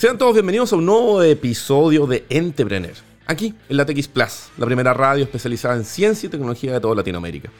Sean 0.00 0.16
todos 0.16 0.32
bienvenidos 0.32 0.72
a 0.72 0.76
un 0.76 0.86
nuevo 0.86 1.22
episodio 1.22 2.06
de 2.06 2.24
Entrepreneur, 2.30 2.94
aquí 3.26 3.54
en 3.68 3.76
la 3.76 3.84
TX 3.84 4.08
Plus, 4.08 4.48
la 4.56 4.64
primera 4.64 4.94
radio 4.94 5.24
especializada 5.24 5.76
en 5.76 5.84
ciencia 5.84 6.26
y 6.26 6.30
tecnología 6.30 6.72
de 6.72 6.80
toda 6.80 6.94
Latinoamérica. 6.94 7.50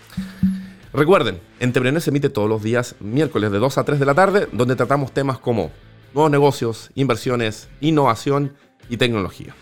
Recuerden, 0.95 1.39
Entrepreneur 1.59 2.01
se 2.01 2.09
emite 2.09 2.31
todos 2.31 2.49
los 2.49 2.63
días 2.63 2.95
miércoles 2.99 3.53
de 3.53 3.59
2 3.59 3.77
a 3.77 3.85
3 3.85 4.01
de 4.01 4.07
la 4.07 4.15
tarde, 4.15 4.49
donde 4.53 4.75
tratamos 4.75 5.13
temas 5.13 5.39
como 5.39 5.71
nuevos 6.15 6.31
negocios, 6.31 6.91
inversiones, 6.95 7.69
innovación 7.83 8.55
y 8.89 8.97
tecnología. 8.97 9.55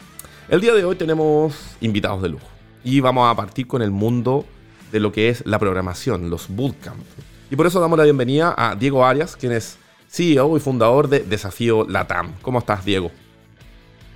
El 0.48 0.60
día 0.60 0.72
de 0.72 0.84
hoy 0.84 0.94
tenemos 0.94 1.56
invitados 1.80 2.22
de 2.22 2.28
lujo 2.28 2.46
y 2.84 3.00
vamos 3.00 3.28
a 3.28 3.34
partir 3.34 3.66
con 3.66 3.82
el 3.82 3.90
mundo 3.90 4.44
de 4.92 5.00
lo 5.00 5.10
que 5.10 5.30
es 5.30 5.44
la 5.46 5.58
programación, 5.58 6.30
los 6.30 6.46
bootcamp. 6.46 7.02
Y 7.50 7.56
por 7.56 7.66
eso 7.66 7.80
damos 7.80 7.98
la 7.98 8.04
bienvenida 8.04 8.54
a 8.56 8.76
Diego 8.76 9.04
Arias, 9.04 9.34
quien 9.34 9.50
es 9.50 9.78
CEO 10.08 10.56
y 10.56 10.60
fundador 10.60 11.08
de 11.08 11.20
Desafío 11.20 11.86
Latam. 11.88 12.32
¿Cómo 12.42 12.58
estás, 12.58 12.84
Diego? 12.84 13.10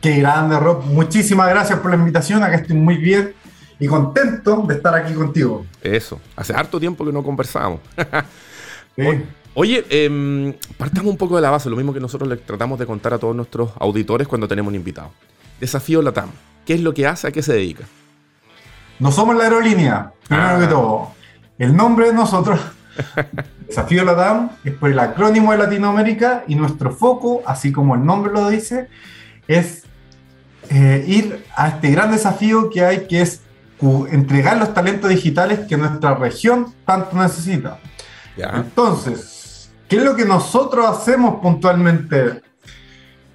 Qué 0.01 0.17
grande, 0.19 0.59
Rob. 0.59 0.84
Muchísimas 0.87 1.48
gracias 1.48 1.79
por 1.79 1.91
la 1.91 1.97
invitación. 1.97 2.43
Acá 2.43 2.57
estoy 2.57 2.77
muy 2.77 2.97
bien 2.97 3.34
y 3.79 3.87
contento 3.87 4.65
de 4.67 4.75
estar 4.75 4.95
aquí 4.95 5.12
contigo. 5.12 5.67
Eso. 5.83 6.20
Hace 6.34 6.55
harto 6.55 6.81
tiempo 6.81 7.05
que 7.05 7.12
no 7.12 7.23
conversamos. 7.23 7.81
Oye, 9.55 9.84
eh, 9.91 10.59
partamos 10.79 11.11
un 11.11 11.19
poco 11.19 11.37
de 11.37 11.43
la 11.43 11.51
base, 11.51 11.69
lo 11.69 11.77
mismo 11.77 11.93
que 11.93 12.01
nosotros 12.01 12.29
le 12.29 12.37
tratamos 12.37 12.79
de 12.79 12.87
contar 12.87 13.12
a 13.12 13.19
todos 13.19 13.37
nuestros 13.37 13.70
auditores 13.79 14.27
cuando 14.27 14.48
tenemos 14.48 14.70
un 14.70 14.77
invitado. 14.77 15.11
Desafío 15.61 16.01
Latam. 16.01 16.31
¿Qué 16.65 16.75
es 16.75 16.81
lo 16.81 16.95
que 16.95 17.06
hace? 17.06 17.29
¿A 17.29 17.33
qué 17.33 17.43
se 17.43 17.53
dedica? 17.53 17.84
No 18.98 19.12
somos 19.12 19.37
la 19.37 19.45
aerolínea, 19.45 20.12
primero 20.27 20.48
ah. 20.48 20.61
que 20.61 20.67
todo. 20.67 21.11
El 21.59 21.77
nombre 21.77 22.06
de 22.06 22.12
nosotros 22.15 22.59
Desafío 23.73 24.05
LATAM 24.05 24.51
es 24.65 24.75
por 24.75 24.91
el 24.91 24.99
acrónimo 24.99 25.51
de 25.51 25.57
Latinoamérica 25.57 26.45
y 26.47 26.57
nuestro 26.57 26.95
foco, 26.95 27.41
así 27.47 27.73
como 27.73 27.95
el 27.95 28.05
nombre 28.05 28.31
lo 28.31 28.51
dice, 28.51 28.89
es 29.48 29.85
eh, 30.69 31.03
ir 31.09 31.42
a 31.56 31.69
este 31.69 31.91
gran 31.91 32.11
desafío 32.11 32.69
que 32.69 32.84
hay, 32.84 33.06
que 33.06 33.23
es 33.23 33.41
entregar 34.11 34.59
los 34.59 34.75
talentos 34.75 35.09
digitales 35.09 35.61
que 35.61 35.78
nuestra 35.78 36.15
región 36.15 36.75
tanto 36.84 37.17
necesita. 37.17 37.78
Entonces, 38.37 39.73
¿qué 39.89 39.97
es 39.97 40.03
lo 40.03 40.17
que 40.17 40.27
nosotros 40.27 40.87
hacemos 40.87 41.41
puntualmente? 41.41 42.43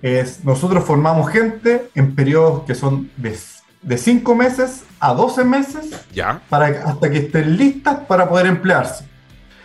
Es, 0.03 0.45
nosotros 0.45 0.83
formamos 0.83 1.31
gente 1.31 1.89
en 1.95 2.13
periodos 2.13 2.61
que 2.65 2.75
son 2.75 3.09
de, 3.17 3.35
de 3.81 3.97
5 3.97 4.35
meses 4.35 4.83
a 4.99 5.15
12 5.15 5.43
meses 5.45 6.05
¿Ya? 6.13 6.41
Para, 6.47 6.67
hasta 6.87 7.09
que 7.09 7.17
estén 7.17 7.57
listas 7.57 8.01
para 8.07 8.29
poder 8.29 8.45
emplearse. 8.45 9.16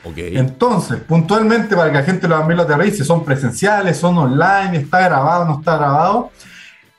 Entonces, 0.04 0.98
puntualmente, 1.00 1.76
para 1.76 1.90
que 1.90 1.98
la 1.98 2.04
gente 2.04 2.26
lo 2.26 2.36
también 2.36 2.56
lo 2.56 2.64
aterrice, 2.64 3.04
son 3.04 3.24
presenciales, 3.24 3.96
son 3.96 4.18
online, 4.18 4.76
está 4.76 5.00
grabado, 5.00 5.44
no 5.44 5.58
está 5.60 5.76
grabado. 5.76 6.30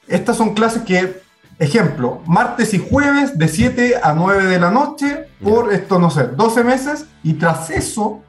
Estas 0.08 0.38
son 0.38 0.54
clases 0.54 0.84
que, 0.84 1.22
ejemplo, 1.60 2.22
martes 2.26 2.74
y 2.74 2.80
jueves 2.80 3.38
de 3.38 3.48
7 3.48 3.96
a 4.02 4.14
9 4.14 4.46
de 4.46 4.60
la 4.60 4.72
noche 4.72 5.28
por 5.44 5.74
esto, 5.74 6.00
no 6.00 6.10
sé, 6.10 6.28
12 6.28 6.64
meses, 6.64 7.06
y 7.24 7.34
tras 7.34 7.70
eso, 7.70 8.22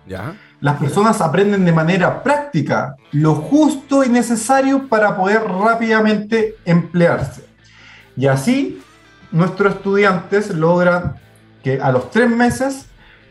las 0.60 0.76
personas 0.76 1.20
aprenden 1.20 1.64
de 1.64 1.72
manera 1.72 2.22
práctica 2.22 2.96
lo 3.12 3.34
justo 3.34 4.02
y 4.02 4.08
necesario 4.08 4.88
para 4.88 5.16
poder 5.16 5.42
rápidamente 5.44 6.56
emplearse. 6.64 7.44
Y 8.16 8.26
así, 8.26 8.82
nuestros 9.30 9.74
estudiantes 9.74 10.50
logran 10.50 11.16
que 11.62 11.80
a 11.80 11.92
los 11.92 12.10
3 12.10 12.28
meses 12.30 12.86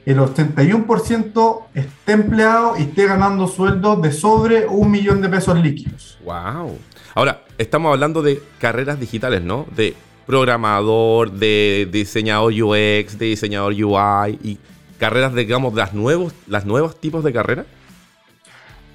el 0.05 0.19
81% 0.19 1.63
esté 1.73 2.11
empleado 2.11 2.77
y 2.77 2.83
esté 2.83 3.05
ganando 3.05 3.47
sueldos 3.47 4.01
de 4.01 4.11
sobre 4.11 4.67
un 4.67 4.91
millón 4.91 5.21
de 5.21 5.29
pesos 5.29 5.57
líquidos. 5.59 6.17
¡Wow! 6.25 6.77
Ahora, 7.15 7.41
estamos 7.57 7.93
hablando 7.93 8.21
de 8.21 8.41
carreras 8.59 8.99
digitales, 8.99 9.41
¿no? 9.41 9.65
De 9.75 9.95
programador, 10.25 11.31
de 11.31 11.87
diseñador 11.91 12.53
UX, 12.53 13.17
de 13.17 13.25
diseñador 13.25 13.73
UI 13.73 14.39
y 14.43 14.59
carreras, 14.99 15.33
digamos, 15.33 15.73
las 15.73 15.93
nuevos, 15.93 16.33
las 16.47 16.65
nuevos 16.65 16.99
tipos 16.99 17.23
de 17.23 17.33
carreras. 17.33 17.65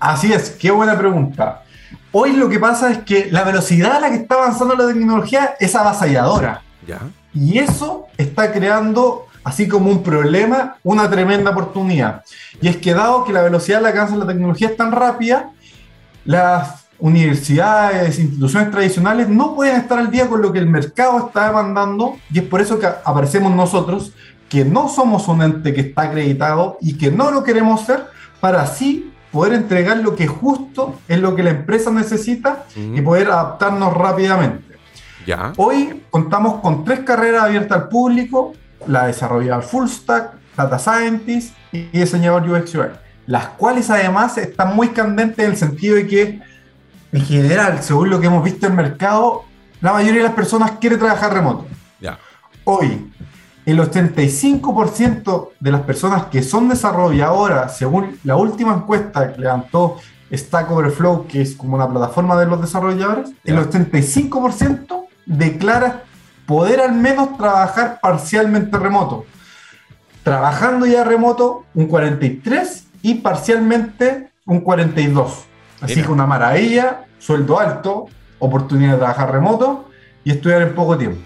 Así 0.01 0.33
es, 0.33 0.51
qué 0.51 0.71
buena 0.71 0.97
pregunta. 0.99 1.65
Hoy 2.13 2.33
lo 2.33 2.49
que 2.49 2.59
pasa 2.59 2.91
es 2.91 2.99
que 2.99 3.29
la 3.31 3.45
velocidad 3.45 3.97
a 3.97 4.01
la 4.01 4.11
que 4.11 4.17
está 4.17 4.37
avanzando 4.37 4.75
la 4.75 4.87
tecnología 4.87 5.57
es 5.59 5.75
avasalladora. 5.75 6.63
¿Ya? 6.87 7.01
Y 7.35 7.59
eso 7.59 8.07
está 8.17 8.53
creando 8.53 9.27
así 9.49 9.67
como 9.67 9.91
un 9.91 10.03
problema, 10.03 10.77
una 10.83 11.09
tremenda 11.09 11.53
oportunidad. 11.53 12.23
Y 12.61 12.69
es 12.69 12.77
que 12.77 12.93
dado 12.93 13.25
que 13.25 13.33
la 13.33 13.43
velocidad 13.43 13.79
a 13.79 13.83
la 13.83 13.93
que 13.93 13.99
avanza 13.99 14.17
la 14.17 14.27
tecnología 14.27 14.69
es 14.69 14.77
tan 14.77 14.93
rápida, 14.93 15.53
las 16.27 16.87
universidades, 16.99 18.19
instituciones 18.19 18.71
tradicionales 18.71 19.29
no 19.29 19.55
pueden 19.55 19.77
estar 19.77 19.99
al 19.99 20.11
día 20.11 20.29
con 20.29 20.43
lo 20.43 20.53
que 20.53 20.59
el 20.59 20.67
mercado 20.67 21.29
está 21.29 21.47
demandando 21.47 22.17
y 22.31 22.41
es 22.41 22.45
por 22.45 22.61
eso 22.61 22.79
que 22.79 22.87
aparecemos 22.87 23.55
nosotros, 23.55 24.13
que 24.51 24.67
no 24.67 24.89
somos 24.89 25.29
un 25.29 25.41
ente 25.43 25.73
que 25.73 25.81
está 25.81 26.03
acreditado 26.03 26.77
y 26.83 26.99
que 26.99 27.11
no 27.11 27.31
lo 27.31 27.43
queremos 27.43 27.87
ser, 27.87 28.05
para 28.41 28.63
así 28.63 29.13
poder 29.33 29.55
entregar 29.55 29.97
lo 29.99 30.15
que 30.15 30.27
justo 30.27 30.97
es 31.09 31.19
lo 31.21 31.35
que 31.35 31.43
la 31.43 31.51
empresa 31.51 31.91
necesita 31.91 32.65
y 32.77 33.01
poder 33.01 33.29
adaptarnos 33.29 33.95
rápidamente. 33.95 34.77
¿Ya? 35.27 35.53
Hoy 35.57 36.03
contamos 36.11 36.61
con 36.61 36.85
tres 36.85 37.01
carreras 37.01 37.45
abiertas 37.45 37.83
al 37.83 37.89
público, 37.89 38.53
la 38.89 39.07
desarrolladora 39.07 39.63
full 39.63 39.87
stack, 39.87 40.33
data 40.57 40.79
scientist 40.79 41.55
y 41.73 41.85
diseñador 41.85 42.49
UX 42.51 42.75
UI, 42.75 42.89
las 43.27 43.47
cuales 43.49 43.91
además 43.91 44.37
están 44.39 44.75
muy 44.75 44.89
candentes 44.89 45.45
en 45.45 45.53
el 45.53 45.57
sentido 45.57 45.97
de 45.97 46.07
que, 46.07 46.41
en 47.13 47.25
general, 47.25 47.83
según 47.83 48.11
lo 48.11 48.21
que 48.21 48.27
hemos 48.27 48.43
visto 48.43 48.67
en 48.67 48.73
el 48.73 48.77
mercado, 48.77 49.45
la 49.81 49.93
mayoría 49.93 50.23
de 50.23 50.29
las 50.29 50.35
personas 50.35 50.73
quiere 50.81 50.97
trabajar 50.97 51.33
remoto. 51.33 51.67
Hoy, 52.65 53.11
el 53.65 53.79
85% 53.79 55.51
de 55.59 55.73
las 55.73 55.83
personas 55.83 56.25
que 56.27 56.43
son 56.43 56.69
desarrolladoras, 56.69 57.79
según 57.79 58.19
la 58.25 58.37
última 58.37 58.75
encuesta 58.75 59.33
que 59.33 59.41
levantó 59.41 59.97
Stack 60.31 60.71
Overflow, 60.71 61.27
que 61.27 61.41
es 61.41 61.55
como 61.55 61.77
una 61.77 61.89
plataforma 61.89 62.39
de 62.39 62.47
los 62.47 62.61
desarrolladores, 62.61 63.31
el 63.45 63.57
85% 63.57 65.07
declara 65.25 66.05
poder 66.49 66.81
al 66.81 66.95
menos 66.95 67.37
trabajar 67.37 68.01
parcialmente 68.01 68.79
remoto. 68.79 69.27
Trabajando 70.25 70.87
ya 70.87 71.05
remoto, 71.05 71.67
un 71.75 71.87
43 71.87 72.87
y 73.03 73.17
parcialmente 73.17 74.31
un 74.47 74.63
42. 74.63 75.45
Así 75.83 76.03
que 76.03 76.11
una 76.11 76.27
maravilla, 76.27 77.05
sueldo 77.19 77.61
alto, 77.61 78.07
oportunidad 78.39 78.93
de 78.93 78.99
trabajar 78.99 79.31
remoto 79.31 79.91
y 80.25 80.31
estudiar 80.31 80.63
en 80.63 80.75
poco 80.75 80.97
tiempo. 80.97 81.21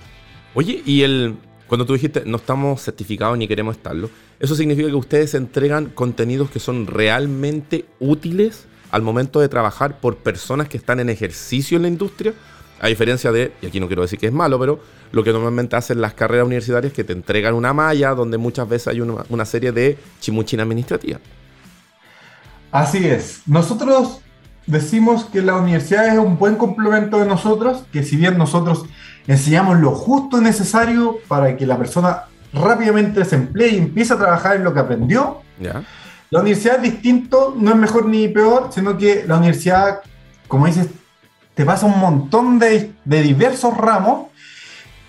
Oye, 0.55 0.83
y 0.85 1.03
el 1.03 1.37
cuando 1.69 1.87
tú 1.87 1.95
dijiste 1.95 2.25
no 2.27 2.37
estamos 2.37 2.83
certificados 2.83 3.39
ni 3.39 3.47
queremos 3.47 3.77
estarlo, 3.77 4.11
¿eso 4.41 4.57
significa 4.57 4.89
que 4.89 4.97
ustedes 4.97 5.35
entregan 5.35 5.87
contenidos 5.87 6.51
que 6.51 6.59
son 6.59 6.89
realmente 6.89 7.87
útiles 8.01 8.67
al 8.91 9.03
momento 9.03 9.41
de 9.41 9.49
trabajar 9.49 10.01
por 10.01 10.17
personas 10.17 10.69
que 10.69 10.77
están 10.77 10.99
en 10.99 11.09
ejercicio 11.09 11.77
en 11.77 11.83
la 11.83 11.89
industria? 11.89 12.35
A 12.83 12.89
diferencia 12.89 13.31
de, 13.31 13.53
y 13.63 13.67
aquí 13.67 13.79
no 13.79 13.87
quiero 13.87 14.03
decir 14.03 14.19
que 14.19 14.27
es 14.27 14.33
malo, 14.33 14.59
pero 14.59 14.81
lo 15.13 15.23
que 15.23 15.33
normalmente 15.33 15.77
hacen 15.77 16.01
las 16.01 16.15
carreras 16.15 16.47
universitarias 16.47 16.93
que 16.93 17.05
te 17.05 17.13
entregan 17.13 17.55
una 17.55 17.73
malla 17.73 18.13
donde 18.13 18.39
muchas 18.39 18.69
veces 18.69 18.89
hay 18.89 19.01
una, 19.01 19.45
serie 19.45 19.71
de 19.71 19.97
chimuchina 20.19 20.65
administrativa. 20.65 21.21
Así 22.73 23.07
es. 23.07 23.43
Nosotros 23.47 24.21
decimos 24.67 25.27
que 25.27 25.43
la 25.43 25.55
universidad 25.55 26.09
es 26.09 26.19
un 26.19 26.37
buen 26.37 26.57
complemento 26.57 27.21
de 27.21 27.27
nosotros, 27.27 27.85
que 27.93 28.03
si 28.03 28.17
bien 28.17 28.37
nosotros 28.37 28.85
enseñamos 29.29 29.79
lo 29.79 29.93
justo 29.93 30.39
y 30.39 30.41
necesario 30.41 31.19
para 31.29 31.57
que 31.57 31.65
la 31.65 31.79
persona 31.79 32.25
rápidamente 32.53 33.25
se 33.25 33.37
emplee 33.37 33.75
y 33.75 33.79
empiece 33.79 34.15
a 34.15 34.19
trabajar 34.19 34.57
en 34.57 34.65
lo 34.65 34.75
que 34.75 34.81
aprendió, 34.81 35.43
la 36.31 36.41
universidad 36.41 36.79
es 36.79 36.83
distinto, 36.83 37.55
no 37.57 37.71
es 37.71 37.77
mejor 37.77 38.07
ni 38.07 38.27
peor, 38.27 38.71
sino 38.73 38.99
que 38.99 39.25
la 39.25 39.37
universidad, 39.37 40.01
como 40.49 40.67
dices, 40.67 40.89
te 41.55 41.65
pasa 41.65 41.87
un 41.87 41.99
montón 41.99 42.59
de, 42.59 42.93
diversos 43.05 43.77
ramos 43.77 44.29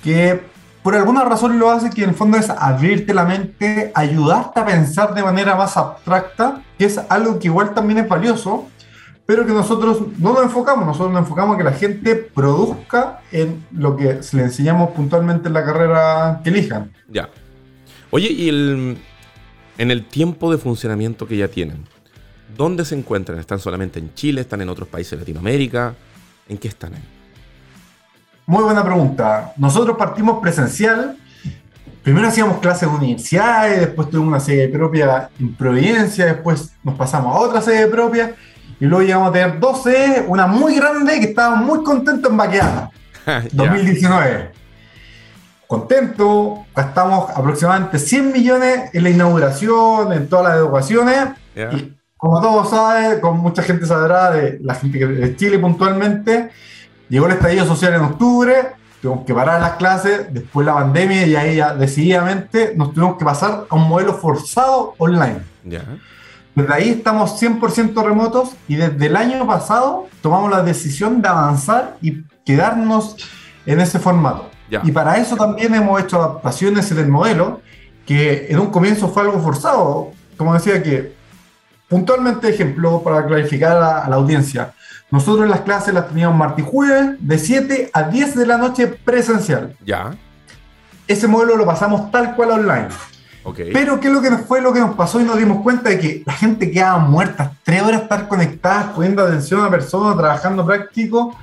que 0.03 0.41
por 0.81 0.95
alguna 0.95 1.23
razón 1.23 1.57
lo 1.59 1.69
hace 1.71 1.89
que 1.89 2.03
en 2.03 2.09
el 2.09 2.15
fondo 2.15 2.37
es 2.37 2.49
abrirte 2.49 3.13
la 3.13 3.23
mente, 3.23 3.91
ayudarte 3.95 4.59
a 4.59 4.65
pensar 4.65 5.13
de 5.13 5.23
manera 5.23 5.55
más 5.55 5.77
abstracta, 5.77 6.61
que 6.77 6.85
es 6.85 6.99
algo 7.09 7.39
que 7.39 7.47
igual 7.47 7.73
también 7.73 7.99
es 7.99 8.09
valioso, 8.09 8.67
pero 9.25 9.45
que 9.45 9.53
nosotros 9.53 10.01
no 10.17 10.33
nos 10.33 10.43
enfocamos, 10.43 10.85
nosotros 10.85 11.13
nos 11.13 11.21
enfocamos 11.21 11.53
en 11.53 11.57
que 11.59 11.63
la 11.63 11.77
gente 11.77 12.15
produzca 12.15 13.21
en 13.31 13.65
lo 13.71 13.95
que 13.95 14.19
le 14.33 14.41
enseñamos 14.41 14.91
puntualmente 14.91 15.47
en 15.47 15.53
la 15.53 15.63
carrera 15.63 16.41
que 16.43 16.49
elijan. 16.49 16.91
Ya. 17.07 17.29
Oye, 18.11 18.29
y 18.29 18.49
el, 18.49 18.97
en 19.77 19.91
el 19.91 20.05
tiempo 20.05 20.51
de 20.51 20.57
funcionamiento 20.57 21.25
que 21.25 21.37
ya 21.37 21.47
tienen, 21.47 21.85
¿dónde 22.57 22.83
se 22.83 22.95
encuentran? 22.95 23.39
¿Están 23.39 23.59
solamente 23.59 23.99
en 23.99 24.13
Chile? 24.13 24.41
¿Están 24.41 24.61
en 24.61 24.67
otros 24.67 24.89
países 24.89 25.11
de 25.11 25.17
Latinoamérica? 25.19 25.95
¿En 26.47 26.57
qué 26.57 26.67
están 26.67 26.93
ahí? 26.93 27.03
Muy 28.45 28.63
buena 28.63 28.83
pregunta. 28.83 29.53
Nosotros 29.57 29.97
partimos 29.97 30.41
presencial. 30.41 31.17
Primero 32.03 32.27
hacíamos 32.27 32.57
clases 32.57 32.83
en 32.83 32.89
universidades, 32.89 33.79
después 33.79 34.09
tuvimos 34.09 34.27
una 34.27 34.39
sede 34.41 34.67
propia 34.67 35.29
en 35.39 35.55
Providencia, 35.55 36.25
después 36.25 36.73
nos 36.83 36.95
pasamos 36.95 37.33
a 37.33 37.39
otra 37.39 37.61
sede 37.61 37.87
propia. 37.87 38.35
Y 38.79 38.85
luego 38.85 39.03
llegamos 39.03 39.29
a 39.29 39.31
tener 39.31 39.59
dos 39.59 39.83
sedes, 39.83 40.25
una 40.27 40.45
muy 40.45 40.75
grande 40.75 41.17
que 41.19 41.27
estaba 41.27 41.55
muy 41.55 41.81
contento 41.83 42.29
en 42.29 42.35
Baqueana, 42.35 42.89
2019. 43.53 44.51
Contento, 45.65 46.65
gastamos 46.75 47.29
aproximadamente 47.31 47.97
100 47.97 48.31
millones 48.33 48.89
en 48.91 49.03
la 49.03 49.09
inauguración, 49.09 50.11
en 50.11 50.27
todas 50.27 50.49
las 50.49 50.57
educaciones. 50.57 51.29
Y 51.55 51.93
como 52.23 52.39
todos 52.39 52.69
saben, 52.69 53.19
como 53.19 53.41
mucha 53.41 53.61
gente 53.61 53.85
sabrá, 53.85 54.31
de 54.31 54.57
la 54.61 54.75
gente 54.75 55.05
de 55.05 55.35
Chile 55.35 55.59
puntualmente, 55.59 56.51
llegó 57.09 57.25
el 57.25 57.33
estallido 57.33 57.65
social 57.65 57.95
en 57.95 57.99
octubre, 57.99 58.67
tuvimos 59.01 59.25
que 59.25 59.33
parar 59.33 59.59
las 59.59 59.71
clases, 59.71 60.33
después 60.33 60.65
la 60.65 60.73
pandemia 60.73 61.27
y 61.27 61.35
ahí 61.35 61.55
ya 61.57 61.73
decididamente 61.73 62.75
nos 62.77 62.93
tuvimos 62.93 63.17
que 63.17 63.25
pasar 63.25 63.65
a 63.69 63.75
un 63.75 63.89
modelo 63.89 64.13
forzado 64.13 64.93
online. 64.99 65.41
Desde 66.55 66.73
ahí 66.73 66.89
estamos 66.91 67.43
100% 67.43 68.01
remotos 68.01 68.51
y 68.69 68.77
desde 68.77 69.05
el 69.07 69.17
año 69.17 69.45
pasado 69.45 70.07
tomamos 70.21 70.49
la 70.49 70.63
decisión 70.63 71.21
de 71.21 71.27
avanzar 71.27 71.97
y 72.01 72.23
quedarnos 72.45 73.17
en 73.65 73.81
ese 73.81 73.99
formato. 73.99 74.49
Y 74.81 74.93
para 74.93 75.17
eso 75.17 75.35
también 75.35 75.75
hemos 75.75 76.01
hecho 76.01 76.23
adaptaciones 76.23 76.89
en 76.89 76.99
el 76.99 77.09
modelo, 77.09 77.59
que 78.05 78.47
en 78.49 78.59
un 78.59 78.67
comienzo 78.67 79.09
fue 79.09 79.23
algo 79.23 79.41
forzado. 79.41 80.11
Como 80.37 80.53
decía 80.53 80.81
que, 80.81 81.21
puntualmente 81.93 82.49
ejemplo, 82.49 83.03
para 83.03 83.23
clarificar 83.23 83.77
a, 83.77 84.09
la 84.09 84.15
audiencia, 84.15 84.73
nosotros 85.11 85.47
las 85.47 85.61
clases 85.61 85.93
las 85.93 86.07
teníamos 86.07 86.35
martes 86.35 86.65
y 86.65 86.67
jueves 86.67 87.17
de 87.19 87.37
7 87.37 87.91
a 87.93 88.03
10 88.09 88.35
de 88.35 88.47
la 88.47 88.57
noche 88.57 88.87
presencial. 88.87 89.75
Ya. 89.85 90.15
Ese 91.07 91.27
modelo 91.27 91.55
lo 91.55 91.67
pasamos 91.67 92.09
tal 92.09 92.35
cual 92.35 92.49
online. 92.49 92.87
Pero 93.71 93.99
¿qué 93.99 94.07
es 94.07 94.13
lo 94.13 94.23
que 94.23 94.31
fue 94.37 94.59
lo 94.59 94.73
que 94.73 94.79
nos 94.79 94.95
pasó 94.95 95.21
y 95.21 95.23
nos 95.23 95.37
dimos 95.37 95.61
cuenta 95.61 95.89
de 95.89 95.99
que 95.99 96.23
la 96.25 96.33
gente 96.33 96.71
quedaba 96.71 96.97
muerta, 96.97 97.51
tres 97.61 97.83
horas 97.83 98.01
estar 98.01 98.27
conectadas, 98.27 98.85
poniendo 98.87 99.21
atención 99.21 99.63
a 99.63 99.69
personas, 99.69 100.17
trabajando 100.17 100.65
práctico 100.65 101.37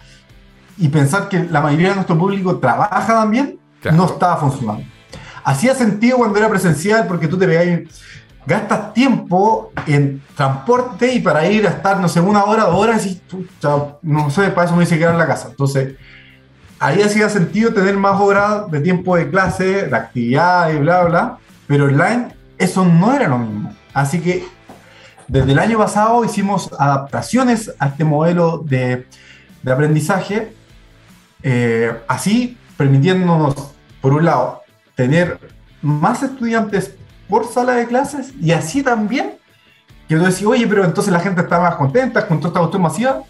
y 0.76 0.88
pensar 0.88 1.28
que 1.28 1.44
la 1.44 1.60
mayoría 1.60 1.90
de 1.90 1.94
nuestro 1.94 2.18
público 2.18 2.58
trabaja 2.58 3.06
también, 3.06 3.56
no 3.92 4.06
estaba 4.06 4.36
funcionando. 4.38 4.82
Hacía 5.44 5.76
sentido 5.76 6.16
cuando 6.16 6.36
era 6.38 6.48
presencial 6.48 7.06
porque 7.06 7.28
tú 7.28 7.38
te 7.38 7.46
veías, 7.46 7.82
gastas 8.46 8.92
tiempo 8.94 9.72
en 9.86 10.22
transporte 10.34 11.12
y 11.12 11.20
para 11.20 11.46
ir 11.46 11.66
a 11.66 11.70
estar, 11.70 12.00
no 12.00 12.08
sé, 12.08 12.20
una 12.20 12.44
hora, 12.44 12.64
dos 12.64 12.76
horas 12.76 13.06
y 13.06 13.20
no 14.02 14.30
sé, 14.30 14.50
para 14.50 14.66
eso 14.66 14.76
me 14.76 14.84
dice 14.84 14.98
quedar 14.98 15.12
en 15.12 15.18
la 15.18 15.26
casa. 15.26 15.48
Entonces, 15.50 15.94
ahí 16.78 17.02
hacía 17.02 17.28
sentido 17.28 17.72
tener 17.72 17.96
más 17.96 18.20
horas 18.20 18.70
de 18.70 18.80
tiempo 18.80 19.16
de 19.16 19.30
clase, 19.30 19.86
de 19.86 19.96
actividad 19.96 20.72
y 20.72 20.78
bla, 20.78 21.04
bla, 21.04 21.38
pero 21.66 21.84
online 21.84 22.28
eso 22.58 22.84
no 22.84 23.14
era 23.14 23.28
lo 23.28 23.38
mismo. 23.38 23.74
Así 23.92 24.20
que 24.20 24.44
desde 25.28 25.52
el 25.52 25.58
año 25.58 25.78
pasado 25.78 26.24
hicimos 26.24 26.70
adaptaciones 26.78 27.72
a 27.78 27.88
este 27.88 28.04
modelo 28.04 28.58
de, 28.58 29.06
de 29.62 29.72
aprendizaje 29.72 30.52
eh, 31.42 31.92
así 32.06 32.56
permitiéndonos, 32.76 33.54
por 34.00 34.12
un 34.12 34.24
lado, 34.24 34.62
tener 34.94 35.38
más 35.82 36.22
estudiantes 36.22 36.94
por 37.30 37.46
sala 37.46 37.74
de 37.74 37.86
clases 37.86 38.34
y 38.40 38.52
así 38.52 38.82
también 38.82 39.34
que 40.08 40.16
tú 40.16 40.24
decís, 40.24 40.44
oye, 40.44 40.66
pero 40.66 40.84
entonces 40.84 41.12
la 41.12 41.20
gente 41.20 41.40
está 41.40 41.60
más 41.60 41.76
contenta 41.76 42.26
con 42.26 42.38
toda 42.38 42.48
esta 42.48 42.60
cuestión 42.60 42.82
masiva. 42.82 43.22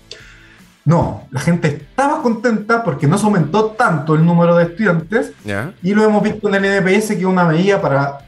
No, 0.82 1.24
la 1.30 1.38
gente 1.38 1.68
estaba 1.68 2.22
contenta 2.22 2.82
porque 2.82 3.06
no 3.06 3.18
se 3.18 3.26
aumentó 3.26 3.66
tanto 3.72 4.14
el 4.14 4.24
número 4.24 4.56
de 4.56 4.64
estudiantes 4.64 5.32
y 5.82 5.94
lo 5.94 6.02
hemos 6.02 6.22
visto 6.22 6.48
en 6.48 6.54
el 6.54 6.64
NPS 6.64 7.08
que 7.08 7.18
es 7.18 7.24
una 7.24 7.44
medida 7.44 7.82
para, 7.82 8.20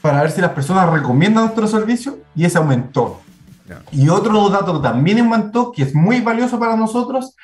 para 0.00 0.22
ver 0.22 0.30
si 0.30 0.40
las 0.40 0.52
personas 0.52 0.88
recomiendan 0.88 1.44
nuestro 1.44 1.66
servicio 1.66 2.18
y 2.34 2.46
ese 2.46 2.56
aumentó. 2.56 3.20
Y 3.92 4.08
otro 4.08 4.48
dato 4.48 4.80
que 4.80 4.88
también 4.88 5.18
aumentó, 5.18 5.70
que 5.70 5.82
es 5.82 5.94
muy 5.94 6.22
valioso 6.22 6.58
para 6.58 6.76
nosotros, 6.76 7.36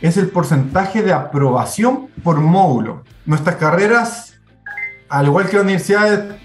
es 0.00 0.16
el 0.16 0.28
porcentaje 0.28 1.02
de 1.02 1.12
aprobación 1.12 2.06
por 2.22 2.40
módulo. 2.40 3.02
Nuestras 3.26 3.56
carreras, 3.56 4.34
al 5.08 5.26
igual 5.26 5.48
que 5.48 5.56
las 5.56 5.64
universidades, 5.64 6.36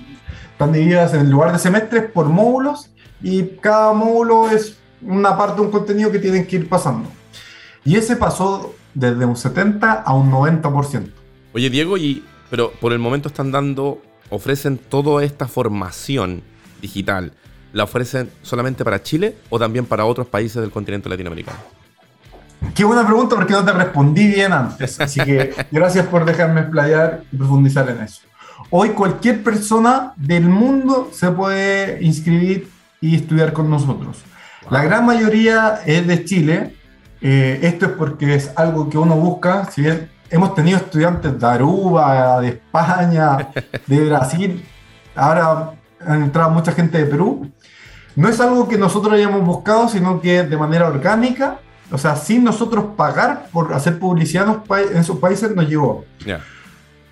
están 0.60 0.74
divididas 0.74 1.14
en 1.14 1.32
lugar 1.32 1.54
de 1.54 1.58
semestres 1.58 2.12
por 2.12 2.26
módulos 2.26 2.90
y 3.22 3.44
cada 3.62 3.94
módulo 3.94 4.50
es 4.50 4.78
una 5.02 5.38
parte 5.38 5.56
de 5.56 5.62
un 5.62 5.72
contenido 5.72 6.12
que 6.12 6.20
tienen 6.20 6.46
que 6.46 6.58
ir 6.58 6.68
pasando. 6.68 7.10
Y 7.86 7.96
ese 7.96 8.18
pasó 8.18 8.76
desde 8.94 9.24
un 9.24 9.38
70 9.38 9.90
a 9.94 10.14
un 10.14 10.30
90%. 10.30 11.12
Oye, 11.54 11.70
Diego, 11.70 11.96
y, 11.96 12.26
pero 12.50 12.72
por 12.72 12.92
el 12.92 13.00
momento 13.00 13.30
están 13.30 13.54
dando, 13.54 14.02
ofrecen 14.30 14.78
toda 14.78 15.24
esta 15.24 15.48
formación 15.48 16.44
digital. 16.82 17.32
¿La 17.72 17.86
ofrecen 17.86 18.30
solamente 18.42 18.84
para 18.84 19.02
Chile 19.02 19.38
o 19.50 19.60
también 19.60 19.86
para 19.86 20.04
otros 20.04 20.28
países 20.28 20.62
del 20.62 20.72
continente 20.72 21.08
latinoamericano? 21.08 21.60
Qué 22.76 22.84
buena 22.84 23.06
pregunta 23.06 23.38
porque 23.38 23.54
no 23.54 23.64
te 23.64 23.72
respondí 23.72 24.28
bien 24.28 24.52
antes. 24.52 25.00
Así 25.00 25.22
que 25.22 25.56
gracias 25.72 26.06
por 26.08 26.26
dejarme 26.26 26.60
explayar 26.60 27.24
y 27.32 27.38
profundizar 27.38 27.90
en 27.90 28.02
eso. 28.02 28.24
Hoy 28.72 28.90
cualquier 28.90 29.44
persona 29.44 30.14
del 30.16 30.44
mundo 30.44 31.10
se 31.12 31.32
puede 31.32 32.04
inscribir 32.04 32.70
y 33.02 33.16
estudiar 33.16 33.54
con 33.54 33.70
nosotros. 33.70 34.24
La 34.70 34.84
gran 34.84 35.06
mayoría 35.06 35.82
es 35.86 36.06
de 36.06 36.26
Chile. 36.26 36.76
Eh, 37.22 37.60
esto 37.64 37.88
es 37.88 37.92
porque 37.94 38.36
es 38.36 38.52
algo 38.56 38.90
que 38.90 38.98
uno 38.98 39.16
busca. 39.16 39.66
Si 39.72 39.82
bien 39.82 40.10
hemos 40.30 40.54
tenido 40.54 40.78
estudiantes 40.78 41.40
de 41.40 41.48
Aruba, 41.48 42.42
de 42.42 42.50
España, 42.50 43.50
de 43.88 44.06
Brasil, 44.10 44.66
ahora 45.16 45.72
han 46.06 46.24
entrado 46.24 46.52
mucha 46.52 46.72
gente 46.72 47.00
de 47.00 47.06
Perú. 47.06 47.52
No 48.16 48.30
es 48.30 48.40
algo 48.40 48.68
que 48.68 48.78
nosotros 48.78 49.14
hayamos 49.14 49.44
buscado, 49.44 49.90
sino 49.90 50.22
que 50.22 50.44
de 50.44 50.58
manera 50.58 50.88
orgánica 50.88 51.60
o 51.92 51.98
sea, 51.98 52.16
sin 52.16 52.44
nosotros 52.44 52.86
pagar 52.96 53.48
por 53.52 53.74
hacer 53.74 53.98
publicidad 53.98 54.64
en 54.92 54.98
esos 54.98 55.18
países 55.18 55.56
nos 55.56 55.68
llegó. 55.68 56.06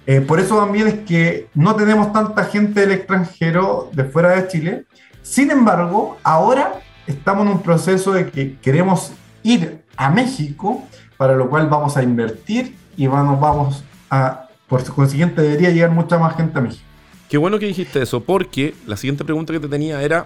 Eh, 0.10 0.22
por 0.22 0.40
eso 0.40 0.58
también 0.58 0.88
es 0.88 0.94
que 1.00 1.50
no 1.54 1.76
tenemos 1.76 2.14
tanta 2.14 2.46
gente 2.46 2.80
del 2.80 2.94
extranjero 2.94 3.90
de 3.92 4.06
fuera 4.06 4.30
de 4.30 4.48
Chile. 4.48 4.86
Sin 5.22 5.52
embargo, 5.52 6.18
ahora 6.24 6.80
estamos 7.06 7.46
en 7.46 7.52
un 7.52 7.62
proceso 7.62 8.14
de 8.14 8.32
que 8.32 8.56
queremos 8.60 9.12
ir 9.44 9.84
a 9.98 10.10
México, 10.10 10.82
para 11.18 11.36
lo 11.36 11.50
cual 11.50 11.68
vamos 11.68 11.98
a 11.98 12.04
invertir 12.04 12.74
y 12.96 13.08
vamos, 13.08 13.38
vamos 13.42 13.84
a, 14.10 14.48
por 14.68 14.82
consiguiente, 14.86 15.42
debería 15.42 15.72
llegar 15.72 15.92
mucha 15.92 16.18
más 16.18 16.38
gente 16.38 16.58
a 16.58 16.62
México. 16.62 16.84
Qué 17.28 17.38
bueno 17.38 17.60
que 17.60 17.66
dijiste 17.66 18.02
eso, 18.02 18.24
porque 18.24 18.76
la 18.86 18.96
siguiente 18.96 19.26
pregunta 19.26 19.52
que 19.52 19.60
te 19.60 19.68
tenía 19.68 20.02
era, 20.02 20.26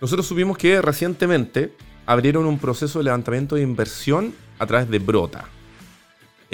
nosotros 0.00 0.26
supimos 0.26 0.58
que 0.58 0.82
recientemente 0.82 1.72
abrieron 2.04 2.46
un 2.46 2.58
proceso 2.58 2.98
de 2.98 3.04
levantamiento 3.04 3.54
de 3.54 3.62
inversión 3.62 4.34
a 4.58 4.66
través 4.66 4.90
de 4.90 4.98
Brota. 4.98 5.44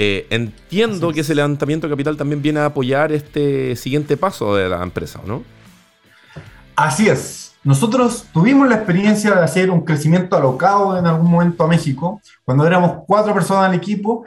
Eh, 0.03 0.27
entiendo 0.31 1.13
que 1.13 1.21
ese 1.21 1.35
levantamiento 1.35 1.87
de 1.87 1.93
capital 1.93 2.17
también 2.17 2.41
viene 2.41 2.61
a 2.61 2.65
apoyar 2.65 3.13
este 3.13 3.77
siguiente 3.77 4.17
paso 4.17 4.57
de 4.57 4.67
la 4.67 4.83
empresa, 4.83 5.21
¿no? 5.27 5.43
Así 6.75 7.07
es. 7.07 7.53
Nosotros 7.63 8.25
tuvimos 8.33 8.67
la 8.67 8.77
experiencia 8.77 9.35
de 9.35 9.45
hacer 9.45 9.71
un 9.71 9.85
crecimiento 9.85 10.39
alocado 10.39 10.97
en 10.97 11.05
algún 11.05 11.31
momento 11.31 11.65
a 11.65 11.67
México, 11.67 12.23
cuando 12.47 12.67
éramos 12.67 13.03
cuatro 13.07 13.35
personas 13.35 13.69
al 13.69 13.75
equipo, 13.75 14.25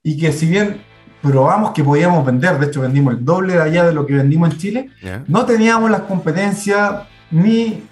y 0.00 0.16
que 0.16 0.30
si 0.30 0.46
bien 0.46 0.80
probamos 1.20 1.72
que 1.72 1.82
podíamos 1.82 2.24
vender, 2.24 2.60
de 2.60 2.66
hecho 2.66 2.82
vendimos 2.82 3.14
el 3.14 3.24
doble 3.24 3.54
de 3.54 3.62
allá 3.62 3.84
de 3.84 3.92
lo 3.92 4.06
que 4.06 4.14
vendimos 4.14 4.52
en 4.52 4.58
Chile, 4.58 4.90
no 5.26 5.44
teníamos 5.44 5.90
las 5.90 6.02
competencias 6.02 7.02
ni 7.32 7.82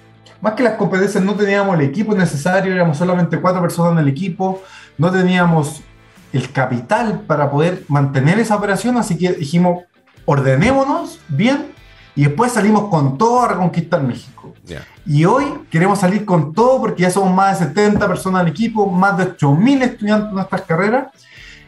más 0.41 0.53
que 0.53 0.63
las 0.63 0.75
competencias, 0.75 1.25
no 1.25 1.35
teníamos 1.35 1.75
el 1.81 1.85
equipo 1.85 2.15
necesario, 2.15 2.73
éramos 2.73 2.97
solamente 2.97 3.41
cuatro 3.41 3.61
personas 3.61 3.95
en 3.95 3.99
el 3.99 4.09
equipo, 4.09 4.63
no 4.99 5.11
teníamos 5.11 5.83
el 6.35 6.51
capital 6.51 7.21
para 7.27 7.51
poder 7.51 7.85
mantener 7.89 8.41
esa 8.41 8.57
operación, 8.57 8.97
así 8.97 9.17
que 9.17 9.33
dijimos, 9.33 9.85
ordenémonos 10.25 11.21
bien 11.29 11.73
y 12.17 12.25
después 12.25 12.53
salimos 12.53 12.89
con 12.89 13.17
todo 13.17 13.43
a 13.43 13.49
reconquistar 13.49 14.03
México. 14.03 14.53
Y 15.07 15.25
hoy 15.25 15.45
queremos 15.71 16.01
salir 16.01 16.25
con 16.25 16.53
todo 16.53 16.81
porque 16.81 17.03
ya 17.03 17.11
somos 17.11 17.33
más 17.33 17.61
de 17.61 17.67
70 17.67 18.09
personas 18.09 18.43
en 18.43 18.49
equipo, 18.49 18.91
más 18.91 19.17
de 19.17 19.37
8.000 19.37 19.83
estudiantes 19.83 20.29
en 20.31 20.35
nuestras 20.35 20.63
carreras 20.63 21.09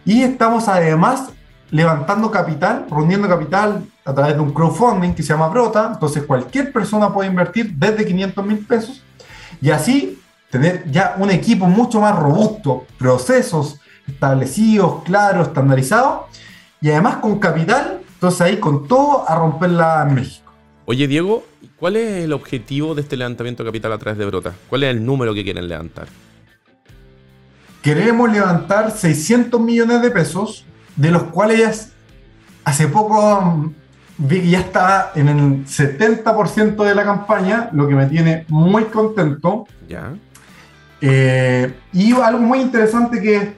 y 0.04 0.22
estamos 0.22 0.66
además 0.68 1.30
levantando 1.70 2.30
capital, 2.30 2.86
reuniendo 2.90 3.28
capital 3.28 3.84
a 4.04 4.14
través 4.14 4.34
de 4.34 4.40
un 4.40 4.52
crowdfunding 4.52 5.14
que 5.14 5.22
se 5.22 5.28
llama 5.28 5.48
Brota. 5.48 5.90
Entonces 5.92 6.24
cualquier 6.24 6.72
persona 6.72 7.12
puede 7.12 7.28
invertir 7.28 7.72
desde 7.74 8.04
500 8.04 8.46
mil 8.46 8.58
pesos 8.66 9.02
y 9.60 9.70
así 9.70 10.20
tener 10.50 10.90
ya 10.90 11.14
un 11.18 11.30
equipo 11.30 11.66
mucho 11.66 12.00
más 12.00 12.16
robusto, 12.18 12.84
procesos 12.98 13.80
establecidos, 14.06 15.02
claros, 15.04 15.48
estandarizados 15.48 16.22
y 16.80 16.90
además 16.90 17.16
con 17.16 17.38
capital. 17.38 18.00
Entonces 18.14 18.40
ahí 18.40 18.56
con 18.58 18.88
todo 18.88 19.28
a 19.28 19.34
romperla 19.34 20.06
en 20.08 20.14
México. 20.14 20.52
Oye 20.86 21.06
Diego, 21.06 21.44
¿cuál 21.76 21.96
es 21.96 22.24
el 22.24 22.32
objetivo 22.32 22.94
de 22.94 23.02
este 23.02 23.16
levantamiento 23.16 23.62
de 23.62 23.68
capital 23.68 23.92
a 23.92 23.98
través 23.98 24.18
de 24.18 24.24
Brota? 24.24 24.52
¿Cuál 24.68 24.84
es 24.84 24.90
el 24.90 25.04
número 25.04 25.34
que 25.34 25.44
quieren 25.44 25.68
levantar? 25.68 26.06
Queremos 27.82 28.32
levantar 28.32 28.90
600 28.90 29.60
millones 29.60 30.02
de 30.02 30.10
pesos 30.10 30.64
de 30.96 31.10
los 31.10 31.24
cuales 31.24 31.92
hace 32.64 32.88
poco 32.88 33.72
vi 34.18 34.40
que 34.40 34.48
ya 34.48 34.60
está 34.60 35.12
en 35.14 35.28
el 35.28 35.66
70% 35.66 36.84
de 36.84 36.94
la 36.94 37.04
campaña, 37.04 37.68
lo 37.72 37.86
que 37.86 37.94
me 37.94 38.06
tiene 38.06 38.44
muy 38.48 38.84
contento. 38.84 39.66
Ya. 39.88 40.14
Eh, 41.00 41.74
y 41.92 42.12
algo 42.12 42.40
muy 42.40 42.60
interesante 42.60 43.20
que, 43.20 43.54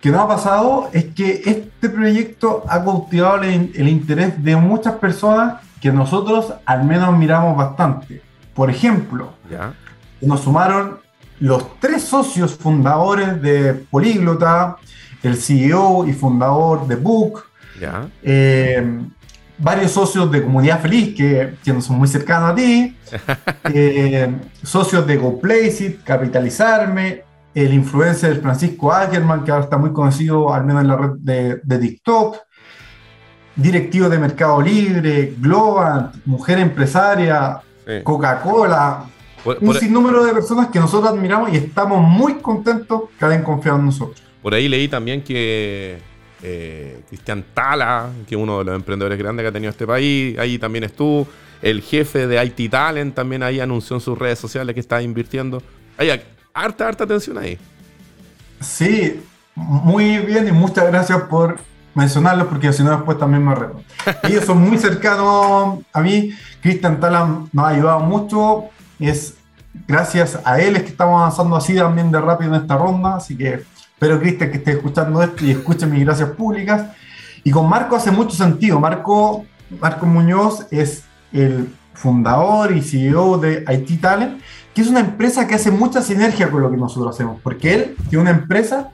que 0.00 0.10
nos 0.10 0.20
ha 0.22 0.28
pasado 0.28 0.88
es 0.92 1.06
que 1.14 1.42
este 1.44 1.88
proyecto 1.90 2.64
ha 2.68 2.82
cautivado 2.82 3.42
el, 3.42 3.70
el 3.74 3.88
interés 3.88 4.42
de 4.42 4.56
muchas 4.56 4.94
personas 4.94 5.60
que 5.80 5.92
nosotros 5.92 6.54
al 6.66 6.84
menos 6.84 7.16
miramos 7.16 7.56
bastante. 7.56 8.22
Por 8.54 8.70
ejemplo, 8.70 9.32
Ya. 9.50 9.72
nos 10.20 10.40
sumaron 10.40 10.98
los 11.38 11.78
tres 11.80 12.02
socios 12.02 12.54
fundadores 12.56 13.40
de 13.40 13.74
Políglota, 13.74 14.76
el 15.22 15.36
CEO 15.36 16.06
y 16.06 16.12
fundador 16.12 16.86
de 16.86 16.96
Book, 16.96 17.44
Ya. 17.80 18.08
eh, 18.22 19.00
varios 19.58 19.90
socios 19.92 20.30
de 20.30 20.42
Comunidad 20.42 20.80
Feliz 20.80 21.14
que, 21.14 21.56
que 21.62 21.72
no 21.72 21.80
son 21.82 21.98
muy 21.98 22.08
cercanos 22.08 22.50
a 22.50 22.54
ti, 22.54 22.96
eh, 23.74 24.34
socios 24.62 25.06
de 25.06 25.16
GoPlaceit, 25.16 26.02
Capitalizarme, 26.04 27.22
el 27.54 27.74
influencer 27.74 28.40
Francisco 28.40 28.92
Ackerman, 28.92 29.44
que 29.44 29.50
ahora 29.50 29.64
está 29.64 29.76
muy 29.78 29.92
conocido 29.92 30.52
al 30.54 30.64
menos 30.64 30.82
en 30.82 30.88
la 30.88 30.96
red 30.96 31.10
de, 31.18 31.60
de 31.64 31.78
TikTok, 31.78 32.36
directivo 33.56 34.08
de 34.08 34.18
Mercado 34.18 34.60
Libre, 34.62 35.34
Globant, 35.38 36.14
Mujer 36.26 36.58
Empresaria, 36.58 37.60
Sí. 37.86 37.94
Coca-Cola, 38.04 39.04
Por, 39.42 39.56
un 39.60 39.66
por- 39.68 39.76
sinnúmero 39.78 40.22
de 40.24 40.32
personas 40.34 40.68
que 40.68 40.78
nosotros 40.78 41.10
admiramos 41.12 41.50
y 41.52 41.56
estamos 41.56 42.00
muy 42.02 42.34
contentos 42.34 43.04
que 43.18 43.24
hayan 43.24 43.42
confiado 43.42 43.78
en 43.78 43.86
nosotros. 43.86 44.22
por 44.42 44.54
ahí 44.54 44.68
leí 44.68 44.86
también 44.86 45.22
que 45.24 45.98
eh, 46.42 47.00
Cristian 47.08 47.44
Tala, 47.54 48.10
que 48.28 48.34
es 48.36 48.40
uno 48.40 48.58
de 48.60 48.64
los 48.66 48.74
emprendedores 48.76 49.18
grandes 49.18 49.42
que 49.42 49.48
ha 49.48 49.52
tenido 49.52 49.70
este 49.70 49.86
país, 49.86 50.38
ahí 50.38 50.58
también 50.58 50.84
estuvo. 50.84 51.26
El 51.62 51.80
jefe 51.82 52.26
de 52.26 52.42
IT 52.44 52.70
Talent 52.70 53.14
también 53.14 53.42
ahí 53.42 53.60
anunció 53.60 53.96
en 53.96 54.00
sus 54.00 54.16
redes 54.16 54.38
sociales 54.38 54.72
que 54.74 54.80
está 54.80 55.02
invirtiendo. 55.02 55.62
Hay 55.98 56.10
harta, 56.54 56.88
harta 56.88 57.04
atención 57.04 57.38
ahí. 57.38 57.58
Sí, 58.60 59.22
muy 59.54 60.18
bien 60.18 60.48
y 60.48 60.52
muchas 60.52 60.86
gracias 60.86 61.22
por 61.22 61.58
mencionarlos 61.94 62.48
porque 62.48 62.72
si 62.72 62.82
no 62.82 62.90
después 62.90 63.18
también 63.18 63.44
me 63.44 63.52
arreglo. 63.52 63.82
Ellos 64.22 64.44
son 64.44 64.58
muy 64.58 64.78
cercanos 64.78 65.80
a 65.92 66.00
mí. 66.00 66.32
Cristian 66.62 67.00
Talam 67.00 67.48
nos 67.52 67.64
ha 67.64 67.68
ayudado 67.68 68.00
mucho. 68.00 68.64
Es 68.98 69.34
gracias 69.86 70.38
a 70.44 70.60
él 70.60 70.76
es 70.76 70.82
que 70.82 70.88
estamos 70.88 71.20
avanzando 71.20 71.56
así 71.56 71.74
también 71.74 72.10
de 72.10 72.20
rápido 72.20 72.54
en 72.54 72.60
esta 72.62 72.76
ronda. 72.76 73.16
Así 73.16 73.36
que 73.36 73.62
espero, 73.94 74.20
Cristian, 74.20 74.50
que 74.50 74.58
esté 74.58 74.72
escuchando 74.72 75.22
esto 75.22 75.44
y 75.44 75.52
escuche 75.52 75.86
mis 75.86 76.04
gracias 76.04 76.30
públicas. 76.30 76.90
Y 77.42 77.50
con 77.50 77.68
Marco 77.68 77.96
hace 77.96 78.10
mucho 78.10 78.36
sentido. 78.36 78.78
Marco, 78.78 79.44
Marco 79.80 80.06
Muñoz 80.06 80.66
es 80.70 81.04
el 81.32 81.74
fundador 81.94 82.74
y 82.74 82.82
CEO 82.82 83.38
de 83.38 83.64
IT 83.68 84.00
Talent, 84.00 84.40
que 84.74 84.82
es 84.82 84.88
una 84.88 85.00
empresa 85.00 85.46
que 85.46 85.54
hace 85.54 85.70
mucha 85.70 86.02
sinergia 86.02 86.50
con 86.50 86.62
lo 86.62 86.70
que 86.70 86.76
nosotros 86.76 87.14
hacemos, 87.14 87.40
porque 87.42 87.74
él 87.74 87.96
tiene 88.08 88.22
una 88.22 88.30
empresa 88.30 88.90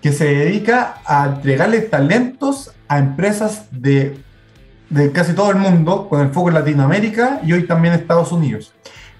que 0.00 0.12
se 0.12 0.24
dedica 0.24 1.00
a 1.04 1.26
entregarle 1.26 1.80
talentos 1.80 2.72
a 2.88 2.98
empresas 2.98 3.66
de, 3.72 4.22
de 4.90 5.10
casi 5.12 5.32
todo 5.32 5.50
el 5.50 5.56
mundo, 5.56 6.08
con 6.08 6.20
el 6.20 6.30
foco 6.30 6.48
en 6.48 6.54
Latinoamérica 6.54 7.40
y 7.44 7.52
hoy 7.52 7.66
también 7.66 7.94
Estados 7.94 8.30
Unidos. 8.30 8.72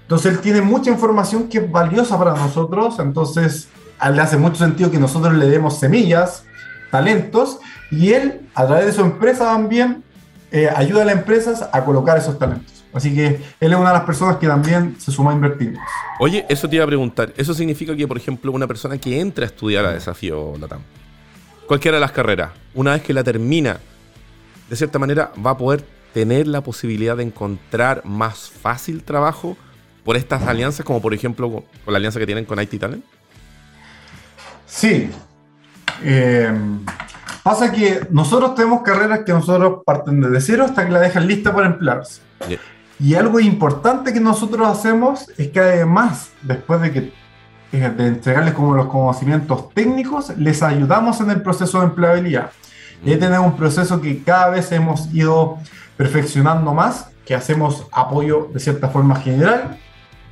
Entonces 0.02 0.32
él 0.32 0.38
tiene 0.38 0.60
mucha 0.60 0.90
información 0.90 1.48
que 1.48 1.58
es 1.58 1.70
valiosa 1.70 2.16
para 2.16 2.36
nosotros, 2.36 3.00
entonces 3.00 3.68
le 4.12 4.20
hace 4.20 4.36
mucho 4.36 4.56
sentido 4.56 4.90
que 4.90 4.98
nosotros 4.98 5.34
le 5.34 5.48
demos 5.48 5.80
semillas, 5.80 6.44
talentos, 6.92 7.58
y 7.90 8.12
él 8.12 8.42
a 8.54 8.66
través 8.66 8.86
de 8.86 8.92
su 8.92 9.00
empresa 9.00 9.46
también 9.46 10.04
eh, 10.52 10.68
ayuda 10.74 11.02
a 11.02 11.04
las 11.06 11.16
empresas 11.16 11.68
a 11.72 11.84
colocar 11.84 12.16
esos 12.16 12.38
talentos. 12.38 12.75
Así 12.96 13.14
que 13.14 13.26
él 13.60 13.72
es 13.72 13.78
una 13.78 13.90
de 13.90 13.98
las 13.98 14.04
personas 14.04 14.38
que 14.38 14.46
también 14.46 14.96
se 14.98 15.12
suma 15.12 15.32
a 15.32 15.34
invertir. 15.34 15.76
Oye, 16.18 16.46
eso 16.48 16.66
te 16.66 16.76
iba 16.76 16.84
a 16.84 16.86
preguntar. 16.86 17.30
¿Eso 17.36 17.52
significa 17.52 17.94
que, 17.94 18.08
por 18.08 18.16
ejemplo, 18.16 18.50
una 18.52 18.66
persona 18.66 18.96
que 18.96 19.20
entra 19.20 19.44
a 19.44 19.48
estudiar 19.48 19.84
a 19.84 19.92
Desafío 19.92 20.54
Latam, 20.58 20.80
cualquiera 21.66 21.98
de 21.98 22.00
las 22.00 22.12
carreras, 22.12 22.52
una 22.72 22.92
vez 22.92 23.02
que 23.02 23.12
la 23.12 23.22
termina, 23.22 23.78
de 24.70 24.76
cierta 24.76 24.98
manera 24.98 25.30
va 25.44 25.50
a 25.50 25.58
poder 25.58 25.84
tener 26.14 26.46
la 26.46 26.62
posibilidad 26.62 27.18
de 27.18 27.24
encontrar 27.24 28.00
más 28.06 28.48
fácil 28.48 29.02
trabajo 29.02 29.58
por 30.02 30.16
estas 30.16 30.42
alianzas, 30.46 30.86
como 30.86 31.02
por 31.02 31.12
ejemplo 31.12 31.52
con 31.52 31.64
con 31.84 31.92
la 31.92 31.98
alianza 31.98 32.18
que 32.18 32.24
tienen 32.24 32.46
con 32.46 32.58
IT 32.58 32.80
Talent? 32.80 33.04
Sí. 34.64 35.10
Eh, 36.02 36.50
pasa 37.42 37.70
que 37.70 38.06
nosotros 38.10 38.54
tenemos 38.54 38.80
carreras 38.80 39.20
que 39.26 39.32
nosotros 39.32 39.82
parten 39.84 40.22
desde 40.22 40.40
cero 40.40 40.64
hasta 40.64 40.86
que 40.86 40.92
la 40.92 41.00
dejan 41.00 41.26
lista 41.26 41.54
para 41.54 41.66
emplearse. 41.66 42.22
Ya. 42.48 42.58
Y 42.98 43.14
algo 43.14 43.40
importante 43.40 44.12
que 44.12 44.20
nosotros 44.20 44.66
hacemos 44.66 45.28
es 45.36 45.48
que 45.48 45.60
además, 45.60 46.30
después 46.42 46.80
de 46.80 46.92
que 46.92 47.12
eh, 47.72 47.90
de 47.90 48.06
entregarles 48.06 48.54
como 48.54 48.74
los 48.74 48.86
conocimientos 48.86 49.70
técnicos, 49.70 50.36
les 50.38 50.62
ayudamos 50.62 51.20
en 51.20 51.30
el 51.30 51.42
proceso 51.42 51.80
de 51.80 51.86
empleabilidad. 51.86 52.50
Y 53.04 53.10
ahí 53.12 53.18
tenemos 53.18 53.46
un 53.46 53.56
proceso 53.56 54.00
que 54.00 54.22
cada 54.22 54.50
vez 54.50 54.70
hemos 54.72 55.12
ido 55.12 55.58
perfeccionando 55.96 56.72
más, 56.72 57.10
que 57.26 57.34
hacemos 57.34 57.86
apoyo 57.92 58.48
de 58.52 58.60
cierta 58.60 58.88
forma 58.88 59.16
general. 59.16 59.78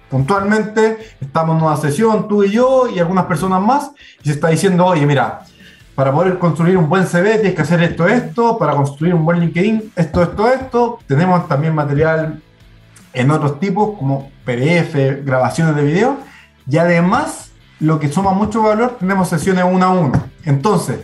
Puntualmente, 0.09 1.17
estamos 1.21 1.59
en 1.59 1.67
una 1.67 1.77
sesión, 1.77 2.29
tú 2.29 2.45
y 2.45 2.53
yo 2.53 2.89
y 2.89 2.99
algunas 2.99 3.27
personas 3.27 3.61
más, 3.61 3.91
y 4.23 4.29
se 4.29 4.35
está 4.35 4.49
diciendo, 4.49 4.87
oye, 4.87 5.05
mira, 5.05 5.41
para 5.95 6.13
poder 6.13 6.39
construir 6.39 6.77
un 6.77 6.89
buen 6.89 7.07
CV 7.07 7.35
tienes 7.35 7.55
que 7.55 7.63
hacer 7.63 7.83
esto, 7.83 8.07
esto, 8.07 8.57
para 8.59 8.75
construir 8.75 9.15
un 9.15 9.25
buen 9.25 9.41
LinkedIn, 9.41 9.93
esto, 9.97 10.23
esto, 10.23 10.49
esto. 10.49 10.99
Tenemos 11.07 11.47
también 11.49 11.75
material 11.75 12.41
en 13.15 13.31
otros 13.31 13.61
tipos 13.61 13.97
como 13.97 14.31
PDF, 14.45 15.25
grabaciones 15.25 15.77
de 15.77 15.85
video, 15.85 16.19
y 16.69 16.77
además, 16.79 17.53
lo 17.81 17.99
que 18.01 18.13
suma 18.13 18.33
mucho 18.33 18.63
valor, 18.63 18.97
tenemos 18.99 19.29
sesiones 19.29 19.65
uno 19.71 19.87
a 19.87 19.91
uno. 19.91 20.25
Entonces, 20.45 21.01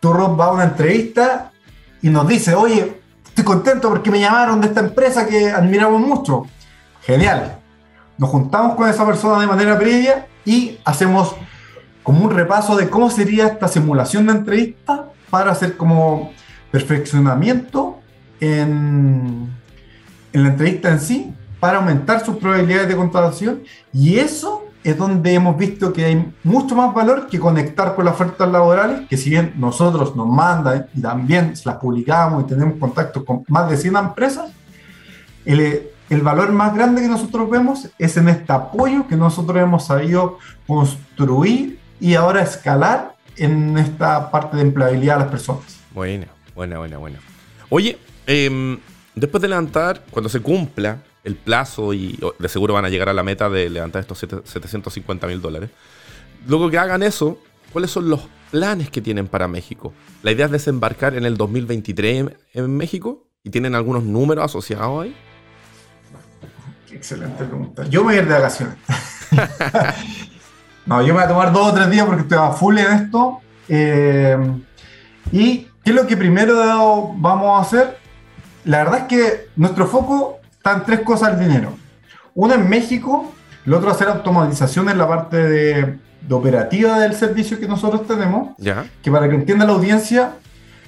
tú 0.00 0.12
Rob 0.12 0.38
va 0.38 0.46
a 0.46 0.52
una 0.52 0.64
entrevista 0.64 1.50
y 2.00 2.08
nos 2.10 2.26
dice, 2.28 2.54
oye, 2.54 3.00
estoy 3.24 3.44
contento 3.44 3.88
porque 3.88 4.10
me 4.10 4.20
llamaron 4.20 4.60
de 4.60 4.68
esta 4.68 4.80
empresa 4.80 5.26
que 5.26 5.50
admiramos 5.50 6.00
mucho. 6.00 6.46
Genial. 7.02 7.58
Nos 8.18 8.30
juntamos 8.30 8.76
con 8.76 8.88
esa 8.88 9.04
persona 9.04 9.40
de 9.40 9.46
manera 9.46 9.78
previa 9.78 10.26
y 10.44 10.78
hacemos 10.84 11.34
como 12.02 12.24
un 12.24 12.30
repaso 12.30 12.76
de 12.76 12.88
cómo 12.88 13.10
sería 13.10 13.46
esta 13.46 13.68
simulación 13.68 14.26
de 14.26 14.32
entrevista 14.32 15.06
para 15.30 15.52
hacer 15.52 15.76
como 15.76 16.30
perfeccionamiento 16.70 17.98
en, 18.40 19.50
en 20.32 20.42
la 20.42 20.50
entrevista 20.50 20.90
en 20.90 21.00
sí, 21.00 21.34
para 21.60 21.78
aumentar 21.78 22.24
sus 22.24 22.36
probabilidades 22.36 22.88
de 22.88 22.96
contratación. 22.96 23.62
Y 23.92 24.18
eso 24.18 24.64
es 24.84 24.96
donde 24.96 25.32
hemos 25.32 25.56
visto 25.56 25.92
que 25.92 26.04
hay 26.04 26.32
mucho 26.42 26.74
más 26.74 26.92
valor 26.92 27.28
que 27.28 27.38
conectar 27.38 27.94
con 27.94 28.04
las 28.04 28.14
ofertas 28.14 28.50
laborales, 28.50 29.08
que 29.08 29.16
si 29.16 29.30
bien 29.30 29.54
nosotros 29.56 30.16
nos 30.16 30.28
mandan 30.28 30.86
y 30.94 31.00
también 31.00 31.54
las 31.64 31.76
publicamos 31.76 32.44
y 32.44 32.46
tenemos 32.48 32.78
contacto 32.78 33.24
con 33.24 33.44
más 33.48 33.70
de 33.70 33.76
100 33.76 33.96
empresas, 33.96 34.50
el, 35.44 35.88
el 36.10 36.20
valor 36.20 36.52
más 36.52 36.74
grande 36.74 37.02
que 37.02 37.08
nosotros 37.08 37.48
vemos 37.48 37.88
es 37.98 38.16
en 38.16 38.28
este 38.28 38.52
apoyo 38.52 39.06
que 39.06 39.16
nosotros 39.16 39.56
hemos 39.58 39.86
sabido 39.86 40.38
construir 40.66 41.78
y 42.00 42.14
ahora 42.14 42.42
escalar 42.42 43.14
en 43.36 43.78
esta 43.78 44.30
parte 44.30 44.56
de 44.56 44.62
empleabilidad 44.62 45.16
a 45.16 45.18
las 45.20 45.28
personas. 45.28 45.78
Buena, 45.94 46.26
buena, 46.54 46.78
buena, 46.78 46.98
buena. 46.98 47.18
Oye, 47.70 47.98
em, 48.26 48.78
después 49.14 49.40
de 49.42 49.48
levantar, 49.48 50.04
cuando 50.10 50.28
se 50.28 50.40
cumpla 50.40 51.02
el 51.24 51.36
plazo 51.36 51.92
y 51.94 52.18
de 52.38 52.48
seguro 52.48 52.74
van 52.74 52.84
a 52.84 52.88
llegar 52.88 53.08
a 53.08 53.12
la 53.12 53.22
meta 53.22 53.48
de 53.48 53.70
levantar 53.70 54.00
estos 54.00 54.18
siete- 54.18 54.40
750 54.44 55.26
mil 55.26 55.40
dólares, 55.40 55.70
luego 56.46 56.70
que 56.70 56.78
hagan 56.78 57.02
eso, 57.02 57.38
¿cuáles 57.72 57.90
son 57.90 58.08
los 58.08 58.20
planes 58.50 58.90
que 58.90 59.00
tienen 59.00 59.28
para 59.28 59.48
México? 59.48 59.92
¿La 60.22 60.32
idea 60.32 60.46
es 60.46 60.52
desembarcar 60.52 61.14
en 61.14 61.24
el 61.24 61.36
2023 61.36 62.18
en, 62.20 62.36
en 62.54 62.76
México? 62.76 63.26
¿Y 63.44 63.50
tienen 63.50 63.74
algunos 63.74 64.04
números 64.04 64.44
asociados 64.44 65.04
ahí? 65.04 65.14
Excelente 66.92 67.44
pregunta. 67.44 67.84
Yo 67.88 68.00
me 68.00 68.06
voy 68.12 68.14
a 68.14 68.18
ir 68.18 68.28
de 68.28 68.34
vacaciones. 68.34 68.76
no, 70.86 71.00
yo 71.00 71.08
me 71.08 71.12
voy 71.14 71.22
a 71.22 71.28
tomar 71.28 71.52
dos 71.52 71.68
o 71.68 71.74
tres 71.74 71.90
días 71.90 72.06
porque 72.06 72.22
estoy 72.22 72.38
a 72.38 72.50
full 72.50 72.78
en 72.78 72.92
esto. 72.92 73.40
Eh, 73.68 74.36
¿Y 75.32 75.58
qué 75.82 75.90
es 75.90 75.94
lo 75.94 76.06
que 76.06 76.16
primero 76.16 77.12
vamos 77.16 77.58
a 77.58 77.62
hacer? 77.62 77.98
La 78.64 78.78
verdad 78.78 79.00
es 79.00 79.04
que 79.04 79.48
nuestro 79.56 79.86
foco 79.86 80.38
está 80.52 80.72
en 80.72 80.84
tres 80.84 81.00
cosas 81.00 81.30
al 81.30 81.40
dinero. 81.40 81.74
Uno 82.34 82.54
en 82.54 82.68
México, 82.68 83.32
el 83.66 83.74
otro 83.74 83.90
hacer 83.90 84.08
automatización 84.08 84.88
en 84.88 84.98
la 84.98 85.08
parte 85.08 85.36
de, 85.36 85.98
de 86.20 86.34
operativa 86.34 86.98
del 87.00 87.14
servicio 87.14 87.58
que 87.58 87.68
nosotros 87.68 88.06
tenemos 88.06 88.50
¿Ya? 88.58 88.86
que 89.02 89.10
para 89.10 89.28
que 89.28 89.34
entienda 89.34 89.66
la 89.66 89.72
audiencia, 89.72 90.34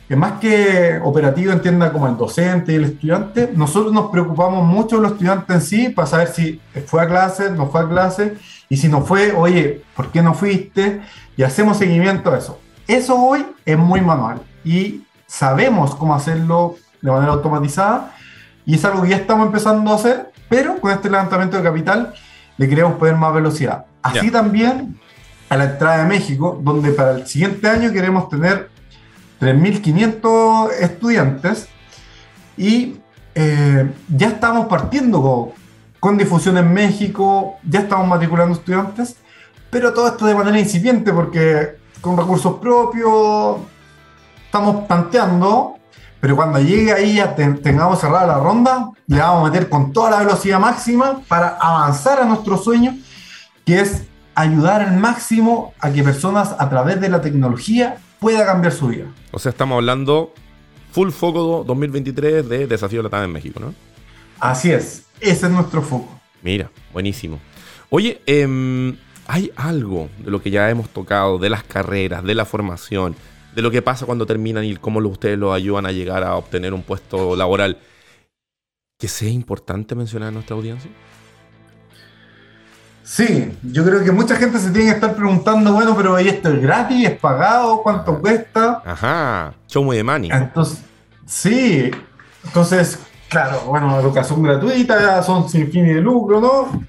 es 0.09 0.17
más 0.17 0.39
que 0.39 1.01
operativo 1.03 1.53
entienda 1.53 1.93
como 1.93 2.07
el 2.07 2.17
docente 2.17 2.73
y 2.73 2.77
el 2.77 2.85
estudiante, 2.85 3.51
nosotros 3.55 3.93
nos 3.93 4.11
preocupamos 4.11 4.65
mucho 4.65 4.97
de 4.97 5.03
los 5.03 5.13
estudiantes 5.13 5.57
en 5.57 5.63
sí 5.63 5.89
para 5.89 6.07
saber 6.07 6.29
si 6.29 6.61
fue 6.87 7.03
a 7.03 7.09
clase, 7.09 7.51
no 7.51 7.69
fue 7.69 7.81
a 7.81 7.89
clase, 7.89 8.37
y 8.69 8.77
si 8.77 8.89
no 8.89 9.03
fue, 9.03 9.33
oye, 9.33 9.83
¿por 9.97 10.11
qué 10.11 10.23
no 10.23 10.35
fuiste? 10.35 11.01
Y 11.37 11.43
hacemos 11.43 11.79
seguimiento 11.79 12.31
a 12.33 12.39
eso. 12.39 12.61
Eso 12.87 13.17
hoy 13.17 13.47
es 13.65 13.79
muy 13.79 14.01
manual 14.01 14.41
y 14.63 15.05
sabemos 15.27 15.95
cómo 15.95 16.15
hacerlo 16.15 16.77
de 17.05 17.11
manera 17.11 17.33
automatizada 17.33 18.15
y 18.65 18.77
es 18.77 18.85
algo 18.85 19.03
que 19.03 19.11
ya 19.11 19.17
estamos 19.17 19.47
empezando 19.47 19.93
a 19.93 19.97
hacer, 19.97 20.33
pero 20.49 20.81
con 20.81 20.91
este 20.91 21.11
levantamiento 21.11 21.59
de 21.59 21.63
capital 21.63 22.15
le 22.57 22.69
queremos 22.69 22.95
poner 22.95 23.15
más 23.15 23.35
velocidad. 23.35 23.85
Así 24.03 24.31
también 24.31 24.99
a 25.51 25.57
la 25.57 25.65
entrada 25.65 25.99
de 25.99 26.09
México, 26.09 26.59
donde 26.63 26.93
para 26.93 27.13
el 27.13 27.27
siguiente 27.27 27.69
año 27.69 27.93
queremos 27.93 28.31
tener 28.31 28.71
3.500 29.41 30.71
estudiantes 30.81 31.69
y 32.57 32.97
eh, 33.35 33.91
ya 34.09 34.29
estamos 34.29 34.67
partiendo 34.67 35.21
con, 35.21 35.51
con 36.01 36.17
difusión 36.17 36.57
en 36.57 36.73
México, 36.73 37.57
ya 37.69 37.81
estamos 37.81 38.09
matriculando 38.09 38.55
estudiantes, 38.55 39.17
pero 39.69 39.93
todo 39.93 40.09
esto 40.09 40.25
de 40.25 40.35
manera 40.35 40.59
incipiente 40.59 41.13
porque 41.13 41.77
con 42.01 42.17
recursos 42.17 42.55
propios 42.61 43.59
estamos 44.47 44.87
tanteando, 44.89 45.77
pero 46.25 46.37
cuando 46.37 46.59
llegue 46.59 46.91
ahí 46.91 47.17
ya 47.17 47.35
te- 47.37 47.53
tengamos 47.53 48.01
cerrada 48.01 48.27
la 48.27 48.39
ronda, 48.41 48.89
le 49.09 49.19
vamos 49.19 49.47
a 49.47 49.53
meter 49.53 49.69
con 49.69 49.93
toda 49.93 50.09
la 50.09 50.19
velocidad 50.21 50.59
máxima 50.59 51.21
para 51.29 51.49
avanzar 51.61 52.19
a 52.19 52.25
nuestro 52.25 52.57
sueño, 52.57 52.97
que 53.67 53.79
es 53.81 54.05
ayudar 54.35 54.81
al 54.81 54.97
máximo 54.97 55.75
a 55.81 55.91
que 55.93 56.03
personas 56.03 56.57
a 56.59 56.71
través 56.71 56.99
de 56.99 57.11
la 57.11 57.21
tecnología 57.21 57.99
pueda 58.21 58.47
cambiar 58.47 58.73
su 58.73 58.89
vida. 58.89 59.05
O 59.33 59.39
sea, 59.39 59.51
estamos 59.51 59.77
hablando 59.77 60.33
full 60.93 61.11
foco 61.11 61.63
2023 61.67 62.49
de 62.49 62.67
Desafío 62.69 63.03
Latam 63.03 63.25
en 63.25 63.33
México, 63.33 63.61
¿no? 63.61 63.75
Así 64.41 64.71
es, 64.73 65.05
ese 65.21 65.45
es 65.45 65.53
nuestro 65.53 65.83
foco. 65.83 66.09
Mira, 66.43 66.71
buenísimo. 66.95 67.39
Oye, 67.91 68.23
em, 68.25 68.97
hay 69.27 69.53
algo 69.57 70.09
de 70.25 70.31
lo 70.31 70.41
que 70.41 70.51
ya 70.51 70.71
hemos 70.71 70.89
tocado, 70.89 71.37
de 71.37 71.51
las 71.51 71.65
carreras, 71.65 72.25
de 72.25 72.35
la 72.35 72.47
formación, 72.47 73.15
de 73.55 73.63
lo 73.63 73.71
que 73.71 73.83
pasa 73.83 74.07
cuando 74.07 74.27
terminan 74.27 74.65
y 74.65 74.77
cómo 74.77 75.01
ustedes 75.01 75.39
los 75.39 75.55
ayudan 75.55 75.87
a 75.87 75.93
llegar 75.93 76.25
a 76.25 76.37
obtener 76.37 76.75
un 76.75 76.83
puesto 76.83 77.37
laboral, 77.37 77.79
que 78.99 79.09
sea 79.09 79.29
importante 79.29 79.95
mencionar 79.95 80.29
a 80.29 80.33
nuestra 80.33 80.57
audiencia. 80.57 80.91
Sí, 83.05 83.53
yo 83.63 83.85
creo 83.85 84.03
que 84.03 84.13
mucha 84.13 84.35
gente 84.37 84.59
se 84.59 84.71
tiene 84.71 84.89
que 84.89 84.95
estar 84.95 85.15
preguntando, 85.15 85.75
bueno, 85.75 85.95
pero 85.95 86.19
¿y 86.19 86.29
esto 86.29 86.49
es 86.49 86.63
gratis? 86.63 87.07
¿Es 87.07 87.21
pagado? 87.21 87.83
¿Cuánto 87.83 88.19
cuesta? 88.19 88.83
Ajá, 88.85 89.55
show 89.69 89.85
me 89.85 89.95
the 89.95 90.03
money. 90.03 90.31
Entonces, 90.33 90.83
sí, 91.27 91.91
entonces, 92.45 92.99
claro, 93.29 93.61
bueno, 93.67 94.01
educación 94.01 94.43
gratuita, 94.43 95.23
son 95.23 95.51
sin 95.51 95.71
fin 95.71 95.85
de 95.85 96.01
lucro, 96.01 96.41
¿no? 96.41 96.87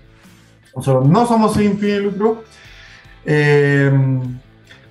Nosotros 0.73 1.07
no 1.07 1.27
somos 1.27 1.53
sin 1.53 1.77
fin 1.77 1.89
de 1.89 1.99
lucro. 1.99 2.43
Eh, 3.25 3.91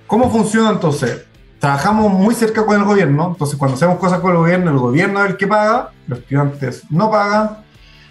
¿Cómo 0.05 0.29
funciona 0.29 0.69
entonces? 0.69 1.24
Trabajamos 1.59 2.11
muy 2.11 2.35
cerca 2.35 2.65
con 2.65 2.75
el 2.75 2.83
gobierno, 2.83 3.29
entonces 3.31 3.57
cuando 3.57 3.75
hacemos 3.75 3.97
cosas 3.97 4.19
con 4.19 4.31
el 4.31 4.37
gobierno, 4.37 4.71
el 4.71 4.77
gobierno 4.77 5.23
es 5.23 5.31
el 5.31 5.37
que 5.37 5.47
paga, 5.47 5.91
los 6.07 6.19
estudiantes 6.19 6.83
no 6.89 7.09
pagan, 7.09 7.57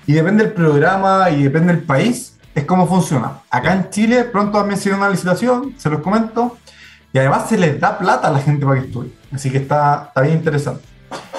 y 0.07 0.13
depende 0.13 0.45
del 0.45 0.53
programa 0.53 1.31
y 1.31 1.45
depende 1.45 1.75
del 1.75 1.83
país, 1.83 2.37
es 2.55 2.65
cómo 2.65 2.87
funciona. 2.87 3.39
Acá 3.51 3.75
en 3.75 3.91
Chile 3.91 4.25
pronto 4.25 4.59
también 4.59 4.79
se 4.79 4.89
dio 4.89 4.99
una 4.99 5.09
licitación, 5.09 5.75
se 5.77 5.91
los 5.91 6.01
comento, 6.01 6.57
y 7.13 7.19
además 7.19 7.49
se 7.49 7.57
les 7.57 7.79
da 7.79 7.97
plata 7.97 8.29
a 8.29 8.33
la 8.33 8.41
gente 8.41 8.67
para 8.67 8.81
que 8.81 8.87
estudie. 8.87 9.13
Así 9.33 9.51
que 9.51 9.59
está, 9.59 10.07
está 10.09 10.21
bien 10.23 10.39
interesante. 10.39 10.83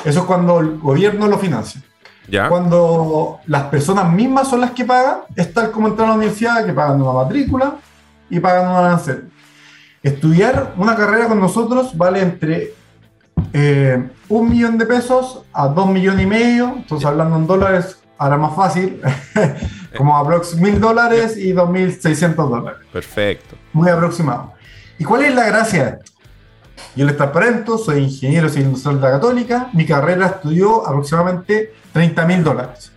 Eso 0.05 0.19
es 0.19 0.25
cuando 0.25 0.59
el 0.59 0.79
gobierno 0.79 1.27
lo 1.27 1.37
financia. 1.37 1.81
¿Ya? 2.27 2.49
Cuando 2.49 3.39
las 3.45 3.63
personas 3.63 4.11
mismas 4.11 4.47
son 4.47 4.61
las 4.61 4.71
que 4.71 4.85
pagan, 4.85 5.17
es 5.35 5.53
tal 5.53 5.71
como 5.71 5.87
entrar 5.87 6.07
a 6.07 6.11
la 6.11 6.17
universidad, 6.17 6.65
que 6.65 6.73
pagan 6.73 7.01
una 7.01 7.11
matrícula 7.11 7.75
y 8.29 8.39
pagan 8.39 8.69
un 8.69 8.75
arancel. 8.77 9.29
Estudiar 10.05 10.75
una 10.77 10.95
carrera 10.95 11.27
con 11.27 11.39
nosotros 11.39 11.97
vale 11.97 12.21
entre 12.21 12.75
eh, 13.53 14.07
un 14.29 14.49
millón 14.51 14.77
de 14.77 14.85
pesos 14.85 15.41
a 15.51 15.67
dos 15.67 15.87
millones 15.87 16.23
y 16.23 16.27
medio. 16.27 16.73
Entonces, 16.77 17.07
hablando 17.07 17.37
en 17.37 17.47
dólares, 17.47 17.97
ahora 18.19 18.37
más 18.37 18.55
fácil, 18.55 19.01
como 19.97 20.15
aprox 20.15 20.57
mil 20.57 20.79
dólares 20.79 21.35
y 21.37 21.53
dos 21.53 21.71
mil 21.71 21.91
seiscientos 21.91 22.47
dólares 22.47 22.81
Perfecto. 22.93 23.55
muy 23.73 23.89
aproximado. 23.89 24.53
¿Y 24.99 25.03
cuál 25.03 25.23
es 25.23 25.33
la 25.33 25.47
gracia 25.47 25.83
de 25.83 25.89
esto? 25.97 26.11
Yo 26.95 27.03
les 27.07 27.17
transparento, 27.17 27.79
soy 27.79 28.03
ingeniero 28.03 28.47
civil 28.47 28.67
industrial 28.67 28.97
de 28.97 29.07
la 29.07 29.11
Católica, 29.13 29.69
mi 29.73 29.87
carrera 29.87 30.27
estudió 30.27 30.87
aproximadamente 30.87 31.73
30 31.93 32.25
mil 32.27 32.43
dólares. 32.43 32.91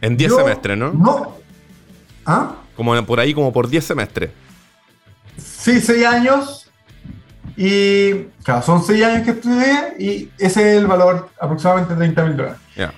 En 0.00 0.16
10 0.16 0.30
Yo 0.30 0.36
semestres, 0.36 0.78
¿no? 0.78 0.92
No. 0.92 1.34
¿Ah? 2.24 2.54
Como 2.76 3.04
por 3.04 3.18
ahí, 3.18 3.34
como 3.34 3.52
por 3.52 3.68
10 3.68 3.84
semestres. 3.84 4.30
Sí, 5.42 5.80
6 5.80 6.06
años. 6.06 6.70
Y 7.56 8.24
claro, 8.44 8.62
son 8.62 8.82
6 8.82 9.04
años 9.04 9.22
que 9.24 9.32
estudié 9.32 9.94
y 9.98 10.30
ese 10.38 10.76
es 10.76 10.78
el 10.78 10.86
valor 10.86 11.28
aproximadamente 11.40 11.94
30 11.94 12.24
mil 12.24 12.36
dólares. 12.36 12.58
Ya. 12.76 12.92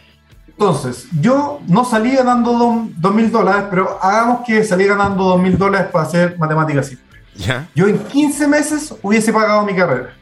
Entonces, 0.46 1.08
yo 1.20 1.60
no 1.66 1.84
salí 1.84 2.14
ganando 2.14 2.86
2 2.96 3.14
mil 3.14 3.32
dólares, 3.32 3.64
pero 3.70 3.98
hagamos 4.00 4.42
que 4.46 4.62
salí 4.62 4.86
ganando 4.86 5.24
2 5.24 5.40
mil 5.40 5.58
dólares 5.58 5.88
para 5.90 6.04
hacer 6.04 6.38
matemáticas 6.38 6.86
simples. 6.86 7.22
¿Ya? 7.34 7.66
Yo 7.74 7.88
en 7.88 7.98
15 7.98 8.46
meses 8.46 8.94
hubiese 9.02 9.32
pagado 9.32 9.64
mi 9.64 9.74
carrera. 9.74 10.14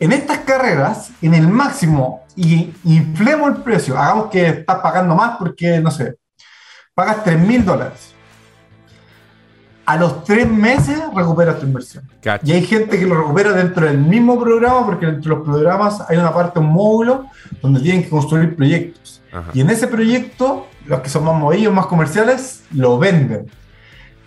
En 0.00 0.12
estas 0.12 0.38
carreras, 0.38 1.10
en 1.22 1.34
el 1.34 1.46
máximo, 1.48 2.24
y 2.34 2.74
inflemos 2.84 3.48
el 3.50 3.62
precio, 3.62 3.96
hagamos 3.96 4.30
que 4.30 4.46
estás 4.48 4.78
pagando 4.80 5.14
más 5.14 5.36
porque, 5.38 5.80
no 5.80 5.90
sé, 5.90 6.16
pagas 6.94 7.22
3 7.24 7.38
mil 7.38 7.64
dólares. 7.64 8.15
A 9.86 9.96
los 9.96 10.24
3 10.24 10.50
meses 10.50 11.00
recuperas 11.14 11.60
tu 11.60 11.66
inversión. 11.66 12.04
Y 12.42 12.52
hay 12.52 12.64
gente 12.64 12.98
que 12.98 13.06
lo 13.06 13.14
recupera 13.14 13.52
dentro 13.52 13.86
del 13.86 13.98
mismo 13.98 14.38
programa 14.40 14.84
porque 14.84 15.06
dentro 15.06 15.30
de 15.30 15.36
los 15.38 15.46
programas 15.46 16.02
hay 16.08 16.16
una 16.16 16.34
parte, 16.34 16.58
un 16.58 16.72
módulo, 16.72 17.26
donde 17.62 17.80
tienen 17.80 18.02
que 18.02 18.08
construir 18.08 18.56
proyectos. 18.56 19.22
Ajá. 19.32 19.50
Y 19.54 19.60
en 19.60 19.70
ese 19.70 19.86
proyecto, 19.86 20.66
los 20.86 21.00
que 21.00 21.08
son 21.08 21.24
más 21.24 21.38
movidos, 21.38 21.72
más 21.72 21.86
comerciales, 21.86 22.64
lo 22.72 22.98
venden. 22.98 23.46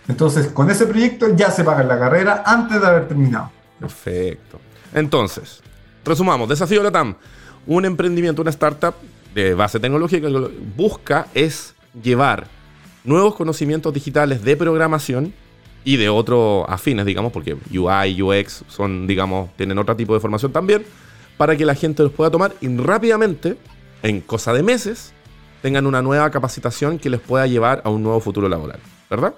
Entonces, 0.07 0.47
con 0.47 0.71
ese 0.71 0.85
proyecto 0.85 1.35
ya 1.35 1.51
se 1.51 1.63
paga 1.63 1.83
la 1.83 1.99
carrera 1.99 2.41
antes 2.45 2.79
de 2.79 2.87
haber 2.87 3.07
terminado. 3.07 3.51
Perfecto. 3.79 4.59
Entonces, 4.93 5.61
resumamos, 6.05 6.47
Desafío 6.47 6.81
Latam, 6.81 7.15
un 7.67 7.85
emprendimiento, 7.85 8.41
una 8.41 8.51
startup 8.51 8.95
de 9.35 9.53
base 9.53 9.79
tecnológica 9.79 10.29
lo 10.29 10.47
que 10.47 10.57
busca 10.75 11.27
es 11.33 11.75
llevar 12.01 12.47
nuevos 13.03 13.35
conocimientos 13.35 13.93
digitales 13.93 14.43
de 14.43 14.57
programación 14.57 15.33
y 15.83 15.97
de 15.97 16.09
otros 16.09 16.65
afines, 16.67 17.05
digamos, 17.05 17.31
porque 17.31 17.57
UI, 17.71 18.21
UX 18.21 18.63
son, 18.67 19.07
digamos, 19.07 19.55
tienen 19.55 19.77
otro 19.77 19.95
tipo 19.95 20.13
de 20.13 20.19
formación 20.19 20.51
también, 20.51 20.85
para 21.37 21.55
que 21.55 21.65
la 21.65 21.75
gente 21.75 22.03
los 22.03 22.11
pueda 22.11 22.29
tomar 22.29 22.53
y 22.61 22.67
rápidamente, 22.77 23.57
en 24.03 24.21
cosa 24.21 24.53
de 24.53 24.63
meses, 24.63 25.13
tengan 25.61 25.85
una 25.85 26.01
nueva 26.01 26.29
capacitación 26.31 26.99
que 26.99 27.09
les 27.09 27.19
pueda 27.19 27.47
llevar 27.47 27.81
a 27.85 27.89
un 27.89 28.03
nuevo 28.03 28.19
futuro 28.19 28.49
laboral, 28.49 28.79
¿verdad? 29.09 29.33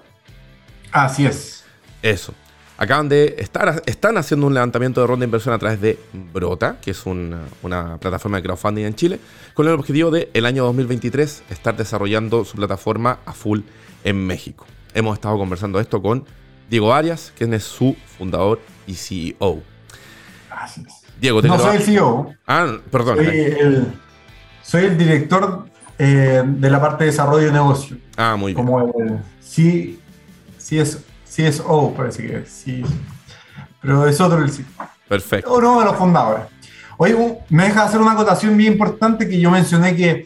Así 0.90 1.26
es. 1.26 1.64
Eso. 2.02 2.34
Acaban 2.76 3.08
de 3.08 3.36
estar, 3.38 3.82
están 3.86 4.18
haciendo 4.18 4.46
un 4.46 4.54
levantamiento 4.54 5.00
de 5.00 5.06
ronda 5.06 5.22
de 5.22 5.26
inversión 5.26 5.54
a 5.54 5.58
través 5.58 5.80
de 5.80 5.98
Brota, 6.32 6.78
que 6.80 6.90
es 6.90 7.06
una, 7.06 7.42
una 7.62 7.98
plataforma 7.98 8.38
de 8.38 8.42
crowdfunding 8.42 8.84
en 8.84 8.94
Chile, 8.94 9.20
con 9.54 9.68
el 9.68 9.74
objetivo 9.74 10.10
de 10.10 10.30
el 10.34 10.46
año 10.46 10.64
2023 10.64 11.44
estar 11.50 11.76
desarrollando 11.76 12.44
su 12.44 12.56
plataforma 12.56 13.20
a 13.24 13.32
full 13.32 13.60
en 14.02 14.26
México. 14.26 14.66
Hemos 14.94 15.14
estado 15.14 15.38
conversando 15.38 15.80
esto 15.80 16.02
con 16.02 16.24
Diego 16.68 16.92
Arias, 16.92 17.32
quien 17.36 17.54
es 17.54 17.64
su 17.64 17.96
fundador 18.18 18.60
y 18.86 18.94
CEO. 18.94 19.62
Es. 20.64 20.80
Diego, 21.20 21.40
te 21.40 21.48
No 21.48 21.58
soy 21.58 21.76
el 21.76 21.82
CEO, 21.82 22.34
Ah, 22.46 22.66
perdón. 22.90 23.16
soy 23.16 23.26
el, 23.28 23.86
soy 24.62 24.84
el 24.86 24.98
director 24.98 25.66
eh, 25.98 26.42
de 26.44 26.70
la 26.70 26.80
parte 26.80 27.04
de 27.04 27.10
desarrollo 27.10 27.46
de 27.46 27.52
negocio. 27.52 27.96
Ah, 28.16 28.36
muy 28.36 28.52
bien. 28.54 28.64
Como 28.66 28.80
el 28.80 29.18
C, 29.40 29.96
CS, 30.58 30.98
CSO, 31.24 31.94
parece 31.96 32.26
que 32.26 32.36
es. 32.38 32.48
sí. 32.50 32.82
Pero 33.80 34.06
es 34.06 34.20
otro 34.20 34.38
el 34.38 34.50
CEO. 34.50 34.66
Perfecto. 35.08 35.54
Uno 35.54 35.80
de 35.80 35.86
los 35.86 35.96
fundadores. 35.96 36.44
Oye, 36.98 37.38
me 37.48 37.64
deja 37.64 37.84
hacer 37.84 38.00
una 38.00 38.12
acotación 38.12 38.56
bien 38.56 38.74
importante 38.74 39.28
que 39.28 39.40
yo 39.40 39.50
mencioné 39.50 39.96
que, 39.96 40.24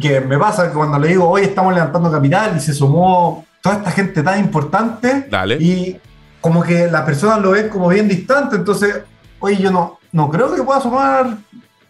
que 0.00 0.20
me 0.20 0.38
pasa 0.38 0.68
que 0.68 0.74
cuando 0.74 0.98
le 0.98 1.08
digo, 1.08 1.28
hoy 1.28 1.42
estamos 1.42 1.74
levantando 1.74 2.10
capital 2.10 2.56
y 2.56 2.60
se 2.60 2.72
sumó 2.72 3.44
toda 3.68 3.80
esta 3.80 3.90
gente 3.90 4.22
tan 4.22 4.40
importante 4.40 5.26
Dale. 5.30 5.56
y 5.56 6.00
como 6.40 6.62
que 6.62 6.90
las 6.90 7.02
personas 7.02 7.40
lo 7.40 7.50
ven 7.50 7.68
como 7.68 7.88
bien 7.88 8.08
distante, 8.08 8.56
entonces, 8.56 9.02
oye, 9.40 9.56
yo 9.56 9.70
no, 9.70 9.98
no 10.12 10.30
creo 10.30 10.54
que 10.54 10.62
pueda 10.62 10.80
sumar 10.80 11.36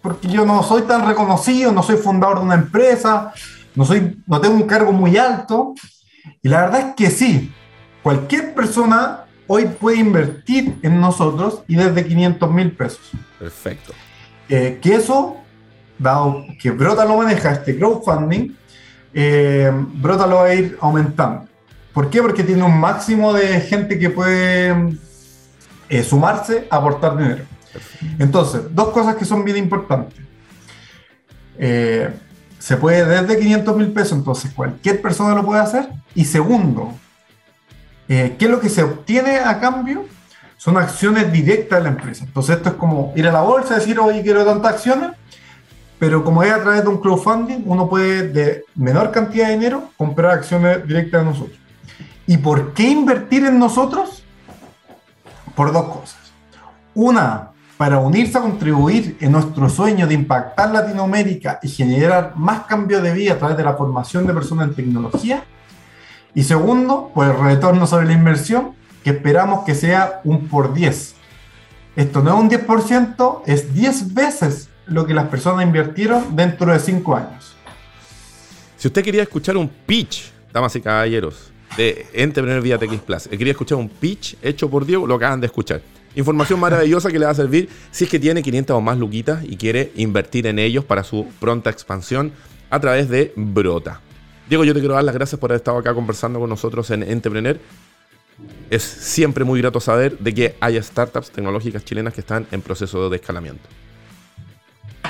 porque 0.02 0.28
yo 0.28 0.44
no 0.44 0.62
soy 0.62 0.82
tan 0.82 1.06
reconocido, 1.06 1.70
no 1.70 1.82
soy 1.82 1.96
fundador 1.96 2.38
de 2.38 2.44
una 2.46 2.54
empresa, 2.54 3.32
no, 3.74 3.84
soy, 3.84 4.20
no 4.26 4.40
tengo 4.40 4.56
un 4.56 4.64
cargo 4.64 4.90
muy 4.92 5.16
alto. 5.16 5.74
Y 6.42 6.48
la 6.48 6.62
verdad 6.62 6.80
es 6.80 6.94
que 6.94 7.10
sí, 7.10 7.52
cualquier 8.02 8.54
persona 8.54 9.24
hoy 9.46 9.66
puede 9.66 9.98
invertir 9.98 10.78
en 10.82 11.00
nosotros 11.00 11.62
y 11.68 11.76
desde 11.76 12.06
500 12.06 12.50
mil 12.50 12.72
pesos. 12.72 13.10
Perfecto. 13.38 13.92
Eh, 14.48 14.78
que 14.82 14.94
eso, 14.94 15.36
dado 15.98 16.44
que 16.60 16.70
Brota 16.70 17.04
lo 17.04 17.18
maneja, 17.18 17.52
este 17.52 17.78
crowdfunding, 17.78 18.56
eh, 19.14 19.70
Brota 19.94 20.26
lo 20.26 20.36
va 20.36 20.44
a 20.44 20.54
ir 20.54 20.78
aumentando. 20.80 21.47
¿Por 21.98 22.10
qué? 22.10 22.22
Porque 22.22 22.44
tiene 22.44 22.62
un 22.62 22.78
máximo 22.78 23.32
de 23.32 23.60
gente 23.60 23.98
que 23.98 24.08
puede 24.08 24.96
eh, 25.88 26.04
sumarse 26.04 26.68
a 26.70 26.76
aportar 26.76 27.18
dinero. 27.18 27.42
Entonces, 28.20 28.72
dos 28.72 28.90
cosas 28.90 29.16
que 29.16 29.24
son 29.24 29.44
bien 29.44 29.56
importantes. 29.56 30.16
Eh, 31.58 32.08
se 32.60 32.76
puede 32.76 33.04
desde 33.04 33.36
500 33.40 33.76
mil 33.76 33.90
pesos, 33.90 34.12
entonces 34.12 34.52
cualquier 34.52 35.02
persona 35.02 35.34
lo 35.34 35.44
puede 35.44 35.60
hacer. 35.60 35.88
Y 36.14 36.24
segundo, 36.24 36.94
eh, 38.08 38.36
¿qué 38.38 38.44
es 38.44 38.50
lo 38.52 38.60
que 38.60 38.68
se 38.68 38.84
obtiene 38.84 39.38
a 39.38 39.58
cambio? 39.58 40.04
Son 40.56 40.76
acciones 40.76 41.32
directas 41.32 41.80
de 41.80 41.82
la 41.82 41.90
empresa. 41.90 42.24
Entonces 42.24 42.58
esto 42.58 42.68
es 42.68 42.74
como 42.76 43.12
ir 43.16 43.26
a 43.26 43.32
la 43.32 43.40
bolsa 43.40 43.74
y 43.74 43.78
decir, 43.80 43.98
oye, 43.98 44.22
quiero 44.22 44.44
tantas 44.44 44.74
acciones, 44.74 45.10
pero 45.98 46.22
como 46.22 46.44
es 46.44 46.52
a 46.52 46.62
través 46.62 46.84
de 46.84 46.90
un 46.90 47.00
crowdfunding, 47.00 47.62
uno 47.64 47.88
puede 47.88 48.28
de 48.28 48.64
menor 48.76 49.10
cantidad 49.10 49.48
de 49.48 49.54
dinero 49.54 49.90
comprar 49.96 50.30
acciones 50.30 50.86
directas 50.86 51.22
de 51.22 51.26
nosotros. 51.28 51.58
¿Y 52.28 52.36
por 52.36 52.74
qué 52.74 52.90
invertir 52.90 53.46
en 53.46 53.58
nosotros? 53.58 54.22
Por 55.56 55.72
dos 55.72 55.88
cosas. 55.88 56.18
Una, 56.94 57.52
para 57.78 58.00
unirse 58.00 58.36
a 58.36 58.42
contribuir 58.42 59.16
en 59.22 59.32
nuestro 59.32 59.70
sueño 59.70 60.06
de 60.06 60.12
impactar 60.12 60.70
Latinoamérica 60.70 61.58
y 61.62 61.68
generar 61.70 62.34
más 62.36 62.66
cambio 62.66 63.00
de 63.00 63.12
vida 63.12 63.32
a 63.32 63.38
través 63.38 63.56
de 63.56 63.64
la 63.64 63.72
formación 63.72 64.26
de 64.26 64.34
personas 64.34 64.68
en 64.68 64.74
tecnología. 64.74 65.42
Y 66.34 66.44
segundo, 66.44 67.10
por 67.14 67.28
el 67.28 67.40
retorno 67.40 67.86
sobre 67.86 68.06
la 68.06 68.12
inversión, 68.12 68.74
que 69.02 69.10
esperamos 69.10 69.64
que 69.64 69.74
sea 69.74 70.20
un 70.22 70.48
por 70.48 70.74
10. 70.74 71.14
Esto 71.96 72.22
no 72.22 72.34
es 72.34 72.40
un 72.40 72.50
10%, 72.50 73.42
es 73.46 73.72
10 73.72 74.12
veces 74.12 74.68
lo 74.84 75.06
que 75.06 75.14
las 75.14 75.28
personas 75.28 75.64
invirtieron 75.64 76.36
dentro 76.36 76.70
de 76.74 76.78
5 76.78 77.16
años. 77.16 77.56
Si 78.76 78.86
usted 78.86 79.02
quería 79.02 79.22
escuchar 79.22 79.56
un 79.56 79.66
pitch, 79.66 80.30
damas 80.52 80.76
y 80.76 80.82
caballeros, 80.82 81.52
de 81.76 82.06
Entrepreneur 82.12 82.62
Vía 82.62 82.78
TX 82.78 83.00
Plus, 83.00 83.26
eh, 83.26 83.38
quería 83.38 83.52
escuchar 83.52 83.78
un 83.78 83.88
pitch 83.88 84.36
hecho 84.42 84.68
por 84.68 84.84
Diego, 84.86 85.06
lo 85.06 85.14
acaban 85.14 85.40
de 85.40 85.46
escuchar. 85.46 85.80
Información 86.14 86.58
maravillosa 86.58 87.10
que 87.10 87.18
le 87.18 87.26
va 87.26 87.32
a 87.32 87.34
servir 87.34 87.68
si 87.90 88.04
es 88.04 88.10
que 88.10 88.18
tiene 88.18 88.42
500 88.42 88.76
o 88.76 88.80
más 88.80 88.98
luquitas 88.98 89.44
y 89.44 89.56
quiere 89.56 89.92
invertir 89.96 90.46
en 90.46 90.58
ellos 90.58 90.84
para 90.84 91.04
su 91.04 91.26
pronta 91.38 91.70
expansión 91.70 92.32
a 92.70 92.80
través 92.80 93.08
de 93.08 93.32
Brota. 93.36 94.00
Diego, 94.48 94.64
yo 94.64 94.72
te 94.72 94.80
quiero 94.80 94.94
dar 94.94 95.04
las 95.04 95.14
gracias 95.14 95.38
por 95.38 95.50
haber 95.50 95.60
estado 95.60 95.78
acá 95.78 95.94
conversando 95.94 96.40
con 96.40 96.48
nosotros 96.48 96.90
en 96.90 97.02
Entrepreneur. 97.02 97.58
Es 98.70 98.82
siempre 98.82 99.44
muy 99.44 99.60
grato 99.60 99.78
saber 99.80 100.18
de 100.18 100.34
que 100.34 100.56
haya 100.60 100.82
startups 100.82 101.30
tecnológicas 101.30 101.84
chilenas 101.84 102.14
que 102.14 102.20
están 102.20 102.46
en 102.50 102.62
proceso 102.62 103.10
de 103.10 103.16
escalamiento. 103.16 103.68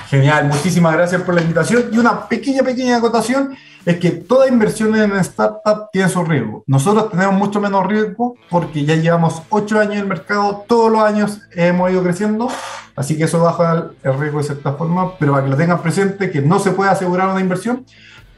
Genial, 0.09 0.49
muchísimas 0.49 0.95
gracias 0.95 1.23
por 1.23 1.35
la 1.35 1.43
invitación. 1.43 1.91
Y 1.93 1.99
una 1.99 2.29
pequeña, 2.29 2.63
pequeña 2.63 2.97
acotación 2.97 3.57
es 3.85 3.99
que 3.99 4.11
toda 4.11 4.49
inversión 4.49 4.95
en 4.97 5.13
startup 5.19 5.89
tiene 5.93 6.09
su 6.09 6.25
riesgo. 6.25 6.65
Nosotros 6.67 7.11
tenemos 7.11 7.35
mucho 7.35 7.61
menos 7.61 7.87
riesgo 7.87 8.37
porque 8.51 8.85
ya 8.85 8.97
llevamos 8.97 9.43
ocho 9.49 9.79
años 9.79 9.95
en 9.95 10.01
el 10.01 10.07
mercado, 10.07 10.65
todos 10.67 10.91
los 10.91 11.03
años 11.03 11.41
hemos 11.53 11.91
ido 11.91 12.03
creciendo, 12.03 12.49
así 12.97 13.17
que 13.17 13.25
eso 13.25 13.41
baja 13.41 13.91
el 14.03 14.19
riesgo 14.19 14.39
de 14.39 14.45
cierta 14.45 14.73
forma, 14.75 15.17
pero 15.19 15.33
para 15.33 15.45
que 15.45 15.51
lo 15.51 15.57
tengan 15.57 15.81
presente, 15.81 16.31
que 16.31 16.43
no 16.43 16.59
se 16.59 16.73
puede 16.73 16.91
asegurar 16.91 17.29
una 17.29 17.41
inversión, 17.41 17.85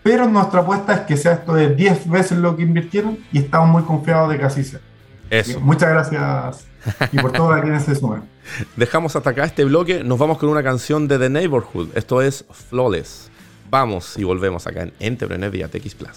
pero 0.02 0.28
nuestra 0.28 0.60
apuesta 0.60 0.94
es 0.94 1.00
que 1.00 1.16
sea 1.16 1.32
esto 1.32 1.54
de 1.54 1.74
10 1.74 2.08
veces 2.08 2.38
lo 2.38 2.56
que 2.56 2.62
invirtieron 2.62 3.18
y 3.32 3.38
estamos 3.38 3.68
muy 3.68 3.82
confiados 3.82 4.30
de 4.30 4.38
que 4.38 4.44
así 4.44 4.64
sea. 4.64 4.80
Eso. 5.28 5.60
Muchas 5.60 5.90
gracias 5.90 6.66
y 7.12 7.18
por 7.18 7.32
todo 7.32 7.52
a 7.52 7.60
quienes 7.60 7.84
se 7.84 7.94
suman. 7.94 8.22
Dejamos 8.76 9.14
hasta 9.14 9.30
acá 9.30 9.44
este 9.44 9.64
bloque, 9.64 10.02
nos 10.02 10.18
vamos 10.18 10.38
con 10.38 10.48
una 10.48 10.62
canción 10.62 11.06
de 11.06 11.18
The 11.18 11.28
Neighborhood, 11.28 11.90
esto 11.94 12.22
es 12.22 12.44
Flawless. 12.50 13.29
Vamos 13.70 14.18
y 14.18 14.24
volvemos 14.24 14.66
acá 14.66 14.82
en 14.82 14.92
Entrepreneur 14.98 15.48
vía 15.48 15.68
TX 15.68 15.94
Plus. 15.94 16.10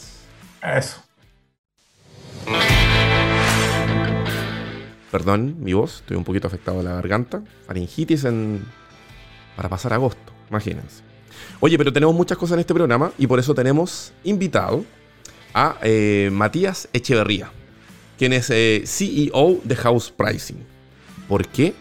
Eso. 0.64 1.04
Perdón, 5.12 5.58
mi 5.60 5.74
voz, 5.74 5.98
estoy 5.98 6.18
un 6.18 6.24
poquito 6.24 6.48
afectado 6.48 6.80
de 6.80 6.86
la 6.86 6.96
garganta. 6.96 7.44
Faringitis 7.68 8.24
en... 8.24 8.66
para 9.56 9.70
pasar 9.70 9.94
agosto, 9.94 10.34
imagínense. 10.50 11.04
Oye, 11.60 11.78
pero 11.78 11.94
tenemos 11.94 12.16
muchas 12.16 12.40
cosas 12.40 12.56
en 12.56 12.62
este 12.62 12.74
programa 12.74 13.12
y 13.20 13.28
por 13.28 13.38
eso 13.38 13.54
tenemos 13.54 14.14
invitado 14.24 14.84
a 15.54 15.78
eh, 15.84 16.32
Matías 16.34 16.90
Echeverría, 16.92 17.52
quien 18.18 18.34
es 18.34 18.50
eh, 18.50 18.82
CEO 18.88 19.60
de 19.64 19.76
House 19.76 20.10
Pricing. 20.10 20.66
¿Por 21.28 21.48
qué? 21.48 21.76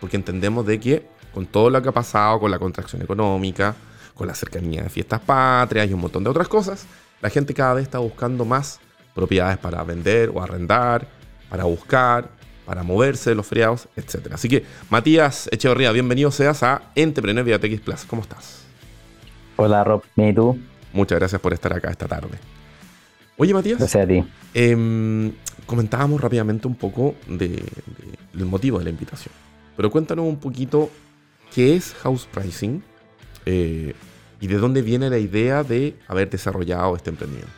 Porque 0.00 0.16
entendemos 0.16 0.64
de 0.64 0.78
que 0.78 1.06
con 1.34 1.46
todo 1.46 1.68
lo 1.68 1.82
que 1.82 1.88
ha 1.88 1.92
pasado, 1.92 2.38
con 2.38 2.52
la 2.52 2.60
contracción 2.60 3.02
económica, 3.02 3.74
con 4.16 4.26
la 4.26 4.34
cercanía 4.34 4.82
de 4.82 4.88
fiestas 4.88 5.20
patrias 5.20 5.88
y 5.88 5.92
un 5.92 6.00
montón 6.00 6.24
de 6.24 6.30
otras 6.30 6.48
cosas, 6.48 6.86
la 7.20 7.30
gente 7.30 7.54
cada 7.54 7.74
vez 7.74 7.84
está 7.84 7.98
buscando 7.98 8.44
más 8.44 8.80
propiedades 9.14 9.58
para 9.58 9.82
vender 9.84 10.30
o 10.34 10.42
arrendar, 10.42 11.06
para 11.48 11.64
buscar, 11.64 12.30
para 12.64 12.82
moverse 12.82 13.30
de 13.30 13.36
los 13.36 13.46
feriados, 13.46 13.88
etc. 13.94 14.32
Así 14.32 14.48
que, 14.48 14.64
Matías 14.90 15.48
Echeverría, 15.52 15.92
bienvenido 15.92 16.30
seas 16.30 16.62
a 16.62 16.82
Entrepreneur 16.94 17.44
Vía 17.44 17.60
TX 17.60 17.80
Plus. 17.80 18.04
¿Cómo 18.04 18.22
estás? 18.22 18.64
Hola, 19.56 19.84
Rob. 19.84 20.02
¿Y 20.16 20.32
tú? 20.32 20.58
Muchas 20.92 21.18
gracias 21.18 21.40
por 21.40 21.52
estar 21.52 21.72
acá 21.72 21.90
esta 21.90 22.08
tarde. 22.08 22.38
Oye, 23.36 23.54
Matías. 23.54 23.78
Gracias 23.78 24.04
a 24.04 24.08
ti. 24.08 24.24
Em, 24.54 25.32
comentábamos 25.66 26.20
rápidamente 26.20 26.66
un 26.66 26.74
poco 26.74 27.14
del 27.26 28.46
motivo 28.46 28.78
de 28.78 28.84
la 28.84 28.90
invitación. 28.90 29.32
Pero 29.76 29.90
cuéntanos 29.90 30.26
un 30.26 30.38
poquito 30.38 30.90
qué 31.54 31.76
es 31.76 31.94
house 32.02 32.26
pricing, 32.32 32.82
eh, 33.44 33.94
¿Y 34.40 34.46
de 34.48 34.58
dónde 34.58 34.82
viene 34.82 35.08
la 35.10 35.18
idea 35.18 35.62
de 35.62 35.94
haber 36.08 36.28
desarrollado 36.30 36.96
este 36.96 37.10
emprendimiento? 37.10 37.52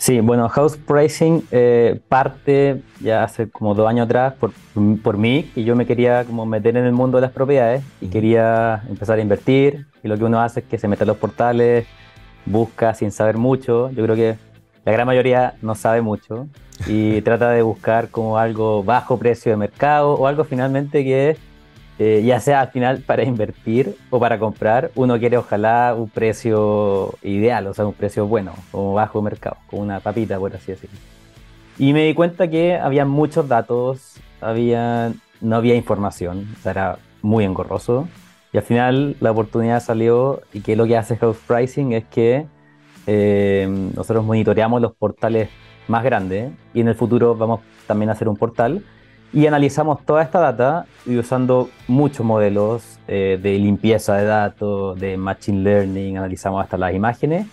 Sí, 0.00 0.18
bueno, 0.20 0.48
House 0.48 0.78
Pricing 0.78 1.42
eh, 1.50 2.00
parte 2.08 2.80
ya 3.00 3.22
hace 3.22 3.50
como 3.50 3.74
dos 3.74 3.86
años 3.86 4.06
atrás 4.06 4.32
por, 4.32 4.50
por 5.02 5.18
mí, 5.18 5.50
y 5.54 5.64
yo 5.64 5.76
me 5.76 5.84
quería 5.84 6.24
como 6.24 6.46
meter 6.46 6.76
en 6.78 6.86
el 6.86 6.92
mundo 6.92 7.18
de 7.18 7.22
las 7.22 7.32
propiedades 7.32 7.84
y 8.00 8.08
quería 8.08 8.82
empezar 8.88 9.18
a 9.18 9.20
invertir. 9.22 9.86
Y 10.02 10.08
lo 10.08 10.16
que 10.16 10.24
uno 10.24 10.40
hace 10.40 10.60
es 10.60 10.66
que 10.66 10.78
se 10.78 10.88
mete 10.88 11.04
a 11.04 11.06
los 11.06 11.18
portales, 11.18 11.86
busca 12.46 12.94
sin 12.94 13.12
saber 13.12 13.36
mucho. 13.36 13.90
Yo 13.90 14.02
creo 14.04 14.16
que 14.16 14.36
la 14.86 14.92
gran 14.92 15.06
mayoría 15.06 15.54
no 15.60 15.74
sabe 15.74 16.00
mucho 16.00 16.48
y 16.86 17.20
trata 17.22 17.50
de 17.50 17.60
buscar 17.60 18.08
como 18.08 18.38
algo 18.38 18.82
bajo 18.82 19.18
precio 19.18 19.52
de 19.52 19.56
mercado 19.56 20.14
o 20.14 20.26
algo 20.26 20.44
finalmente 20.44 21.04
que 21.04 21.36
eh, 22.02 22.22
ya 22.24 22.40
sea 22.40 22.62
al 22.62 22.68
final 22.68 23.02
para 23.02 23.24
invertir 23.24 23.94
o 24.08 24.18
para 24.18 24.38
comprar, 24.38 24.90
uno 24.94 25.18
quiere 25.18 25.36
ojalá 25.36 25.94
un 25.94 26.08
precio 26.08 27.12
ideal, 27.20 27.66
o 27.66 27.74
sea, 27.74 27.84
un 27.84 27.92
precio 27.92 28.26
bueno, 28.26 28.54
como 28.72 28.94
bajo 28.94 29.20
mercado, 29.20 29.58
como 29.66 29.82
una 29.82 30.00
papita, 30.00 30.38
por 30.38 30.56
así 30.56 30.72
decirlo. 30.72 30.98
Y 31.76 31.92
me 31.92 32.06
di 32.06 32.14
cuenta 32.14 32.48
que 32.48 32.74
había 32.76 33.04
muchos 33.04 33.48
datos, 33.48 34.16
había, 34.40 35.12
no 35.42 35.56
había 35.56 35.74
información, 35.74 36.48
o 36.58 36.62
sea, 36.62 36.72
era 36.72 36.98
muy 37.20 37.44
engorroso. 37.44 38.08
Y 38.54 38.56
al 38.56 38.64
final 38.64 39.16
la 39.20 39.32
oportunidad 39.32 39.82
salió 39.82 40.40
y 40.54 40.62
que 40.62 40.76
lo 40.76 40.86
que 40.86 40.96
hace 40.96 41.18
House 41.18 41.36
Pricing 41.46 41.92
es 41.92 42.06
que 42.06 42.46
eh, 43.06 43.68
nosotros 43.94 44.24
monitoreamos 44.24 44.80
los 44.80 44.94
portales 44.94 45.50
más 45.86 46.02
grandes 46.02 46.50
y 46.72 46.80
en 46.80 46.88
el 46.88 46.94
futuro 46.94 47.34
vamos 47.34 47.60
también 47.86 48.08
a 48.08 48.12
hacer 48.12 48.26
un 48.26 48.38
portal 48.38 48.82
y 49.32 49.46
analizamos 49.46 50.04
toda 50.04 50.22
esta 50.22 50.40
data 50.40 50.86
y 51.06 51.16
usando 51.16 51.70
muchos 51.86 52.26
modelos 52.26 52.98
eh, 53.06 53.38
de 53.40 53.58
limpieza 53.58 54.16
de 54.16 54.24
datos, 54.24 54.98
de 54.98 55.16
machine 55.16 55.62
learning, 55.62 56.18
analizamos 56.18 56.62
hasta 56.62 56.76
las 56.76 56.94
imágenes 56.94 57.46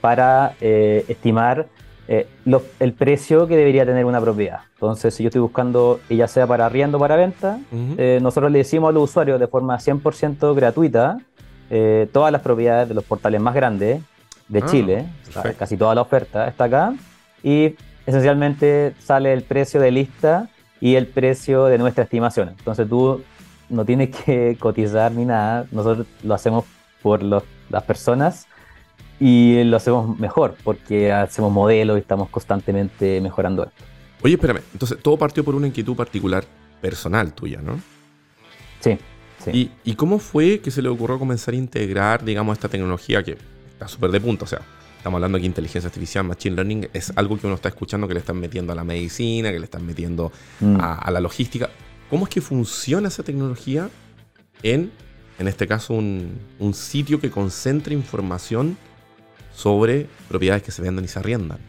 para 0.00 0.54
eh, 0.60 1.04
estimar 1.08 1.66
eh, 2.08 2.26
el 2.80 2.92
precio 2.94 3.46
que 3.46 3.56
debería 3.56 3.86
tener 3.86 4.04
una 4.04 4.20
propiedad. 4.20 4.60
Entonces, 4.74 5.14
si 5.14 5.22
yo 5.22 5.28
estoy 5.28 5.42
buscando, 5.42 6.00
ya 6.08 6.26
sea 6.26 6.46
para 6.46 6.66
arriendo 6.66 6.96
o 6.96 7.00
para 7.00 7.14
venta, 7.14 7.60
nosotros 8.20 8.50
le 8.50 8.58
decimos 8.58 8.88
a 8.88 8.92
los 8.92 9.04
usuarios 9.04 9.38
de 9.38 9.46
forma 9.46 9.78
100% 9.78 10.54
gratuita 10.54 11.18
todas 12.12 12.32
las 12.32 12.40
propiedades 12.40 12.88
de 12.88 12.94
los 12.94 13.04
portales 13.04 13.40
más 13.40 13.54
grandes 13.54 14.02
de 14.48 14.58
ah, 14.58 14.66
Chile, 14.66 15.06
casi 15.56 15.76
toda 15.76 15.94
la 15.94 16.00
oferta 16.00 16.48
está 16.48 16.64
acá, 16.64 16.94
y 17.44 17.76
esencialmente 18.06 18.94
sale 18.98 19.32
el 19.32 19.42
precio 19.42 19.80
de 19.80 19.92
lista 19.92 20.48
y 20.80 20.94
el 20.94 21.06
precio 21.06 21.66
de 21.66 21.78
nuestra 21.78 22.04
estimación. 22.04 22.50
Entonces 22.50 22.88
tú 22.88 23.22
no 23.68 23.84
tienes 23.84 24.10
que 24.24 24.56
cotizar 24.58 25.12
ni 25.12 25.24
nada, 25.24 25.66
nosotros 25.70 26.06
lo 26.22 26.34
hacemos 26.34 26.64
por 27.02 27.22
las 27.22 27.42
personas 27.86 28.46
y 29.18 29.62
lo 29.64 29.76
hacemos 29.76 30.18
mejor 30.18 30.56
porque 30.64 31.12
hacemos 31.12 31.52
modelos 31.52 31.98
y 31.98 32.00
estamos 32.00 32.28
constantemente 32.30 33.20
mejorando 33.20 33.64
esto. 33.64 33.84
Oye, 34.22 34.34
espérame, 34.34 34.60
entonces 34.72 34.98
todo 35.02 35.16
partió 35.16 35.44
por 35.44 35.54
una 35.54 35.66
inquietud 35.66 35.96
particular 35.96 36.44
personal 36.80 37.32
tuya, 37.32 37.60
¿no? 37.62 37.80
Sí. 38.80 38.98
sí. 39.38 39.50
¿Y, 39.84 39.90
¿Y 39.90 39.94
cómo 39.94 40.18
fue 40.18 40.60
que 40.60 40.70
se 40.70 40.82
le 40.82 40.88
ocurrió 40.88 41.18
comenzar 41.18 41.54
a 41.54 41.56
integrar, 41.56 42.24
digamos, 42.24 42.54
esta 42.54 42.68
tecnología 42.68 43.22
que 43.22 43.38
está 43.72 43.88
súper 43.88 44.10
de 44.10 44.20
punta? 44.20 44.44
O 44.44 44.48
sea, 44.48 44.60
Estamos 45.00 45.16
hablando 45.16 45.38
aquí 45.38 45.44
de 45.44 45.46
inteligencia 45.46 45.88
artificial, 45.88 46.24
machine 46.24 46.56
learning, 46.56 46.88
es 46.92 47.10
algo 47.16 47.38
que 47.38 47.46
uno 47.46 47.56
está 47.56 47.70
escuchando 47.70 48.06
que 48.06 48.12
le 48.12 48.20
están 48.20 48.38
metiendo 48.38 48.74
a 48.74 48.76
la 48.76 48.84
medicina, 48.84 49.50
que 49.50 49.58
le 49.58 49.64
están 49.64 49.86
metiendo 49.86 50.30
mm. 50.60 50.76
a, 50.78 51.10
la 51.10 51.20
logística. 51.20 51.70
¿Cómo 52.10 52.26
es 52.26 52.28
que 52.30 52.42
funciona 52.42 53.08
esa 53.08 53.22
tecnología 53.22 53.88
en, 54.62 54.90
en 55.38 55.48
este 55.48 55.66
caso, 55.66 55.94
un, 55.94 56.74
sitio 56.74 57.18
que 57.18 57.30
concentra 57.30 57.94
información 57.94 58.76
sobre 59.54 60.06
propiedades 60.28 60.64
que 60.64 60.70
se 60.70 60.82
venden 60.82 61.06
y 61.06 61.08
se 61.08 61.18
arriendan? 61.18 61.60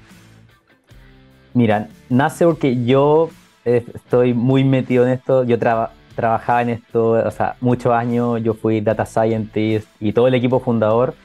Mira, 1.54 1.88
nace 2.10 2.44
porque 2.44 2.84
yo 2.84 3.30
eh, 3.64 3.86
estoy 3.96 4.34
muy 4.34 4.66
metido 4.66 5.06
en 5.06 5.14
esto. 5.14 5.46
Yo 5.46 5.58
trabajaba 5.58 6.64
en 6.64 6.70
esto, 6.72 7.12
o 7.12 7.32
sea, 7.32 7.56
muchos 7.62 7.94
años. 7.94 8.44
Yo 8.44 8.56
fui 8.56 8.82
data 8.82 9.06
scientist 9.06 9.88
y 10.02 10.12
todo 10.12 10.28
el 10.28 10.34
equipo 10.34 10.60
fundador 10.60 11.16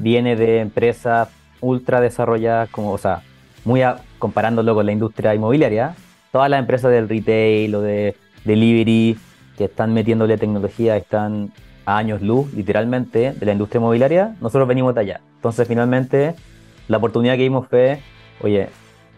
viene 0.00 0.36
de 0.36 0.60
empresas 0.60 1.28
ultra 1.60 2.00
desarrolladas, 2.00 2.68
como, 2.70 2.92
o 2.92 2.98
sea, 2.98 3.22
muy 3.64 3.82
comparándolo 4.18 4.74
con 4.74 4.86
la 4.86 4.92
industria 4.92 5.34
inmobiliaria, 5.34 5.94
todas 6.32 6.50
las 6.50 6.60
empresas 6.60 6.90
del 6.90 7.08
retail 7.08 7.74
o 7.74 7.80
de 7.80 8.16
delivery 8.44 9.18
que 9.56 9.64
están 9.64 9.92
metiéndole 9.92 10.38
tecnología 10.38 10.96
están 10.96 11.52
a 11.84 11.96
años 11.96 12.22
luz, 12.22 12.52
literalmente, 12.54 13.32
de 13.32 13.46
la 13.46 13.52
industria 13.52 13.78
inmobiliaria, 13.78 14.36
nosotros 14.40 14.68
venimos 14.68 14.94
de 14.94 15.00
allá. 15.00 15.20
Entonces, 15.36 15.66
finalmente, 15.66 16.34
la 16.86 16.98
oportunidad 16.98 17.34
que 17.34 17.42
vimos 17.42 17.66
fue, 17.66 18.00
oye, 18.40 18.68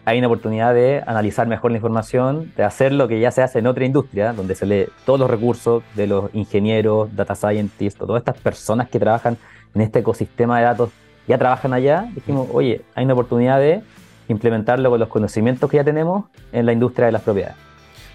hay 0.05 0.17
una 0.17 0.27
oportunidad 0.27 0.73
de 0.73 1.03
analizar 1.05 1.47
mejor 1.47 1.71
la 1.71 1.77
información, 1.77 2.51
de 2.55 2.63
hacer 2.63 2.91
lo 2.91 3.07
que 3.07 3.19
ya 3.19 3.29
se 3.31 3.43
hace 3.43 3.59
en 3.59 3.67
otra 3.67 3.85
industria, 3.85 4.33
donde 4.33 4.55
se 4.55 4.65
lee 4.65 4.85
todos 5.05 5.19
los 5.19 5.29
recursos 5.29 5.83
de 5.95 6.07
los 6.07 6.33
ingenieros, 6.33 7.15
data 7.15 7.35
scientists, 7.35 7.99
todas 7.99 8.21
estas 8.21 8.37
personas 8.39 8.89
que 8.89 8.99
trabajan 8.99 9.37
en 9.75 9.81
este 9.81 9.99
ecosistema 9.99 10.57
de 10.57 10.65
datos, 10.65 10.89
ya 11.31 11.37
trabajan 11.37 11.73
allá. 11.73 12.09
Dijimos, 12.13 12.47
oye, 12.51 12.81
hay 12.95 13.05
una 13.05 13.13
oportunidad 13.13 13.59
de 13.59 13.81
implementarlo 14.27 14.89
con 14.89 14.99
los 14.99 15.09
conocimientos 15.09 15.69
que 15.69 15.77
ya 15.77 15.83
tenemos 15.83 16.25
en 16.51 16.65
la 16.65 16.73
industria 16.73 17.07
de 17.07 17.11
las 17.11 17.21
propiedades. 17.21 17.57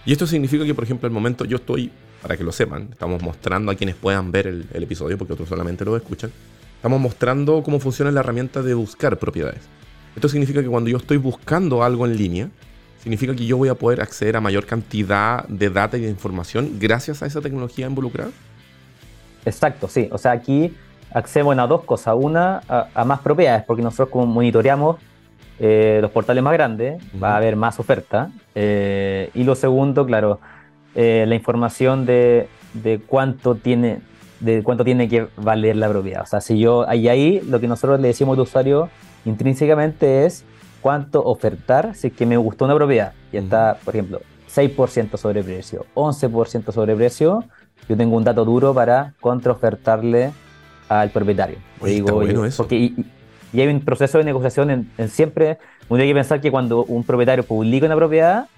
Y 0.04 0.12
esto 0.12 0.26
significa 0.26 0.64
que, 0.64 0.74
por 0.74 0.84
ejemplo, 0.84 1.06
el 1.06 1.12
momento 1.12 1.44
yo 1.44 1.56
estoy, 1.56 1.90
para 2.22 2.36
que 2.36 2.44
lo 2.44 2.52
sepan, 2.52 2.88
estamos 2.92 3.22
mostrando 3.22 3.72
a 3.72 3.74
quienes 3.74 3.96
puedan 3.96 4.30
ver 4.30 4.46
el, 4.46 4.66
el 4.72 4.82
episodio, 4.82 5.18
porque 5.18 5.32
otros 5.32 5.48
solamente 5.48 5.84
lo 5.84 5.96
escuchan, 5.96 6.30
estamos 6.76 7.00
mostrando 7.00 7.62
cómo 7.62 7.80
funciona 7.80 8.10
la 8.10 8.20
herramienta 8.20 8.62
de 8.62 8.74
buscar 8.74 9.18
propiedades. 9.18 9.62
Esto 10.14 10.28
significa 10.28 10.62
que 10.62 10.68
cuando 10.68 10.88
yo 10.88 10.96
estoy 10.96 11.16
buscando 11.16 11.82
algo 11.82 12.06
en 12.06 12.16
línea, 12.16 12.48
significa 13.02 13.34
que 13.34 13.46
yo 13.46 13.56
voy 13.56 13.68
a 13.68 13.74
poder 13.74 14.00
acceder 14.00 14.36
a 14.36 14.40
mayor 14.40 14.66
cantidad 14.66 15.46
de 15.48 15.70
data 15.70 15.96
y 15.98 16.00
de 16.00 16.10
información 16.10 16.78
gracias 16.78 17.22
a 17.22 17.26
esa 17.26 17.40
tecnología 17.40 17.86
involucrada. 17.86 18.30
Exacto, 19.44 19.88
sí. 19.88 20.08
O 20.10 20.18
sea, 20.18 20.32
aquí 20.32 20.74
accedemos 21.16 21.58
a 21.58 21.66
dos 21.66 21.82
cosas. 21.84 22.14
Una, 22.18 22.60
a, 22.68 23.04
más 23.04 23.20
propiedades, 23.20 23.64
porque 23.64 23.82
nosotros 23.82 24.10
como 24.10 24.26
monitoreamos 24.26 24.96
eh, 25.58 25.98
los 26.02 26.10
portales 26.10 26.44
más 26.44 26.52
grandes, 26.52 27.02
va 27.22 27.32
a 27.32 27.36
haber 27.38 27.56
más 27.56 27.80
oferta. 27.80 28.30
Eh, 28.54 29.30
y 29.34 29.44
lo 29.44 29.54
segundo, 29.54 30.04
claro, 30.04 30.40
eh, 30.94 31.24
la 31.26 31.34
información 31.34 32.04
de, 32.04 32.48
de, 32.74 33.00
cuánto 33.00 33.54
tiene 33.54 34.00
de 34.40 34.62
cuánto 34.62 34.84
tiene 34.84 35.08
que 35.08 35.28
valer 35.38 35.76
la 35.76 35.88
propiedad. 35.88 36.22
O 36.22 36.26
sea, 36.26 36.42
si 36.42 36.58
yo, 36.58 36.86
ahí, 36.86 37.08
ahí 37.08 37.40
lo 37.48 37.58
que 37.58 37.68
nosotros 37.68 37.98
le 37.98 38.08
decimos 38.08 38.36
al 38.36 38.42
usuario 38.42 38.90
intrínsecamente 39.24 40.26
es 40.26 40.44
cuánto 40.82 41.24
ofertar 41.24 41.94
si 41.94 42.08
es 42.08 42.12
que 42.12 42.26
me 42.26 42.36
gustó 42.36 42.66
una 42.66 42.74
propiedad 42.74 43.14
y 43.32 43.38
está, 43.38 43.78
por 43.82 43.94
ejemplo, 43.94 44.20
6% 44.54 45.16
sobre 45.16 45.42
precio, 45.42 45.86
11% 45.94 46.70
sobre 46.70 46.94
precio, 46.94 47.44
yo 47.88 47.96
tengo 47.96 48.14
un 48.14 48.24
dato 48.24 48.44
duro 48.44 48.74
para 48.74 49.14
contraofertarle 49.20 50.32
al 50.88 51.10
propietario. 51.10 51.58
digo, 51.82 52.22
eso. 52.44 52.62
Porque, 52.62 52.76
y, 52.76 53.60
hay 53.60 53.68
un 53.68 53.80
proceso 53.80 54.18
de 54.18 54.24
negociación 54.24 54.88
en, 54.98 55.08
siempre, 55.08 55.58
uno 55.88 56.02
hay 56.02 56.08
que 56.08 56.14
pensar 56.14 56.40
que 56.40 56.50
cuando 56.50 56.84
un 56.84 57.04
propietario 57.04 57.44
publica 57.44 57.86
una 57.86 57.96
propiedad, 57.96 58.48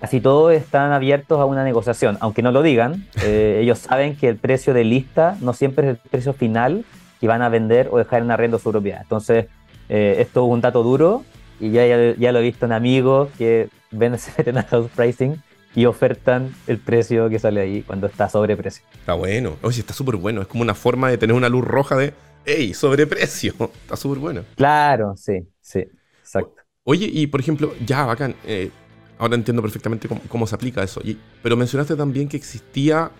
casi 0.00 0.20
todos 0.20 0.52
están 0.52 0.92
abiertos 0.92 1.40
a 1.40 1.44
una 1.44 1.64
negociación, 1.64 2.18
aunque 2.20 2.42
no 2.42 2.52
lo 2.52 2.62
digan, 2.62 3.06
eh, 3.22 3.60
ellos 3.62 3.78
saben 3.78 4.16
que 4.16 4.28
el 4.28 4.36
precio 4.36 4.74
de 4.74 4.84
lista 4.84 5.36
no 5.40 5.52
siempre 5.52 5.86
es 5.86 5.90
el 5.90 5.96
precio 5.96 6.32
final 6.32 6.84
que 7.20 7.26
van 7.26 7.42
a 7.42 7.48
vender 7.48 7.88
o 7.90 7.98
dejar 7.98 8.22
en 8.22 8.30
arrendo 8.30 8.58
su 8.58 8.70
propiedad. 8.70 9.00
Entonces, 9.02 9.46
eh, 9.88 10.16
esto 10.18 10.44
es 10.44 10.52
un 10.52 10.60
dato 10.60 10.82
duro 10.82 11.24
y 11.58 11.70
ya, 11.70 12.14
ya, 12.14 12.32
lo 12.32 12.38
he 12.38 12.42
visto 12.42 12.66
en 12.66 12.72
amigos 12.72 13.30
que 13.38 13.68
ven, 13.90 14.18
se 14.18 14.30
meten 14.36 14.58
a 14.58 14.62
house 14.64 14.90
pricing 14.94 15.40
y 15.74 15.84
ofertan 15.84 16.54
el 16.66 16.78
precio 16.78 17.28
que 17.28 17.38
sale 17.38 17.60
ahí 17.60 17.82
cuando 17.82 18.06
está 18.06 18.28
sobreprecio. 18.28 18.84
Está 18.94 19.14
bueno. 19.14 19.56
Oye, 19.62 19.80
está 19.80 19.94
súper 19.94 20.16
bueno. 20.16 20.42
Es 20.42 20.48
como 20.48 20.62
una 20.62 20.74
forma 20.74 21.10
de 21.10 21.18
tener 21.18 21.34
una 21.34 21.48
luz 21.48 21.64
roja 21.64 21.96
de, 21.96 22.14
hey, 22.44 22.74
sobreprecio. 22.74 23.54
Está 23.82 23.96
súper 23.96 24.18
bueno. 24.18 24.42
Claro, 24.56 25.14
sí, 25.16 25.46
sí, 25.60 25.84
exacto. 26.20 26.62
oye, 26.84 27.08
y 27.12 27.26
por 27.26 27.40
ejemplo, 27.40 27.74
ya, 27.84 28.04
bacán. 28.04 28.34
Eh, 28.44 28.70
ahora 29.18 29.34
entiendo 29.34 29.62
perfectamente 29.62 30.08
cómo, 30.28 30.46
se 30.46 30.54
aplica 30.54 30.82
eso. 30.82 31.00
pero 31.42 31.56
mencionaste 31.56 31.96
también 31.96 32.28
que 32.28 32.36
existía 32.36 33.10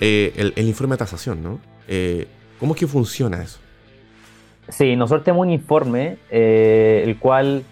eh, 0.00 0.52
el, 0.56 0.66
informe 0.66 0.94
de 0.94 0.98
tasación, 0.98 1.42
¿no? 1.42 1.60
¿Cómo 2.58 2.74
es 2.74 2.80
que 2.80 2.86
funciona 2.86 3.42
eso? 3.42 3.58
Sí, 4.68 4.94
nosotros 4.94 5.24
tenemos 5.24 5.46
un 5.46 5.52
informe, 5.52 6.18
eh, 6.30 7.02
el 7.04 7.18
cual 7.18 7.64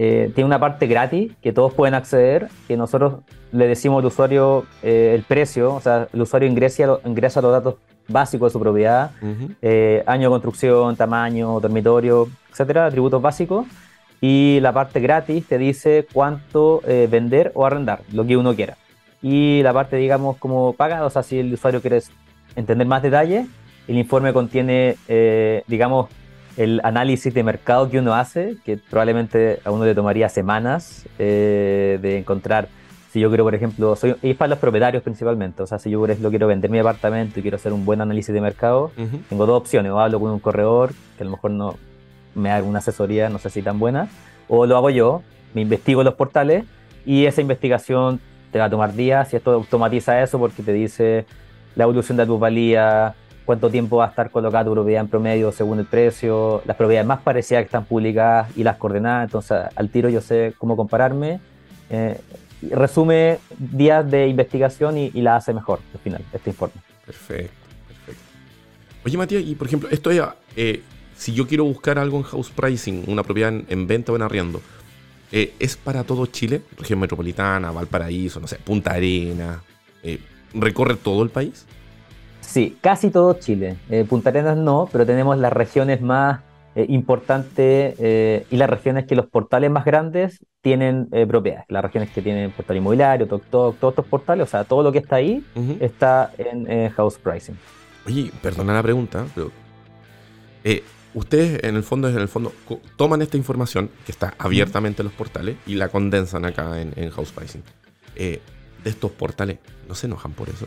eh, 0.00 0.30
tiene 0.32 0.46
una 0.46 0.60
parte 0.60 0.86
gratis 0.86 1.32
que 1.42 1.52
todos 1.52 1.74
pueden 1.74 1.94
acceder, 1.94 2.46
que 2.68 2.76
nosotros 2.76 3.14
le 3.50 3.66
decimos 3.66 3.98
al 3.98 4.06
usuario 4.06 4.64
eh, 4.80 5.10
el 5.12 5.24
precio, 5.24 5.74
o 5.74 5.80
sea, 5.80 6.06
el 6.12 6.22
usuario 6.22 6.48
ingresa, 6.48 7.00
ingresa 7.04 7.42
los 7.42 7.50
datos 7.50 7.74
básicos 8.06 8.50
de 8.50 8.52
su 8.52 8.60
propiedad, 8.60 9.10
año 10.06 10.28
de 10.28 10.30
construcción, 10.30 10.94
tamaño, 10.94 11.58
dormitorio, 11.58 12.28
etcétera, 12.48 12.86
atributos 12.86 13.20
básicos, 13.20 13.66
y 14.20 14.60
la 14.60 14.72
parte 14.72 15.00
gratis 15.00 15.44
te 15.48 15.58
dice 15.58 16.06
cuánto 16.12 16.80
vender 17.10 17.50
o 17.56 17.66
arrendar, 17.66 18.02
lo 18.12 18.24
que 18.24 18.36
uno 18.36 18.54
quiera. 18.54 18.76
Y 19.20 19.62
la 19.64 19.72
parte, 19.72 19.96
digamos, 19.96 20.36
como 20.36 20.74
pagada, 20.74 21.06
o 21.06 21.10
sea, 21.10 21.24
si 21.24 21.40
el 21.40 21.52
usuario 21.52 21.80
quiere 21.80 22.00
entender 22.54 22.86
más 22.86 23.02
detalles, 23.02 23.48
el 23.88 23.98
informe 23.98 24.32
contiene, 24.32 24.96
digamos, 25.66 26.08
el 26.58 26.80
análisis 26.82 27.32
de 27.32 27.44
mercado 27.44 27.88
que 27.88 28.00
uno 28.00 28.14
hace, 28.14 28.56
que 28.64 28.76
probablemente 28.76 29.60
a 29.64 29.70
uno 29.70 29.84
le 29.84 29.94
tomaría 29.94 30.28
semanas 30.28 31.06
eh, 31.18 32.00
de 32.02 32.18
encontrar. 32.18 32.68
Si 33.12 33.20
yo 33.20 33.28
quiero, 33.28 33.44
por 33.44 33.54
ejemplo, 33.54 33.94
soy, 33.94 34.16
y 34.22 34.34
para 34.34 34.50
los 34.50 34.58
propietarios 34.58 35.04
principalmente, 35.04 35.62
o 35.62 35.66
sea, 35.68 35.78
si 35.78 35.88
yo 35.88 36.00
por 36.00 36.10
ejemplo 36.10 36.30
quiero 36.30 36.48
vender 36.48 36.68
mi 36.68 36.80
apartamento 36.80 37.38
y 37.38 37.42
quiero 37.42 37.56
hacer 37.56 37.72
un 37.72 37.84
buen 37.84 38.00
análisis 38.00 38.34
de 38.34 38.40
mercado, 38.40 38.90
tengo 39.28 39.46
dos 39.46 39.56
opciones, 39.56 39.92
o 39.92 40.00
hablo 40.00 40.18
con 40.18 40.32
un 40.32 40.40
corredor, 40.40 40.92
que 41.16 41.22
a 41.22 41.24
lo 41.24 41.30
mejor 41.30 41.52
no 41.52 41.76
me 42.34 42.50
haga 42.50 42.66
una 42.66 42.80
asesoría, 42.80 43.28
no 43.28 43.38
sé 43.38 43.50
si 43.50 43.62
tan 43.62 43.78
buena, 43.78 44.08
o 44.48 44.66
lo 44.66 44.76
hago 44.76 44.90
yo, 44.90 45.22
me 45.54 45.62
investigo 45.62 46.02
los 46.02 46.14
portales 46.14 46.64
y 47.06 47.26
esa 47.26 47.40
investigación 47.40 48.20
te 48.50 48.58
va 48.58 48.64
a 48.64 48.70
tomar 48.70 48.94
días 48.94 49.32
y 49.32 49.36
esto 49.36 49.52
automatiza 49.52 50.20
eso 50.22 50.40
porque 50.40 50.62
te 50.64 50.72
dice 50.72 51.24
la 51.76 51.84
evolución 51.84 52.18
de 52.18 52.26
tu 52.26 52.36
valía, 52.36 53.14
cuánto 53.48 53.70
tiempo 53.70 53.96
va 53.96 54.04
a 54.04 54.08
estar 54.08 54.30
colocada 54.30 54.66
tu 54.66 54.72
propiedad 54.72 55.00
en 55.00 55.08
promedio 55.08 55.50
según 55.52 55.78
el 55.78 55.86
precio, 55.86 56.60
las 56.66 56.76
propiedades 56.76 57.08
más 57.08 57.22
parecidas 57.22 57.62
que 57.62 57.68
están 57.68 57.86
publicadas 57.86 58.54
y 58.58 58.62
las 58.62 58.76
coordenadas, 58.76 59.24
entonces 59.24 59.56
al 59.74 59.88
tiro 59.88 60.10
yo 60.10 60.20
sé 60.20 60.52
cómo 60.58 60.76
compararme. 60.76 61.40
Eh, 61.88 62.20
resume 62.60 63.38
días 63.58 64.10
de 64.10 64.28
investigación 64.28 64.98
y, 64.98 65.10
la 65.22 65.36
hace 65.36 65.54
mejor 65.54 65.80
al 65.94 66.00
final, 66.00 66.22
este 66.30 66.50
informe. 66.50 66.74
Perfecto, 67.06 67.54
perfecto. 67.86 68.22
Oye 69.06 69.16
Matías, 69.16 69.42
y 69.42 69.54
por 69.54 69.66
ejemplo, 69.66 69.88
esto 69.90 70.10
es, 70.10 70.20
eh, 70.54 70.82
si 71.16 71.32
yo 71.32 71.48
quiero 71.48 71.64
buscar 71.64 71.98
algo 71.98 72.18
en 72.18 72.24
house 72.24 72.50
pricing, 72.50 73.04
una 73.06 73.22
propiedad 73.22 73.50
en, 73.66 73.86
venta 73.86 74.12
o 74.12 74.16
en 74.16 74.20
arriendo, 74.20 74.60
eh, 75.32 75.54
¿es 75.58 75.74
para 75.74 76.04
todo 76.04 76.26
Chile? 76.26 76.60
Región 76.76 77.00
metropolitana, 77.00 77.70
Valparaíso, 77.70 78.40
no 78.40 78.46
sé, 78.46 78.58
Punta 78.58 78.90
Arena, 78.90 79.62
¿recorre 80.52 80.96
todo 80.96 81.22
el 81.22 81.30
país? 81.30 81.64
Sí, 82.48 82.78
casi 82.80 83.10
todo 83.10 83.34
Chile. 83.34 83.76
Eh, 83.90 84.06
Punta 84.08 84.30
Arenas 84.30 84.56
no, 84.56 84.88
pero 84.90 85.04
tenemos 85.04 85.36
las 85.36 85.52
regiones 85.52 86.00
más 86.00 86.40
eh, 86.74 86.86
importantes 86.88 87.94
eh, 87.98 88.46
y 88.50 88.56
las 88.56 88.70
regiones 88.70 89.04
que 89.04 89.14
los 89.14 89.26
portales 89.26 89.70
más 89.70 89.84
grandes 89.84 90.42
tienen 90.62 91.08
propiedades. 91.28 91.66
Las 91.68 91.84
regiones 91.84 92.10
que 92.10 92.22
tienen 92.22 92.50
portal 92.50 92.78
inmobiliario, 92.78 93.26
todos 93.26 93.74
estos 93.74 94.06
portales, 94.06 94.44
o 94.44 94.50
sea, 94.50 94.64
todo 94.64 94.82
lo 94.82 94.90
que 94.90 94.98
está 94.98 95.16
ahí 95.16 95.44
está 95.78 96.32
en 96.36 96.90
house 96.90 97.18
pricing. 97.18 97.56
Oye, 98.06 98.32
perdona 98.42 98.74
la 98.74 98.82
pregunta, 98.82 99.26
pero 99.34 99.52
ustedes 101.14 101.62
en 101.62 101.76
el 101.76 101.82
fondo, 101.82 102.08
en 102.08 102.18
el 102.18 102.28
fondo, 102.28 102.52
toman 102.96 103.22
esta 103.22 103.36
información 103.36 103.90
que 104.04 104.12
está 104.12 104.34
abiertamente 104.38 105.02
en 105.02 105.06
los 105.08 105.14
portales 105.14 105.56
y 105.66 105.74
la 105.74 105.88
condensan 105.88 106.44
acá 106.44 106.80
en, 106.80 106.92
en 106.96 107.10
house 107.10 107.30
pricing. 107.30 107.62
de 108.16 108.40
estos 108.84 109.10
portales, 109.12 109.58
¿no 109.86 109.94
se 109.94 110.06
enojan 110.06 110.32
por 110.32 110.48
eso? 110.48 110.66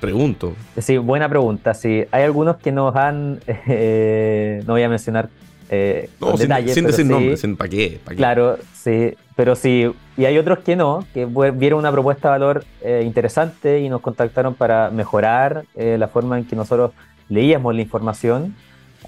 Pregunto. 0.00 0.54
Sí, 0.78 0.98
buena 0.98 1.28
pregunta. 1.28 1.74
Sí, 1.74 2.04
hay 2.10 2.24
algunos 2.24 2.56
que 2.56 2.72
nos 2.72 2.94
han, 2.96 3.40
eh, 3.46 4.62
no 4.66 4.74
voy 4.74 4.82
a 4.82 4.88
mencionar 4.88 5.28
eh, 5.74 6.10
no, 6.20 6.32
sin, 6.32 6.48
detalles, 6.48 6.74
sin 6.74 6.84
decir 6.84 7.06
nombres, 7.06 7.42
¿para 7.56 7.70
qué? 7.70 7.98
Claro, 8.14 8.58
sí, 8.74 9.14
pero 9.34 9.56
sí, 9.56 9.90
y 10.18 10.26
hay 10.26 10.36
otros 10.36 10.58
que 10.58 10.76
no, 10.76 11.06
que 11.14 11.24
vieron 11.24 11.78
una 11.78 11.90
propuesta 11.90 12.28
de 12.28 12.32
valor 12.32 12.64
eh, 12.82 13.02
interesante 13.06 13.80
y 13.80 13.88
nos 13.88 14.02
contactaron 14.02 14.52
para 14.54 14.90
mejorar 14.90 15.64
eh, 15.74 15.96
la 15.98 16.08
forma 16.08 16.38
en 16.38 16.44
que 16.44 16.56
nosotros 16.56 16.90
leíamos 17.30 17.74
la 17.74 17.80
información. 17.80 18.54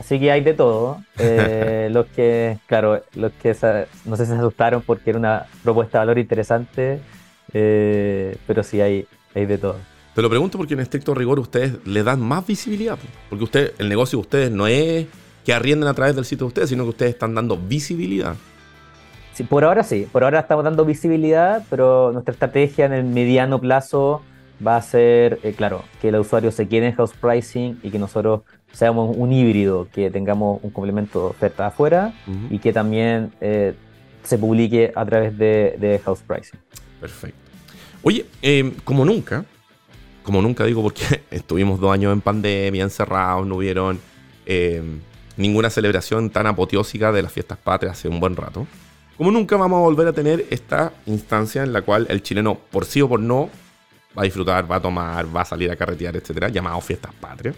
Así 0.00 0.18
que 0.18 0.32
hay 0.32 0.40
de 0.40 0.54
todo. 0.54 1.02
los 1.90 2.06
que, 2.06 2.56
claro, 2.66 3.02
los 3.14 3.32
que 3.32 3.54
no 4.06 4.16
sé 4.16 4.24
si 4.24 4.32
se 4.32 4.38
asustaron 4.38 4.80
porque 4.80 5.10
era 5.10 5.18
una 5.18 5.44
propuesta 5.62 5.98
de 5.98 6.02
valor 6.06 6.18
interesante, 6.18 6.98
pero 7.52 8.62
sí 8.62 8.80
hay, 8.80 9.06
hay 9.34 9.44
de 9.44 9.58
todo. 9.58 9.76
Te 10.14 10.22
lo 10.22 10.30
pregunto 10.30 10.58
porque 10.58 10.74
en 10.74 10.80
estricto 10.80 11.12
rigor 11.12 11.40
ustedes 11.40 11.84
le 11.84 12.02
dan 12.04 12.20
más 12.20 12.46
visibilidad. 12.46 12.96
Porque 13.28 13.44
usted, 13.44 13.74
el 13.78 13.88
negocio 13.88 14.18
de 14.18 14.20
ustedes 14.20 14.50
no 14.52 14.66
es 14.68 15.06
que 15.44 15.52
arrienden 15.52 15.88
a 15.88 15.94
través 15.94 16.14
del 16.14 16.24
sitio 16.24 16.46
de 16.46 16.48
ustedes, 16.48 16.68
sino 16.68 16.84
que 16.84 16.90
ustedes 16.90 17.14
están 17.14 17.34
dando 17.34 17.56
visibilidad. 17.56 18.36
Sí, 19.34 19.42
por 19.42 19.64
ahora 19.64 19.82
sí, 19.82 20.06
por 20.12 20.22
ahora 20.22 20.40
estamos 20.40 20.64
dando 20.64 20.84
visibilidad, 20.84 21.64
pero 21.68 22.12
nuestra 22.12 22.32
estrategia 22.32 22.86
en 22.86 22.92
el 22.92 23.04
mediano 23.04 23.60
plazo 23.60 24.22
va 24.64 24.76
a 24.76 24.82
ser, 24.82 25.40
eh, 25.42 25.52
claro, 25.52 25.82
que 26.00 26.10
el 26.10 26.16
usuario 26.16 26.52
se 26.52 26.68
quede 26.68 26.86
en 26.86 26.94
house 26.94 27.12
pricing 27.20 27.80
y 27.82 27.90
que 27.90 27.98
nosotros 27.98 28.42
seamos 28.72 29.16
un 29.16 29.32
híbrido, 29.32 29.88
que 29.92 30.10
tengamos 30.12 30.60
un 30.62 30.70
complemento 30.70 31.20
de 31.20 31.26
oferta 31.26 31.66
afuera 31.66 32.14
y 32.50 32.60
que 32.60 32.72
también 32.72 33.32
eh, 33.40 33.74
se 34.22 34.38
publique 34.38 34.92
a 34.94 35.04
través 35.04 35.36
de, 35.36 36.00
house 36.04 36.22
pricing. 36.24 36.60
Perfecto. 37.00 37.38
Oye, 38.02 38.26
em, 38.42 38.72
como 38.84 39.04
nunca, 39.04 39.44
como 40.24 40.42
nunca 40.42 40.64
digo 40.64 40.82
porque 40.82 41.22
estuvimos 41.30 41.78
dos 41.78 41.92
años 41.92 42.12
en 42.12 42.20
pandemia, 42.20 42.82
encerrados, 42.82 43.46
no 43.46 43.56
hubieron 43.56 44.00
em, 44.46 45.00
ninguna 45.36 45.70
celebración 45.70 46.30
tan 46.30 46.46
apoteósica 46.46 47.12
de 47.12 47.22
las 47.22 47.32
fiestas 47.32 47.58
patrias 47.58 47.92
hace 47.92 48.08
un 48.08 48.18
buen 48.18 48.34
rato. 48.34 48.66
Como 49.16 49.30
nunca 49.30 49.56
vamos 49.56 49.78
a 49.78 49.82
volver 49.82 50.08
a 50.08 50.12
tener 50.12 50.46
esta 50.50 50.92
instancia 51.06 51.62
en 51.62 51.72
la 51.72 51.82
cual 51.82 52.06
el 52.10 52.22
chileno, 52.22 52.58
por 52.58 52.84
sí 52.84 53.00
o 53.00 53.08
por 53.08 53.20
no, 53.20 53.48
va 54.16 54.22
a 54.22 54.24
disfrutar, 54.24 54.68
va 54.70 54.76
a 54.76 54.82
tomar, 54.82 55.34
va 55.34 55.42
a 55.42 55.44
salir 55.44 55.70
a 55.70 55.76
carretear, 55.76 56.16
etcétera, 56.16 56.48
llamado 56.48 56.80
fiestas 56.80 57.12
patrias. 57.14 57.54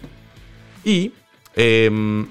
Y 0.83 1.13
em, 1.55 2.27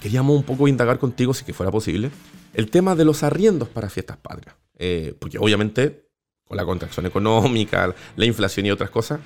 queríamos 0.00 0.36
un 0.36 0.44
poco 0.44 0.68
indagar 0.68 0.98
contigo, 0.98 1.34
si 1.34 1.44
que 1.44 1.52
fuera 1.52 1.72
posible, 1.72 2.10
el 2.52 2.70
tema 2.70 2.94
de 2.94 3.04
los 3.04 3.24
arriendos 3.24 3.68
para 3.68 3.88
fiestas 3.88 4.16
patrias. 4.16 4.54
Eh, 4.78 5.14
porque 5.18 5.38
obviamente, 5.38 6.03
con 6.48 6.56
la 6.56 6.64
contracción 6.64 7.06
económica, 7.06 7.94
la 8.16 8.24
inflación 8.24 8.66
y 8.66 8.70
otras 8.70 8.90
cosas, 8.90 9.20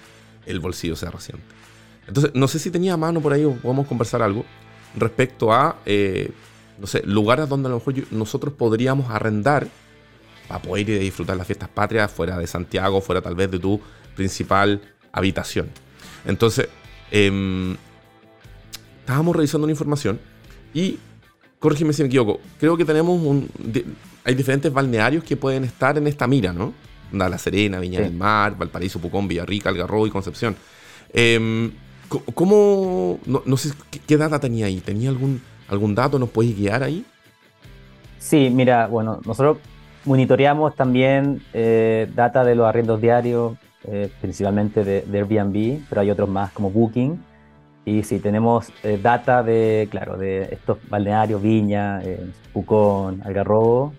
el 0.47 0.61
bolsillo 0.61 0.97
se 0.97 1.11
resiente. 1.11 1.45
Entonces, 2.07 2.33
no 2.35 2.49
sé 2.49 2.59
si 2.59 2.71
tenía 2.71 2.97
mano 2.97 3.21
por 3.21 3.33
ahí 3.33 3.45
o 3.45 3.55
podemos 3.55 3.87
conversar 3.87 4.23
algo 4.23 4.45
respecto 4.97 5.53
a, 5.53 5.79
eh, 5.85 6.31
no 6.79 6.87
sé, 6.87 7.03
lugares 7.05 7.49
donde 7.49 7.69
a 7.69 7.71
lo 7.71 7.77
mejor 7.77 7.95
nosotros 8.11 8.55
podríamos 8.55 9.11
arrendar 9.11 9.69
para 10.49 10.63
poder 10.63 10.89
ir 10.89 10.99
a 10.99 11.03
disfrutar 11.03 11.37
las 11.37 11.47
fiestas 11.47 11.69
patrias 11.69 12.11
fuera 12.11 12.39
de 12.39 12.47
Santiago, 12.47 13.01
fuera 13.03 13.21
tal 13.21 13.35
vez 13.35 13.51
de 13.51 13.59
tu 13.59 13.79
principal 14.17 14.81
habitación. 15.13 15.69
Entonces, 16.25 16.69
em, 17.11 17.77
estábamos 19.01 19.37
revisando 19.37 19.67
una 19.67 19.73
información 19.73 20.19
y, 20.73 20.99
corrígeme 21.59 21.93
si 21.93 22.03
me 22.03 22.09
equivoco, 22.09 22.41
creo 22.59 22.77
que 22.77 22.87
tenemos 22.87 23.21
un... 23.21 23.51
hay 24.25 24.35
diferentes 24.35 24.73
balnearios 24.73 25.25
que 25.25 25.37
pueden 25.37 25.65
estar 25.65 25.99
en 25.99 26.07
esta 26.07 26.27
mira, 26.27 26.55
¿no? 26.55 26.73
La 27.13 27.39
Serena, 27.39 27.81
Viña 27.81 28.01
del 28.01 28.15
Mar, 28.15 28.57
Valparaíso, 28.57 29.01
Pucón, 29.01 29.29
Villarrica, 29.29 29.69
Algarrobo 29.69 30.07
y 30.07 30.11
Concepción. 30.11 30.57
Em, 31.13 31.73
¿Cómo, 32.35 33.19
no, 33.27 33.57
sé 33.57 33.71
qué 34.07 34.17
data 34.17 34.41
tenía 34.41 34.67
ahí? 34.67 34.81
¿Tenía 34.81 35.11
algún, 35.11 35.43
algún 35.69 35.95
dato? 35.95 36.19
¿Nos 36.19 36.31
podéis 36.31 36.57
guiar 36.57 36.83
ahí? 36.83 37.05
Sí, 38.19 38.51
mira, 38.51 38.87
bueno, 38.87 39.21
nosotros 39.27 39.59
monitoreamos 40.05 40.75
también 40.75 41.43
eh, 41.53 42.11
data 42.15 42.45
de 42.45 42.55
los 42.55 42.67
arriendos 42.67 43.01
diarios, 43.01 43.57
eh, 43.85 44.11
principalmente 44.21 44.85
de, 44.85 45.05
Airbnb, 45.13 45.81
pero 45.89 46.01
hay 46.01 46.11
otros 46.11 46.29
más 46.29 46.51
como 46.53 46.71
Booking. 46.71 47.23
Y 47.85 48.03
sí, 48.03 48.19
tenemos 48.19 48.71
eh, 48.83 48.99
data 49.03 49.43
de, 49.43 49.89
claro, 49.91 50.17
de 50.17 50.43
estos 50.51 50.79
balnearios, 50.89 51.41
Viña, 51.41 52.03
Pucón, 52.53 53.23
Algarrobo. 53.25 53.93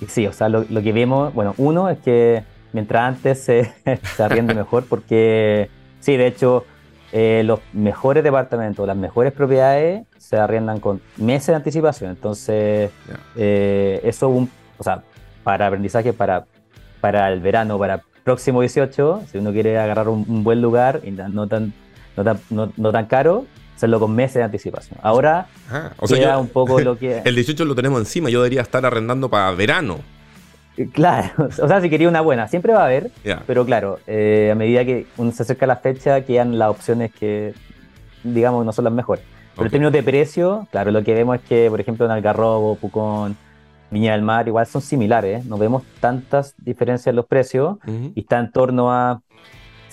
Y 0.00 0.06
sí, 0.06 0.26
o 0.26 0.32
sea, 0.32 0.48
lo, 0.48 0.64
que 0.64 0.92
vemos, 0.92 1.32
bueno, 1.34 1.54
uno 1.58 1.88
es 1.88 1.98
que 1.98 2.42
mientras 2.72 3.02
antes 3.02 3.40
se, 3.42 3.72
se 4.16 4.22
arriende 4.22 4.54
mejor, 4.54 4.84
porque 4.88 5.70
sí, 6.00 6.16
de 6.16 6.26
hecho, 6.26 6.64
eh, 7.12 7.42
los 7.44 7.60
mejores 7.72 8.22
departamentos, 8.22 8.86
las 8.86 8.96
mejores 8.96 9.32
propiedades 9.32 10.04
se 10.16 10.36
arriendan 10.36 10.78
con 10.78 11.00
meses 11.16 11.48
de 11.48 11.54
anticipación. 11.56 12.10
Entonces, 12.10 12.90
eh, 13.36 14.00
eso 14.04 14.28
un, 14.28 14.48
o 14.78 14.84
sea, 14.84 15.02
para 15.42 15.66
aprendizaje 15.66 16.12
para, 16.12 16.46
para 17.00 17.32
el 17.32 17.40
verano, 17.40 17.78
para 17.78 18.02
próximo 18.22 18.60
18, 18.60 19.22
si 19.30 19.38
uno 19.38 19.52
quiere 19.52 19.78
agarrar 19.78 20.08
un, 20.08 20.44
buen 20.44 20.62
lugar 20.62 21.00
y 21.02 21.10
no 21.10 21.48
tan, 21.48 21.72
no 22.16 22.24
tan, 22.24 22.40
no, 22.50 22.92
tan 22.92 23.06
caro, 23.06 23.46
hacerlo 23.74 23.98
con 23.98 24.14
meses 24.14 24.34
de 24.34 24.44
anticipación. 24.44 24.98
Ahora 25.02 25.48
ah, 25.70 25.90
o 25.96 26.06
sea, 26.06 26.38
un 26.38 26.48
poco 26.48 26.80
lo 26.80 26.96
que... 26.96 27.18
El 27.24 27.34
18 27.34 27.64
lo 27.64 27.74
tenemos 27.74 27.98
encima, 27.98 28.30
yo 28.30 28.40
debería 28.40 28.60
estar 28.60 28.86
arrendando 28.86 29.28
para 29.28 29.50
verano. 29.52 29.98
Claro, 30.86 31.30
o 31.62 31.68
sea, 31.68 31.80
si 31.80 31.90
quería 31.90 32.08
una 32.08 32.20
buena, 32.20 32.48
siempre 32.48 32.72
va 32.72 32.82
a 32.82 32.86
haber, 32.86 33.10
pero 33.46 33.64
claro, 33.64 33.98
eh, 34.06 34.50
a 34.52 34.54
medida 34.54 34.84
que 34.84 35.06
uno 35.16 35.32
se 35.32 35.42
acerca 35.42 35.66
a 35.66 35.68
la 35.68 35.76
fecha, 35.76 36.20
quedan 36.22 36.58
las 36.58 36.70
opciones 36.70 37.12
que, 37.12 37.54
digamos, 38.22 38.64
no 38.64 38.72
son 38.72 38.84
las 38.84 38.92
mejores. 38.92 39.24
Pero 39.54 39.66
en 39.66 39.70
términos 39.70 39.92
de 39.92 40.02
precio, 40.02 40.66
claro, 40.70 40.90
lo 40.90 41.02
que 41.02 41.14
vemos 41.14 41.36
es 41.36 41.42
que, 41.42 41.68
por 41.68 41.80
ejemplo, 41.80 42.06
en 42.06 42.12
Algarrobo, 42.12 42.76
Pucón, 42.76 43.36
Viña 43.90 44.12
del 44.12 44.22
Mar, 44.22 44.46
igual 44.46 44.66
son 44.66 44.80
similares, 44.80 45.40
¿eh? 45.40 45.44
no 45.48 45.58
vemos 45.58 45.82
tantas 45.98 46.54
diferencias 46.58 47.08
en 47.08 47.16
los 47.16 47.26
precios 47.26 47.78
y 48.14 48.20
está 48.20 48.38
en 48.38 48.52
torno 48.52 48.92
a 48.92 49.20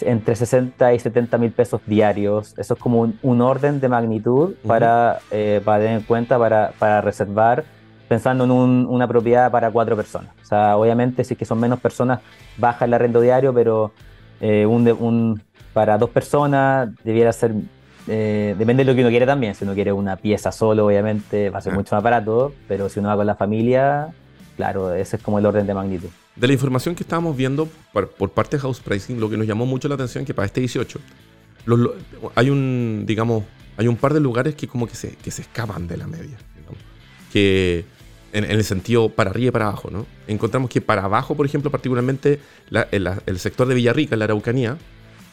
entre 0.02 0.36
60 0.36 0.94
y 0.94 1.00
70 1.00 1.38
mil 1.40 1.52
pesos 1.52 1.82
diarios. 1.88 2.54
Eso 2.58 2.76
es 2.76 2.80
como 2.80 3.12
un, 3.22 3.42
orden 3.42 3.80
de 3.80 3.90
magnitud 3.90 4.54
para, 4.68 5.18
eh, 5.32 5.60
para 5.66 5.80
tener 5.80 5.98
en 5.98 6.04
cuenta, 6.04 6.38
para, 6.38 6.74
para 6.78 7.02
reservar 7.02 7.64
pensando 8.08 8.46
en 8.46 8.52
una 8.52 9.08
propiedad 9.08 9.52
para 9.52 9.70
cuatro 9.72 9.96
personas. 9.96 10.32
O 10.42 10.46
sea, 10.46 10.78
obviamente 10.78 11.24
si 11.24 11.34
es 11.34 11.38
que 11.38 11.46
son 11.46 11.60
menos 11.60 11.80
personas, 11.80 12.20
baja 12.58 12.86
el 12.86 12.94
arrendo 12.94 13.22
diario, 13.22 13.54
pero 13.54 13.92
eh, 14.40 14.66
un, 14.66 15.42
para 15.74 15.98
dos 15.98 16.10
personas 16.10 16.90
debiera 17.04 17.34
ser, 17.34 17.54
eh, 18.08 18.56
depende 18.58 18.84
de 18.84 18.92
lo 18.92 18.96
que 18.96 19.02
uno 19.02 19.10
quiere 19.10 19.26
también. 19.26 19.56
Si 19.56 19.64
uno 19.64 19.74
quiere 19.74 19.92
una 19.92 20.16
pieza 20.16 20.52
solo, 20.52 20.86
obviamente 20.86 21.50
va 21.50 21.60
a 21.60 21.62
ser 21.62 21.74
mucho 21.74 21.96
más 21.96 22.04
barato, 22.04 22.54
pero 22.68 22.90
si 22.90 23.00
uno 23.00 23.10
va 23.10 23.18
con 23.18 23.28
la 23.28 23.36
familia, 23.36 24.14
claro, 24.56 24.94
ese 24.94 25.18
es 25.18 25.22
como 25.22 25.40
el 25.40 25.46
orden 25.46 25.68
de 25.68 25.74
magnitud. 25.74 26.10
De 26.36 26.48
la 26.48 26.54
información 26.54 26.96
que 26.96 27.04
estábamos 27.04 27.36
viendo 27.36 27.68
por, 27.92 28.10
parte 28.30 28.58
de 28.58 28.62
House 28.62 28.80
Pricing, 28.80 29.20
lo 29.20 29.30
que 29.30 29.38
nos 29.38 29.48
llamó 29.48 29.66
mucho 29.66 29.88
la 29.88 29.96
atención 29.96 30.22
es 30.22 30.28
que 30.28 30.34
para 30.34 30.46
este 30.46 30.62
18 30.62 31.00
hay 32.36 32.50
un, 32.50 33.04
digamos, 33.06 33.44
hay 33.76 33.88
un 33.88 33.98
par 33.98 34.14
de 34.14 34.20
lugares 34.20 34.56
que 34.56 34.68
como 34.68 34.88
que 34.88 34.96
se, 34.96 35.16
que 35.16 35.32
se 35.32 35.42
escapan 35.42 35.88
de 35.88 35.98
la 35.98 36.08
media. 36.08 36.38
Que 37.34 37.86
en, 38.34 38.44
el 38.44 38.64
sentido 38.64 39.10
para 39.10 39.30
arriba 39.30 39.50
y 39.50 39.52
para 39.52 39.68
abajo, 39.68 39.90
¿no? 39.92 40.06
Encontramos 40.28 40.70
que 40.70 40.82
para 40.82 41.04
abajo, 41.04 41.36
por 41.36 41.46
ejemplo, 41.46 41.72
particularmente 41.72 42.40
el, 42.92 43.40
sector 43.40 43.68
de 43.68 43.76
Villarrica, 43.76 44.16
en 44.16 44.20
la 44.20 44.26
Araucanía, 44.26 44.78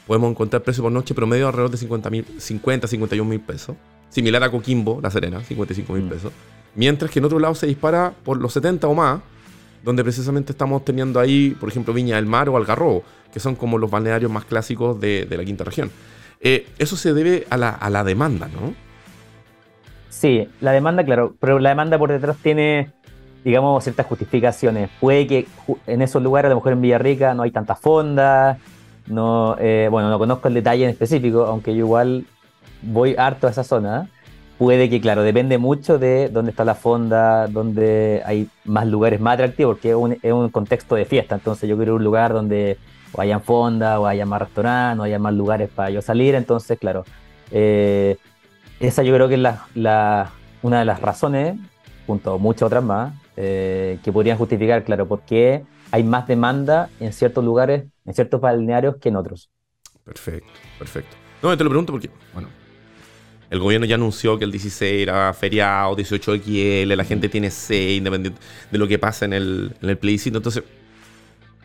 podemos 0.06 0.30
encontrar 0.30 0.62
precio 0.62 0.82
por 0.82 0.92
noche 0.92 1.14
promedio 1.14 1.48
alrededor 1.48 1.70
de 1.70 1.76
50, 1.76 2.10
50 2.38 2.86
51 2.86 3.28
mil 3.28 3.40
pesos. 3.40 3.76
Similar 4.10 4.44
a 4.44 4.50
Coquimbo, 4.50 5.00
La 5.02 5.10
Serena, 5.10 5.42
55 5.42 5.92
mil 5.92 6.04
mm. 6.04 6.08
pesos. 6.08 6.32
Mientras 6.76 7.10
que 7.10 7.18
en 7.18 7.24
otro 7.24 7.38
lado 7.38 7.54
se 7.54 7.66
dispara 7.66 8.14
por 8.24 8.40
los 8.40 8.52
70 8.52 8.86
o 8.86 8.94
más, 8.94 9.20
donde 9.82 10.02
precisamente 10.02 10.52
estamos 10.52 10.84
teniendo 10.84 11.20
ahí, 11.20 11.56
por 11.60 11.68
ejemplo, 11.68 11.92
Viña 11.92 12.16
del 12.16 12.26
Mar 12.26 12.48
o 12.48 12.56
Algarrobo, 12.56 13.04
que 13.32 13.40
son 13.40 13.54
como 13.54 13.78
los 13.78 13.90
balnearios 13.90 14.30
más 14.30 14.44
clásicos 14.44 14.98
de, 14.98 15.26
la 15.30 15.44
quinta 15.44 15.64
región. 15.64 15.90
Eh, 16.40 16.66
eso 16.78 16.96
se 16.96 17.12
debe 17.12 17.46
a 17.50 17.56
la, 17.56 17.70
a 17.70 17.90
la 17.90 18.04
demanda, 18.04 18.48
¿no? 18.48 18.74
Sí, 20.20 20.48
la 20.60 20.70
demanda, 20.70 21.04
claro, 21.04 21.34
pero 21.40 21.58
la 21.58 21.70
demanda 21.70 21.98
por 21.98 22.10
detrás 22.10 22.36
tiene, 22.36 22.92
digamos, 23.44 23.82
ciertas 23.82 24.06
justificaciones. 24.06 24.88
Puede 25.00 25.26
que 25.26 25.46
en 25.88 26.02
esos 26.02 26.22
lugares, 26.22 26.46
a 26.46 26.50
lo 26.50 26.56
mejor 26.56 26.72
en 26.72 26.80
Villarrica, 26.80 27.34
no 27.34 27.42
hay 27.42 27.50
tantas 27.50 27.80
fondas, 27.80 28.58
no, 29.08 29.56
eh, 29.58 29.88
bueno, 29.90 30.08
no 30.10 30.18
conozco 30.18 30.48
el 30.48 30.54
detalle 30.54 30.84
en 30.84 30.90
específico, 30.90 31.44
aunque 31.46 31.72
yo 31.72 31.84
igual 31.84 32.24
voy 32.80 33.16
harto 33.18 33.48
a 33.48 33.50
esa 33.50 33.64
zona. 33.64 34.08
Puede 34.56 34.88
que, 34.88 35.00
claro, 35.00 35.24
depende 35.24 35.58
mucho 35.58 35.98
de 35.98 36.28
dónde 36.28 36.52
está 36.52 36.64
la 36.64 36.76
fonda, 36.76 37.48
dónde 37.48 38.22
hay 38.24 38.48
más 38.64 38.86
lugares 38.86 39.20
más 39.20 39.34
atractivos, 39.34 39.74
porque 39.74 39.90
es 40.22 40.32
un, 40.32 40.48
contexto 40.50 40.94
de 40.94 41.06
fiesta. 41.06 41.34
Entonces, 41.34 41.68
yo 41.68 41.76
quiero 41.76 41.96
un 41.96 42.04
lugar 42.04 42.32
donde 42.32 42.78
o 43.12 43.20
hayan 43.20 43.42
fonda, 43.42 43.98
o 43.98 44.06
haya 44.06 44.24
más 44.26 44.40
restaurantes, 44.40 45.00
o 45.00 45.02
haya 45.02 45.18
más 45.18 45.34
lugares 45.34 45.68
para 45.74 45.90
yo 45.90 46.00
salir. 46.00 46.36
Entonces, 46.36 46.78
claro, 46.78 47.04
eh, 47.50 48.16
esa 48.80 49.02
yo 49.02 49.14
creo 49.14 49.28
que 49.28 49.34
es 49.34 49.40
la, 49.74 50.30
una 50.62 50.78
de 50.78 50.84
las 50.84 51.00
razones, 51.00 51.56
junto 52.06 52.34
a 52.34 52.38
muchas 52.38 52.62
otras 52.62 52.84
más, 52.84 53.14
eh, 53.36 53.98
que 54.04 54.12
podrían 54.12 54.38
justificar, 54.38 54.84
claro, 54.84 55.06
por 55.06 55.22
qué 55.22 55.64
hay 55.90 56.02
más 56.02 56.26
demanda 56.26 56.90
en 57.00 57.12
ciertos 57.12 57.44
lugares, 57.44 57.84
en 58.04 58.14
ciertos 58.14 58.40
balnearios 58.40 58.96
que 58.96 59.08
en 59.08 59.16
otros. 59.16 59.50
Perfecto, 60.04 60.48
perfecto. 60.78 61.16
No, 61.42 61.56
te 61.56 61.64
lo 61.64 61.70
pregunto 61.70 61.92
porque, 61.92 62.10
bueno, 62.32 62.48
el 63.50 63.60
gobierno 63.60 63.86
ya 63.86 63.94
anunció 63.94 64.38
que 64.38 64.44
el 64.44 64.50
16 64.50 65.02
era 65.02 65.32
feriado, 65.34 65.94
18 65.94 66.34
XL, 66.36 66.96
la 66.96 67.04
gente 67.04 67.28
tiene 67.28 67.50
C, 67.50 67.94
independiente 67.94 68.40
de 68.70 68.78
lo 68.78 68.88
que 68.88 68.98
pasa 68.98 69.24
en 69.24 69.32
el, 69.32 69.76
en 69.80 69.90
el 69.90 69.98
plebiscito, 69.98 70.38
entonces 70.38 70.64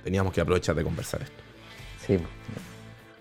teníamos 0.03 0.33
que 0.33 0.41
aprovechar 0.41 0.75
de 0.75 0.83
conversar 0.83 1.21
esto. 1.21 1.41
Sí. 2.05 2.17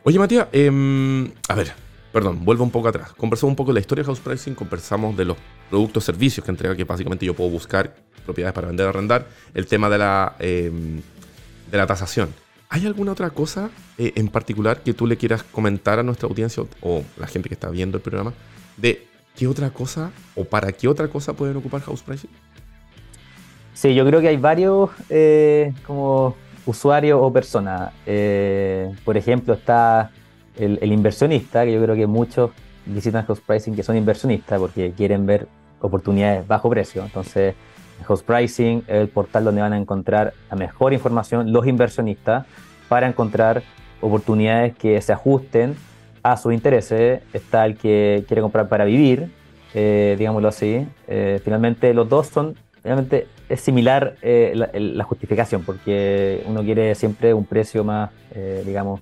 Oye, 0.05 0.19
Matías, 0.19 0.49
em, 0.53 1.31
a 1.49 1.55
ver, 1.55 1.73
perdón, 2.13 2.45
vuelvo 2.45 2.65
un 2.65 2.71
poco 2.71 2.89
atrás. 2.89 3.13
Conversamos 3.13 3.53
un 3.53 3.57
poco 3.57 3.71
de 3.71 3.75
la 3.75 3.81
historia 3.81 4.03
de 4.03 4.07
House 4.07 4.21
Pricing, 4.21 4.55
conversamos 4.55 5.17
de 5.17 5.25
los 5.25 5.37
productos, 5.69 6.05
servicios 6.05 6.45
que 6.45 6.51
entrega, 6.51 6.75
que 6.77 6.85
básicamente 6.85 7.27
yo 7.27 7.35
puedo 7.35 7.51
buscar 7.51 7.95
propiedades 8.25 8.55
para 8.55 8.69
vender 8.69 8.87
o 8.87 8.91
arrendar, 8.91 9.27
el 9.55 9.67
tema 9.67 9.89
de 9.89 9.99
la, 9.99 10.37
em, 10.39 11.01
de 11.71 11.79
la 11.79 11.87
tasación. 11.87 12.29
¿Hay 12.71 12.87
alguna 12.87 13.13
otra 13.13 13.31
cosa 13.31 13.71
eh, 13.97 14.13
en 14.17 14.29
particular 14.29 14.83
que 14.83 14.93
tú 14.93 15.07
le 15.07 15.17
quieras 15.17 15.43
comentar 15.43 15.99
a 15.99 16.03
nuestra 16.03 16.29
audiencia 16.29 16.63
o, 16.83 17.03
la 17.17 17.27
gente 17.27 17.49
que 17.49 17.55
está 17.55 17.71
viendo 17.71 17.97
el 17.97 18.03
programa 18.03 18.35
de 18.77 19.07
qué 19.37 19.47
otra 19.47 19.71
cosa 19.71 20.11
o 20.35 20.45
para 20.45 20.73
qué 20.73 20.89
otra 20.89 21.09
cosa 21.09 21.33
pueden 21.33 21.57
ocupar 21.57 21.81
House 21.83 22.03
Pricing? 22.03 22.31
Sí, 23.73 23.95
yo 23.95 24.05
creo 24.05 24.21
que 24.21 24.29
hay 24.29 24.37
varios 24.37 24.91
eh, 25.09 25.73
como 25.87 26.37
usuario 26.67 27.21
o 27.23 27.33
persona. 27.33 27.93
Eh, 28.05 28.93
por 29.05 29.17
ejemplo, 29.17 29.55
está 29.55 30.11
el, 30.59 30.93
inversionista, 30.93 31.65
que 31.65 31.73
yo 31.73 31.83
creo 31.83 31.95
que 31.95 32.07
muchos 32.07 32.51
visitan 32.87 33.25
House 33.27 33.41
Pricing 33.41 33.75
que 33.75 33.83
son 33.83 33.97
inversionistas 33.97 34.59
porque 34.59 34.93
quieren 34.93 35.27
ver 35.27 35.47
oportunidades 35.81 36.47
bajo 36.47 36.71
precio. 36.71 37.03
Entonces, 37.05 37.55
House 38.07 38.23
Pricing 38.23 38.85
es 38.87 38.95
el 38.95 39.09
portal 39.09 39.45
donde 39.45 39.61
van 39.61 39.73
a 39.73 39.77
encontrar 39.77 40.33
la 40.51 40.57
mejor 40.57 40.93
información 40.93 41.53
los 41.53 41.67
inversionistas 41.67 42.47
para 42.89 43.07
encontrar 43.07 43.63
oportunidades 44.01 44.75
que 44.77 45.01
se 45.01 45.13
ajusten 45.13 45.77
a 46.23 46.37
sus 46.37 46.53
intereses. 46.53 47.23
Está 47.33 47.67
el 47.67 47.77
que 47.77 48.25
quiere 48.27 48.43
comprar 48.43 48.69
para 48.69 48.85
vivir, 48.85 49.31
eh, 49.75 50.17
digámoslo 50.19 50.49
así. 50.49 50.87
Eh, 51.07 51.41
finalmente, 51.45 51.93
los 51.95 52.09
dos 52.09 52.29
son, 52.29 52.55
finalmente, 52.83 53.27
es 53.49 53.61
similar 53.61 54.17
eh, 54.23 54.53
la, 54.55 55.05
justificación, 55.05 55.63
porque 55.65 56.43
uno 56.47 56.63
quiere 56.63 56.95
siempre 56.95 57.35
un 57.35 57.45
precio 57.45 57.83
más, 57.83 58.11
digamos, 58.65 59.01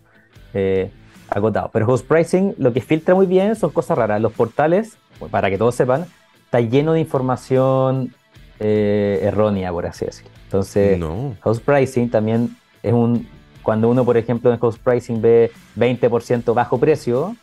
agotado. 1.28 1.70
Pero 1.72 1.86
Host 1.86 2.06
Pricing 2.06 2.54
lo 2.58 2.72
que 2.72 2.80
filtra 2.80 3.14
muy 3.14 3.26
bien 3.26 3.56
son 3.56 3.70
cosas 3.70 3.98
raras. 3.98 4.20
Los 4.20 4.32
portales, 4.32 4.96
para 5.30 5.50
que 5.50 5.58
todos 5.58 5.74
sepan, 5.74 6.06
está 6.44 6.60
lleno 6.60 6.92
de 6.92 7.00
información 7.00 8.14
errónea, 8.58 9.70
por 9.70 9.86
así 9.86 10.06
decirlo. 10.06 10.30
Entonces, 10.44 10.98
House 11.42 11.60
Pricing 11.60 12.08
también 12.08 12.56
es 12.82 12.92
un 12.92 13.26
cuando 13.66 13.90
uno, 13.90 14.04
por 14.04 14.16
ejemplo, 14.16 14.52
en 14.52 14.60
House 14.60 14.78
Pricing 14.78 15.20
ve 15.20 15.50
20% 15.76 16.54
bajo 16.54 16.78
precio, 16.78 17.34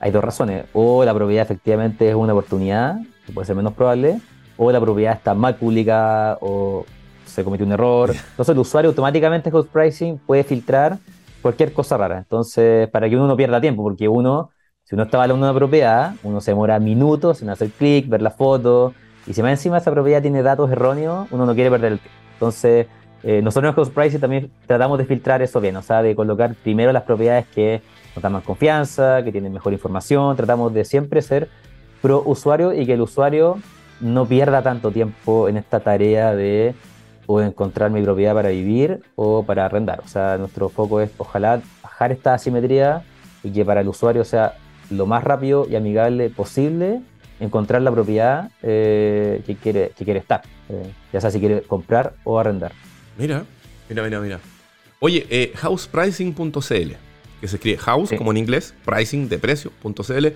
hay 0.00 0.10
dos 0.10 0.24
razones. 0.24 0.64
O 0.72 1.04
la 1.04 1.14
propiedad 1.14 1.44
efectivamente 1.44 2.08
es 2.08 2.16
una 2.16 2.32
oportunidad, 2.32 2.98
que 3.24 3.32
puede 3.32 3.46
ser 3.46 3.54
menos 3.54 3.74
probable, 3.74 4.20
o 4.56 4.72
la 4.72 4.80
propiedad 4.80 5.14
está 5.14 5.34
mal 5.34 5.54
publicada 5.54 6.36
o 6.40 6.84
se 7.24 7.44
cometió 7.44 7.64
un 7.64 7.70
error. 7.70 8.10
Entonces 8.30 8.52
el 8.52 8.58
usuario 8.58 8.88
automáticamente 8.88 9.50
en 9.50 9.52
House 9.52 9.68
Pricing 9.68 10.18
puede 10.18 10.42
filtrar 10.42 10.98
cualquier 11.42 11.72
cosa 11.72 11.96
rara. 11.96 12.18
Entonces, 12.18 12.88
para 12.88 13.08
que 13.08 13.16
uno 13.16 13.26
no 13.26 13.36
pierda 13.36 13.60
tiempo, 13.60 13.82
porque 13.82 14.08
uno, 14.08 14.50
si 14.84 14.94
uno 14.94 15.04
está 15.04 15.18
valorando 15.18 15.46
una 15.46 15.58
propiedad, 15.58 16.14
uno 16.22 16.40
se 16.40 16.50
demora 16.52 16.78
minutos 16.78 17.42
en 17.42 17.50
hacer 17.50 17.70
clic, 17.70 18.08
ver 18.08 18.22
la 18.22 18.30
foto, 18.30 18.94
y 19.26 19.34
si 19.34 19.42
más 19.42 19.52
encima 19.52 19.78
esa 19.78 19.90
propiedad 19.90 20.22
tiene 20.22 20.42
datos 20.42 20.70
erróneos, 20.70 21.28
uno 21.30 21.44
no 21.46 21.54
quiere 21.54 21.70
perder 21.70 21.92
el 21.92 21.98
tiempo. 21.98 22.18
Entonces, 22.34 22.86
eh, 23.22 23.42
nosotros 23.42 23.70
en 23.70 23.74
House 23.76 23.90
Pricing 23.90 24.20
también 24.20 24.50
tratamos 24.66 24.98
de 24.98 25.04
filtrar 25.04 25.42
eso 25.42 25.60
bien, 25.60 25.76
o 25.76 25.82
sea, 25.82 26.02
de 26.02 26.14
colocar 26.14 26.54
primero 26.54 26.92
las 26.92 27.02
propiedades 27.02 27.46
que 27.48 27.82
nos 28.14 28.22
dan 28.22 28.32
más 28.32 28.44
confianza, 28.44 29.22
que 29.24 29.32
tienen 29.32 29.52
mejor 29.52 29.72
información, 29.72 30.36
tratamos 30.36 30.72
de 30.72 30.84
siempre 30.84 31.20
ser 31.20 31.48
pro 32.00 32.22
usuario 32.24 32.72
y 32.72 32.86
que 32.86 32.94
el 32.94 33.00
usuario 33.00 33.58
no 34.00 34.26
pierda 34.26 34.62
tanto 34.62 34.92
tiempo 34.92 35.48
en 35.48 35.56
esta 35.56 35.80
tarea 35.80 36.34
de 36.34 36.74
o 37.28 37.42
encontrar 37.42 37.90
mi 37.90 38.00
propiedad 38.00 38.34
para 38.34 38.48
vivir 38.48 39.02
o 39.14 39.44
para 39.44 39.66
arrendar. 39.66 40.00
O 40.00 40.08
sea, 40.08 40.38
nuestro 40.38 40.70
foco 40.70 41.02
es 41.02 41.10
ojalá 41.18 41.60
bajar 41.82 42.10
esta 42.10 42.32
asimetría 42.32 43.04
y 43.44 43.52
que 43.52 43.66
para 43.66 43.82
el 43.82 43.88
usuario 43.88 44.24
sea 44.24 44.56
lo 44.88 45.04
más 45.04 45.22
rápido 45.22 45.66
y 45.68 45.76
amigable 45.76 46.30
posible 46.30 47.02
encontrar 47.38 47.82
la 47.82 47.92
propiedad 47.92 48.50
eh, 48.62 49.42
que, 49.44 49.56
quiere, 49.56 49.92
que 49.94 50.06
quiere 50.06 50.20
estar, 50.20 50.40
eh, 50.70 50.90
ya 51.12 51.20
sea 51.20 51.30
si 51.30 51.38
quiere 51.38 51.60
comprar 51.60 52.14
o 52.24 52.38
arrendar. 52.40 52.72
Mira, 53.18 53.44
mira, 53.90 54.02
mira, 54.02 54.20
mira. 54.20 54.40
Oye, 54.98 55.26
eh, 55.28 55.52
housepricing.cl, 55.54 56.92
que 57.40 57.46
se 57.46 57.56
escribe 57.56 57.76
house 57.76 58.10
como 58.16 58.30
en 58.30 58.38
inglés, 58.38 58.74
pricing 58.86 59.28
de 59.28 59.38
precio.cl. 59.38 60.26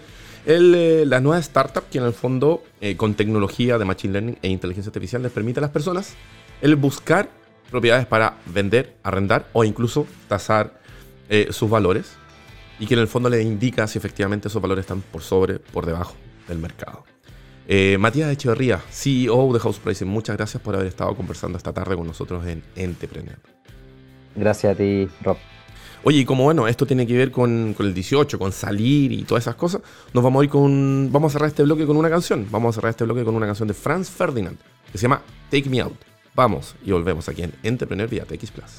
La 0.45 1.21
nueva 1.21 1.39
startup 1.39 1.85
que 1.91 1.99
en 1.99 2.05
el 2.05 2.13
fondo 2.13 2.63
con 2.99 3.15
tecnología 3.15 3.79
de 3.79 3.85
Machine 3.87 4.13
Learning 4.13 4.39
e 4.43 4.49
inteligencia 4.49 4.91
artificial 4.91 5.23
les 5.23 5.33
permite 5.33 5.61
a 5.61 5.63
las 5.63 5.71
personas 5.71 6.17
el 6.63 6.77
buscar 6.77 7.29
propiedades 7.71 8.07
para 8.07 8.39
vender, 8.47 8.97
arrendar 9.03 9.49
o 9.53 9.65
incluso 9.65 10.07
tasar 10.29 10.81
eh, 11.29 11.49
sus 11.51 11.69
valores 11.69 12.13
y 12.79 12.87
que 12.87 12.95
en 12.95 13.01
el 13.01 13.09
fondo 13.09 13.29
le 13.29 13.43
indica 13.43 13.87
si 13.87 13.99
efectivamente 13.99 14.49
esos 14.49 14.63
valores 14.63 14.85
están 14.85 15.03
por 15.03 15.23
sobre, 15.23 15.59
por 15.59 15.85
debajo 15.85 16.15
del 16.49 16.59
mercado. 16.59 17.05
Eh, 17.69 17.97
Matías 17.99 18.31
Echeverría, 18.31 18.81
CEO 18.91 19.53
de 19.53 19.61
House 19.61 19.79
Pricing, 19.79 20.09
muchas 20.09 20.37
gracias 20.37 20.63
por 20.63 20.75
haber 20.75 20.87
estado 20.87 21.15
conversando 21.15 21.59
esta 21.59 21.73
tarde 21.73 21.97
con 21.97 22.07
nosotros 22.07 22.47
en 22.47 22.63
Entrepreneur. 22.77 23.39
Gracias 24.35 24.75
a 24.75 24.77
ti, 24.77 25.09
Rob. 25.23 25.37
Oye, 26.05 26.19
y 26.19 26.25
como 26.25 26.45
bueno, 26.45 26.67
esto 26.67 26.87
tiene 26.87 27.07
que 27.07 27.17
ver 27.17 27.31
con, 27.31 27.77
el 27.79 27.95
18, 27.95 28.39
con 28.39 28.51
salir 28.51 29.13
y 29.13 29.23
todas 29.23 29.45
esas 29.45 29.55
cosas, 29.55 29.83
nos 30.13 30.25
vamos 30.25 30.41
a 30.41 30.45
ir 30.45 30.51
con. 30.51 31.11
Vamos 31.13 31.31
a 31.31 31.33
cerrar 31.35 31.49
este 31.49 31.63
bloque 31.63 31.87
con 31.87 31.97
una 31.97 32.11
canción. 32.11 32.49
Vamos 32.51 32.75
a 32.75 32.81
cerrar 32.81 32.91
este 32.91 33.05
bloque 33.05 33.25
con 33.25 33.37
una 33.37 33.47
canción 33.47 33.69
de 33.69 33.75
Franz 33.75 34.11
Ferdinand 34.11 34.59
que 34.91 34.99
se 34.99 35.03
llama 35.03 35.23
Take 35.49 35.71
Me 35.71 35.81
Out. 35.81 36.12
Vamos 36.35 36.77
y 36.83 36.93
volvemos 36.93 37.29
aquí 37.29 37.43
en 37.43 37.53
Entrepreneur 37.63 38.09
vía 38.09 38.25
TX 38.25 38.51
Plus. 38.53 38.71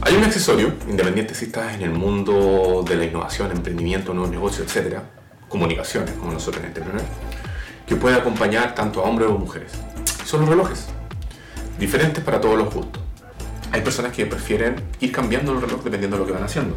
Hay 0.00 0.14
un 0.14 0.24
accesorio, 0.24 0.72
independiente 0.88 1.34
si 1.34 1.46
estás 1.46 1.74
en 1.74 1.82
el 1.82 1.90
mundo 1.90 2.82
de 2.88 2.96
la 2.96 3.04
innovación, 3.04 3.50
emprendimiento, 3.50 4.14
nuevos 4.14 4.30
negocios, 4.30 4.66
etcétera, 4.66 5.02
comunicaciones, 5.50 6.12
como 6.12 6.32
nosotros 6.32 6.62
en 6.62 6.68
Entrepreneur, 6.68 7.04
que 7.86 7.96
puede 7.96 8.16
acompañar 8.16 8.74
tanto 8.74 9.00
a 9.00 9.04
hombres 9.04 9.28
o 9.28 9.36
mujeres. 9.36 9.72
Son 10.24 10.40
los 10.40 10.48
relojes, 10.48 10.86
diferentes 11.78 12.24
para 12.24 12.40
todos 12.40 12.56
los 12.56 12.72
gustos. 12.72 13.02
Hay 13.72 13.82
personas 13.82 14.12
que 14.12 14.24
prefieren 14.24 14.76
ir 15.00 15.12
cambiando 15.12 15.52
el 15.52 15.60
reloj 15.60 15.82
dependiendo 15.82 16.16
de 16.16 16.22
lo 16.22 16.26
que 16.26 16.32
van 16.32 16.44
haciendo. 16.44 16.76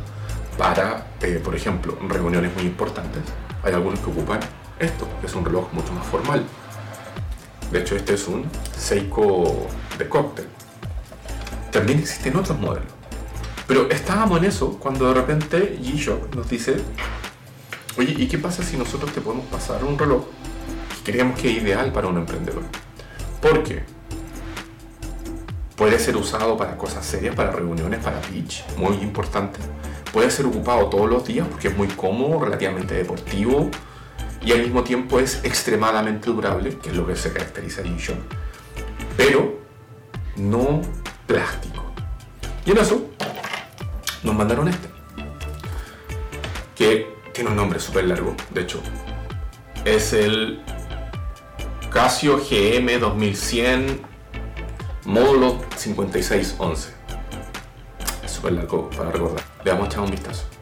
Para, 0.57 1.07
eh, 1.21 1.39
por 1.41 1.55
ejemplo, 1.55 1.97
reuniones 2.09 2.53
muy 2.55 2.63
importantes, 2.63 3.21
hay 3.63 3.71
algunos 3.71 3.99
que 3.99 4.09
ocupan 4.09 4.41
esto, 4.79 5.07
que 5.21 5.27
es 5.27 5.33
un 5.35 5.45
reloj 5.45 5.71
mucho 5.71 5.93
más 5.93 6.05
formal. 6.05 6.43
De 7.71 7.79
hecho, 7.79 7.95
este 7.95 8.15
es 8.15 8.27
un 8.27 8.45
Seiko 8.77 9.67
de 9.97 10.09
cóctel. 10.09 10.47
También 11.71 11.99
existen 11.99 12.35
otros 12.35 12.59
modelos 12.59 12.99
pero 13.69 13.87
estábamos 13.91 14.39
en 14.39 14.45
eso 14.45 14.79
cuando 14.79 15.09
de 15.09 15.13
repente 15.13 15.77
G-Shock 15.79 16.33
nos 16.35 16.49
dice, 16.49 16.77
oye, 17.99 18.15
¿y 18.17 18.27
qué 18.27 18.39
pasa 18.39 18.63
si 18.63 18.75
nosotros 18.75 19.13
te 19.13 19.21
podemos 19.21 19.45
pasar 19.45 19.83
un 19.83 19.95
reloj 19.95 20.23
que 21.05 21.11
creemos 21.11 21.39
que 21.39 21.51
es 21.51 21.61
ideal 21.61 21.93
para 21.93 22.07
un 22.07 22.17
emprendedor? 22.17 22.63
Porque 23.39 23.83
puede 25.75 25.99
ser 25.99 26.17
usado 26.17 26.57
para 26.57 26.77
cosas 26.77 27.05
serias, 27.05 27.35
para 27.35 27.51
reuniones, 27.51 28.03
para 28.03 28.19
pitch, 28.21 28.65
muy 28.75 28.95
importante. 29.03 29.59
Puede 30.11 30.31
ser 30.31 30.47
ocupado 30.47 30.87
todos 30.87 31.07
los 31.07 31.23
días 31.25 31.47
porque 31.47 31.67
es 31.67 31.77
muy 31.77 31.89
cómodo, 31.89 32.43
relativamente 32.43 32.95
deportivo 32.95 33.69
y 34.41 34.51
al 34.51 34.61
mismo 34.61 34.83
tiempo 34.83 35.19
es 35.19 35.43
extremadamente 35.43 36.29
durable, 36.29 36.77
que 36.77 36.89
es 36.89 36.95
lo 36.95 37.05
que 37.05 37.15
se 37.15 37.31
caracteriza 37.33 37.81
a 37.81 37.85
G-Shock. 37.85 38.17
Pero 39.17 39.59
no 40.37 40.81
plástico. 41.27 41.91
Y 42.65 42.71
en 42.71 42.77
eso 42.77 43.09
nos 44.23 44.35
mandaron 44.35 44.67
este. 44.67 44.87
Que 46.75 47.13
tiene 47.33 47.49
un 47.49 47.55
nombre 47.57 47.79
súper 47.79 48.05
largo, 48.05 48.35
de 48.51 48.61
hecho. 48.61 48.81
Es 49.85 50.13
el 50.13 50.61
Casio 51.91 52.37
GM 52.37 52.99
2100 52.99 54.01
módulo 55.05 55.59
5611. 55.75 56.93
Es 58.23 58.31
súper 58.31 58.53
largo 58.53 58.89
para 58.91 59.11
recordar. 59.11 59.43
Le 59.63 59.71
vamos 59.71 59.87
a 59.87 59.89
echar 59.89 60.03
un 60.03 60.11
vistazo. 60.11 60.58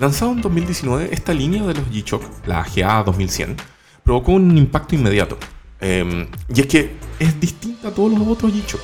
Lanzado 0.00 0.32
en 0.32 0.40
2019, 0.40 1.10
esta 1.12 1.32
línea 1.34 1.62
de 1.62 1.74
los 1.74 1.84
G-Shock, 1.90 2.46
la 2.46 2.64
GA 2.74 3.02
2100, 3.04 3.56
provocó 4.02 4.32
un 4.32 4.56
impacto 4.56 4.94
inmediato. 4.94 5.38
Em, 5.80 6.26
y 6.54 6.60
es 6.60 6.66
que 6.66 6.96
es 7.18 7.38
distinta 7.40 7.88
a 7.88 7.90
todos 7.92 8.12
los 8.12 8.26
otros 8.26 8.52
G-Shock 8.52 8.80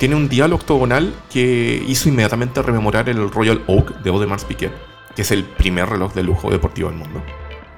tiene 0.00 0.16
un 0.16 0.30
diálogo 0.30 0.62
octogonal 0.62 1.14
que 1.30 1.84
hizo 1.86 2.08
inmediatamente 2.08 2.62
rememorar 2.62 3.10
el 3.10 3.30
Royal 3.30 3.62
Oak 3.66 4.00
de 4.00 4.08
Audemars 4.08 4.46
Piguet, 4.46 4.72
que 5.14 5.20
es 5.20 5.30
el 5.30 5.44
primer 5.44 5.90
reloj 5.90 6.14
de 6.14 6.22
lujo 6.22 6.50
deportivo 6.50 6.88
del 6.88 6.96
mundo. 6.96 7.22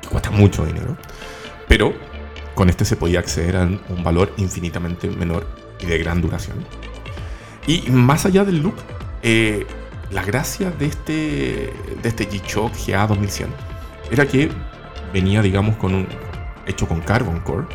Cuesta 0.09 0.30
mucho 0.30 0.64
dinero, 0.64 0.96
pero 1.66 1.92
con 2.55 2.70
este 2.70 2.84
se 2.84 2.94
podía 2.94 3.18
acceder 3.18 3.57
a 3.57 3.62
un 3.62 4.05
valor 4.05 4.32
infinitamente 4.36 5.11
menor 5.11 5.48
y 5.80 5.86
de 5.86 5.98
gran 5.98 6.22
duración. 6.22 6.64
Y 7.66 7.90
más 7.90 8.24
allá 8.24 8.44
del 8.44 8.62
look, 8.62 8.76
eh, 9.24 9.66
la 10.12 10.22
gracia 10.22 10.70
de 10.70 10.86
este, 10.86 11.72
de 12.02 12.08
este 12.08 12.28
G-Shock 12.28 12.72
GA 12.86 13.06
2100 13.06 13.48
era 14.10 14.26
que 14.26 14.50
venía, 15.12 15.42
digamos, 15.42 15.76
con 15.76 15.94
un 15.94 16.08
hecho 16.66 16.86
con 16.86 17.00
carbon 17.00 17.40
core, 17.40 17.66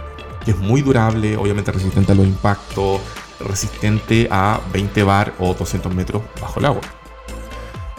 que 0.45 0.51
es 0.51 0.57
muy 0.57 0.81
durable, 0.81 1.35
obviamente 1.35 1.71
resistente 1.71 2.11
a 2.11 2.15
los 2.15 2.25
impactos, 2.25 3.01
resistente 3.39 4.27
a 4.31 4.61
20 4.71 5.03
bar 5.03 5.33
o 5.39 5.53
200 5.53 5.93
metros 5.93 6.21
bajo 6.39 6.59
el 6.59 6.65
agua. 6.67 6.81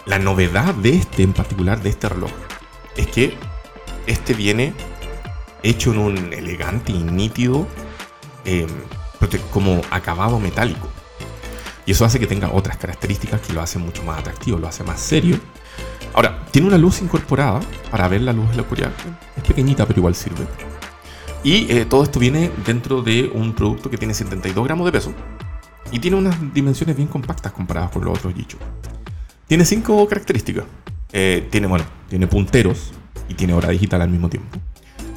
La 0.06 0.18
novedad 0.18 0.74
de 0.74 0.96
este, 0.96 1.22
en 1.22 1.32
particular 1.32 1.82
de 1.82 1.90
este 1.90 2.08
reloj, 2.08 2.30
es 2.96 3.06
que 3.08 3.36
este 4.06 4.34
viene 4.34 4.72
hecho 5.62 5.92
en 5.92 5.98
un 5.98 6.32
elegante 6.32 6.92
y 6.92 6.98
nítido 7.02 7.66
em, 8.44 8.68
como 9.52 9.80
acabado 9.90 10.38
metálico. 10.38 10.88
Y 11.88 11.92
eso 11.92 12.04
hace 12.04 12.20
que 12.20 12.26
tenga 12.26 12.50
otras 12.52 12.76
características 12.76 13.40
que 13.40 13.54
lo 13.54 13.62
hacen 13.62 13.80
mucho 13.80 14.02
más 14.02 14.18
atractivo, 14.18 14.58
lo 14.58 14.68
hace 14.68 14.84
más 14.84 15.00
serio. 15.00 15.38
Ahora, 16.12 16.44
tiene 16.50 16.68
una 16.68 16.76
luz 16.76 17.00
incorporada 17.00 17.60
para 17.90 18.06
ver 18.08 18.20
la 18.20 18.34
luz 18.34 18.50
de 18.50 18.56
la 18.56 18.60
oscuridad. 18.60 18.92
Es 19.34 19.42
pequeñita, 19.42 19.86
pero 19.86 20.00
igual 20.00 20.14
sirve. 20.14 20.46
Y 21.42 21.72
eh, 21.72 21.86
todo 21.86 22.02
esto 22.02 22.20
viene 22.20 22.50
dentro 22.66 23.00
de 23.00 23.30
un 23.32 23.54
producto 23.54 23.88
que 23.88 23.96
tiene 23.96 24.12
72 24.12 24.62
gramos 24.66 24.84
de 24.84 24.92
peso, 24.92 25.14
y 25.90 25.98
tiene 25.98 26.18
unas 26.18 26.36
dimensiones 26.52 26.94
bien 26.94 27.08
compactas 27.08 27.52
comparadas 27.52 27.90
con 27.90 28.04
los 28.04 28.18
otros 28.18 28.34
G-Shock. 28.34 28.60
Tiene 29.46 29.64
cinco 29.64 30.06
características. 30.06 30.66
Eh, 31.14 31.48
tiene, 31.50 31.68
bueno, 31.68 31.86
tiene 32.10 32.26
punteros 32.26 32.92
y 33.30 33.34
tiene 33.34 33.54
hora 33.54 33.70
digital 33.70 34.02
al 34.02 34.10
mismo 34.10 34.28
tiempo. 34.28 34.58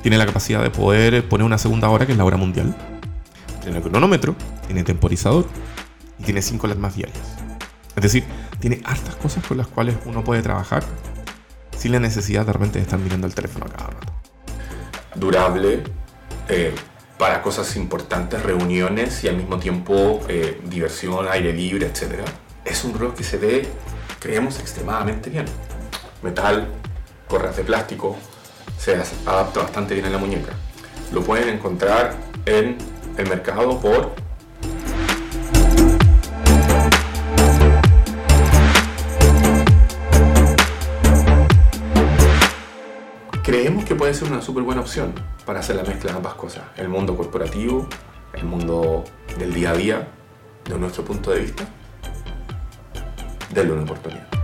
Tiene 0.03 0.17
la 0.17 0.26
capacidad 0.26 0.63
de 0.63 0.69
poder 0.69 1.28
poner 1.28 1.45
una 1.45 1.57
segunda 1.57 1.89
hora, 1.89 2.05
que 2.05 2.13
es 2.13 2.17
la 2.17 2.24
hora 2.24 2.38
mundial. 2.38 2.74
Tiene 3.61 3.82
cronómetro, 3.82 4.38
tiene 4.67 4.86
temporizador 4.86 5.47
tiene 6.22 6.41
cinco 6.41 6.67
alarmas 6.67 6.95
diarias. 6.95 7.19
Es 7.95 8.03
decir, 8.03 8.24
tiene 8.59 8.82
hartas 8.86 9.15
cosas 9.15 9.45
con 9.45 9.57
las 9.57 9.67
cuales 9.67 9.97
uno 10.05 10.24
puede 10.24 10.41
trabajar 10.41 10.84
sin 11.78 11.91
la 11.91 11.99
necesidad 11.99 12.45
de 12.45 12.53
repente 12.53 12.80
estar 12.80 12.99
mirando 12.99 13.28
el 13.28 13.34
teléfono 13.34 13.65
a 13.65 13.69
cada 13.69 13.89
rato. 13.89 14.13
Durable, 15.15 15.84
eh, 16.47 16.74
para 17.17 17.41
cosas 17.41 17.76
importantes, 17.76 18.41
reuniones 18.41 19.24
y 19.24 19.28
al 19.28 19.38
mismo 19.38 19.59
tiempo 19.59 20.22
eh, 20.28 20.61
diversión, 20.65 21.28
aire 21.30 21.53
libre, 21.53 21.88
etc. 21.88 22.22
Es 22.65 22.84
un 22.84 22.93
reloj 22.93 23.15
que 23.15 23.24
se 23.24 23.38
ve, 23.38 23.67
creemos, 24.19 24.59
extremadamente 24.59 25.30
bien. 25.30 25.45
Metal, 26.22 26.67
correas 27.28 27.57
de 27.57 27.63
plástico, 27.63 28.15
se 28.78 28.95
adapta 29.26 29.61
bastante 29.61 29.93
bien 29.93 30.05
a 30.05 30.09
la 30.09 30.17
muñeca. 30.17 30.53
Lo 31.11 31.24
pueden 31.24 31.49
encontrar 31.49 32.15
en 32.45 32.78
el 33.17 33.30
mercado 33.30 33.80
por 33.80 34.13
creemos 43.52 43.84
que 43.84 43.95
puede 43.95 44.14
ser 44.14 44.32
una 44.32 44.41
súper 44.41 44.64
buena 44.64 44.80
opción 44.80 45.14
para 45.45 45.60
hacer 45.60 45.76
la 45.76 45.84
mezcla 45.84 46.12
de 46.12 46.16
ambas 46.16 46.36
cosas. 46.36 46.64
El 46.78 46.88
mundo 46.88 47.18
corporativo, 47.18 47.86
el 48.32 48.45
mundo 48.45 49.04
del 49.38 49.54
día 49.54 49.72
a 49.72 49.74
día, 49.74 50.08
de 50.64 50.80
nuestro 50.80 51.04
punto 51.04 51.32
de 51.32 51.41
vista, 51.41 51.66
denle 53.54 53.74
una 53.74 53.84
oportunidad. 53.84 54.41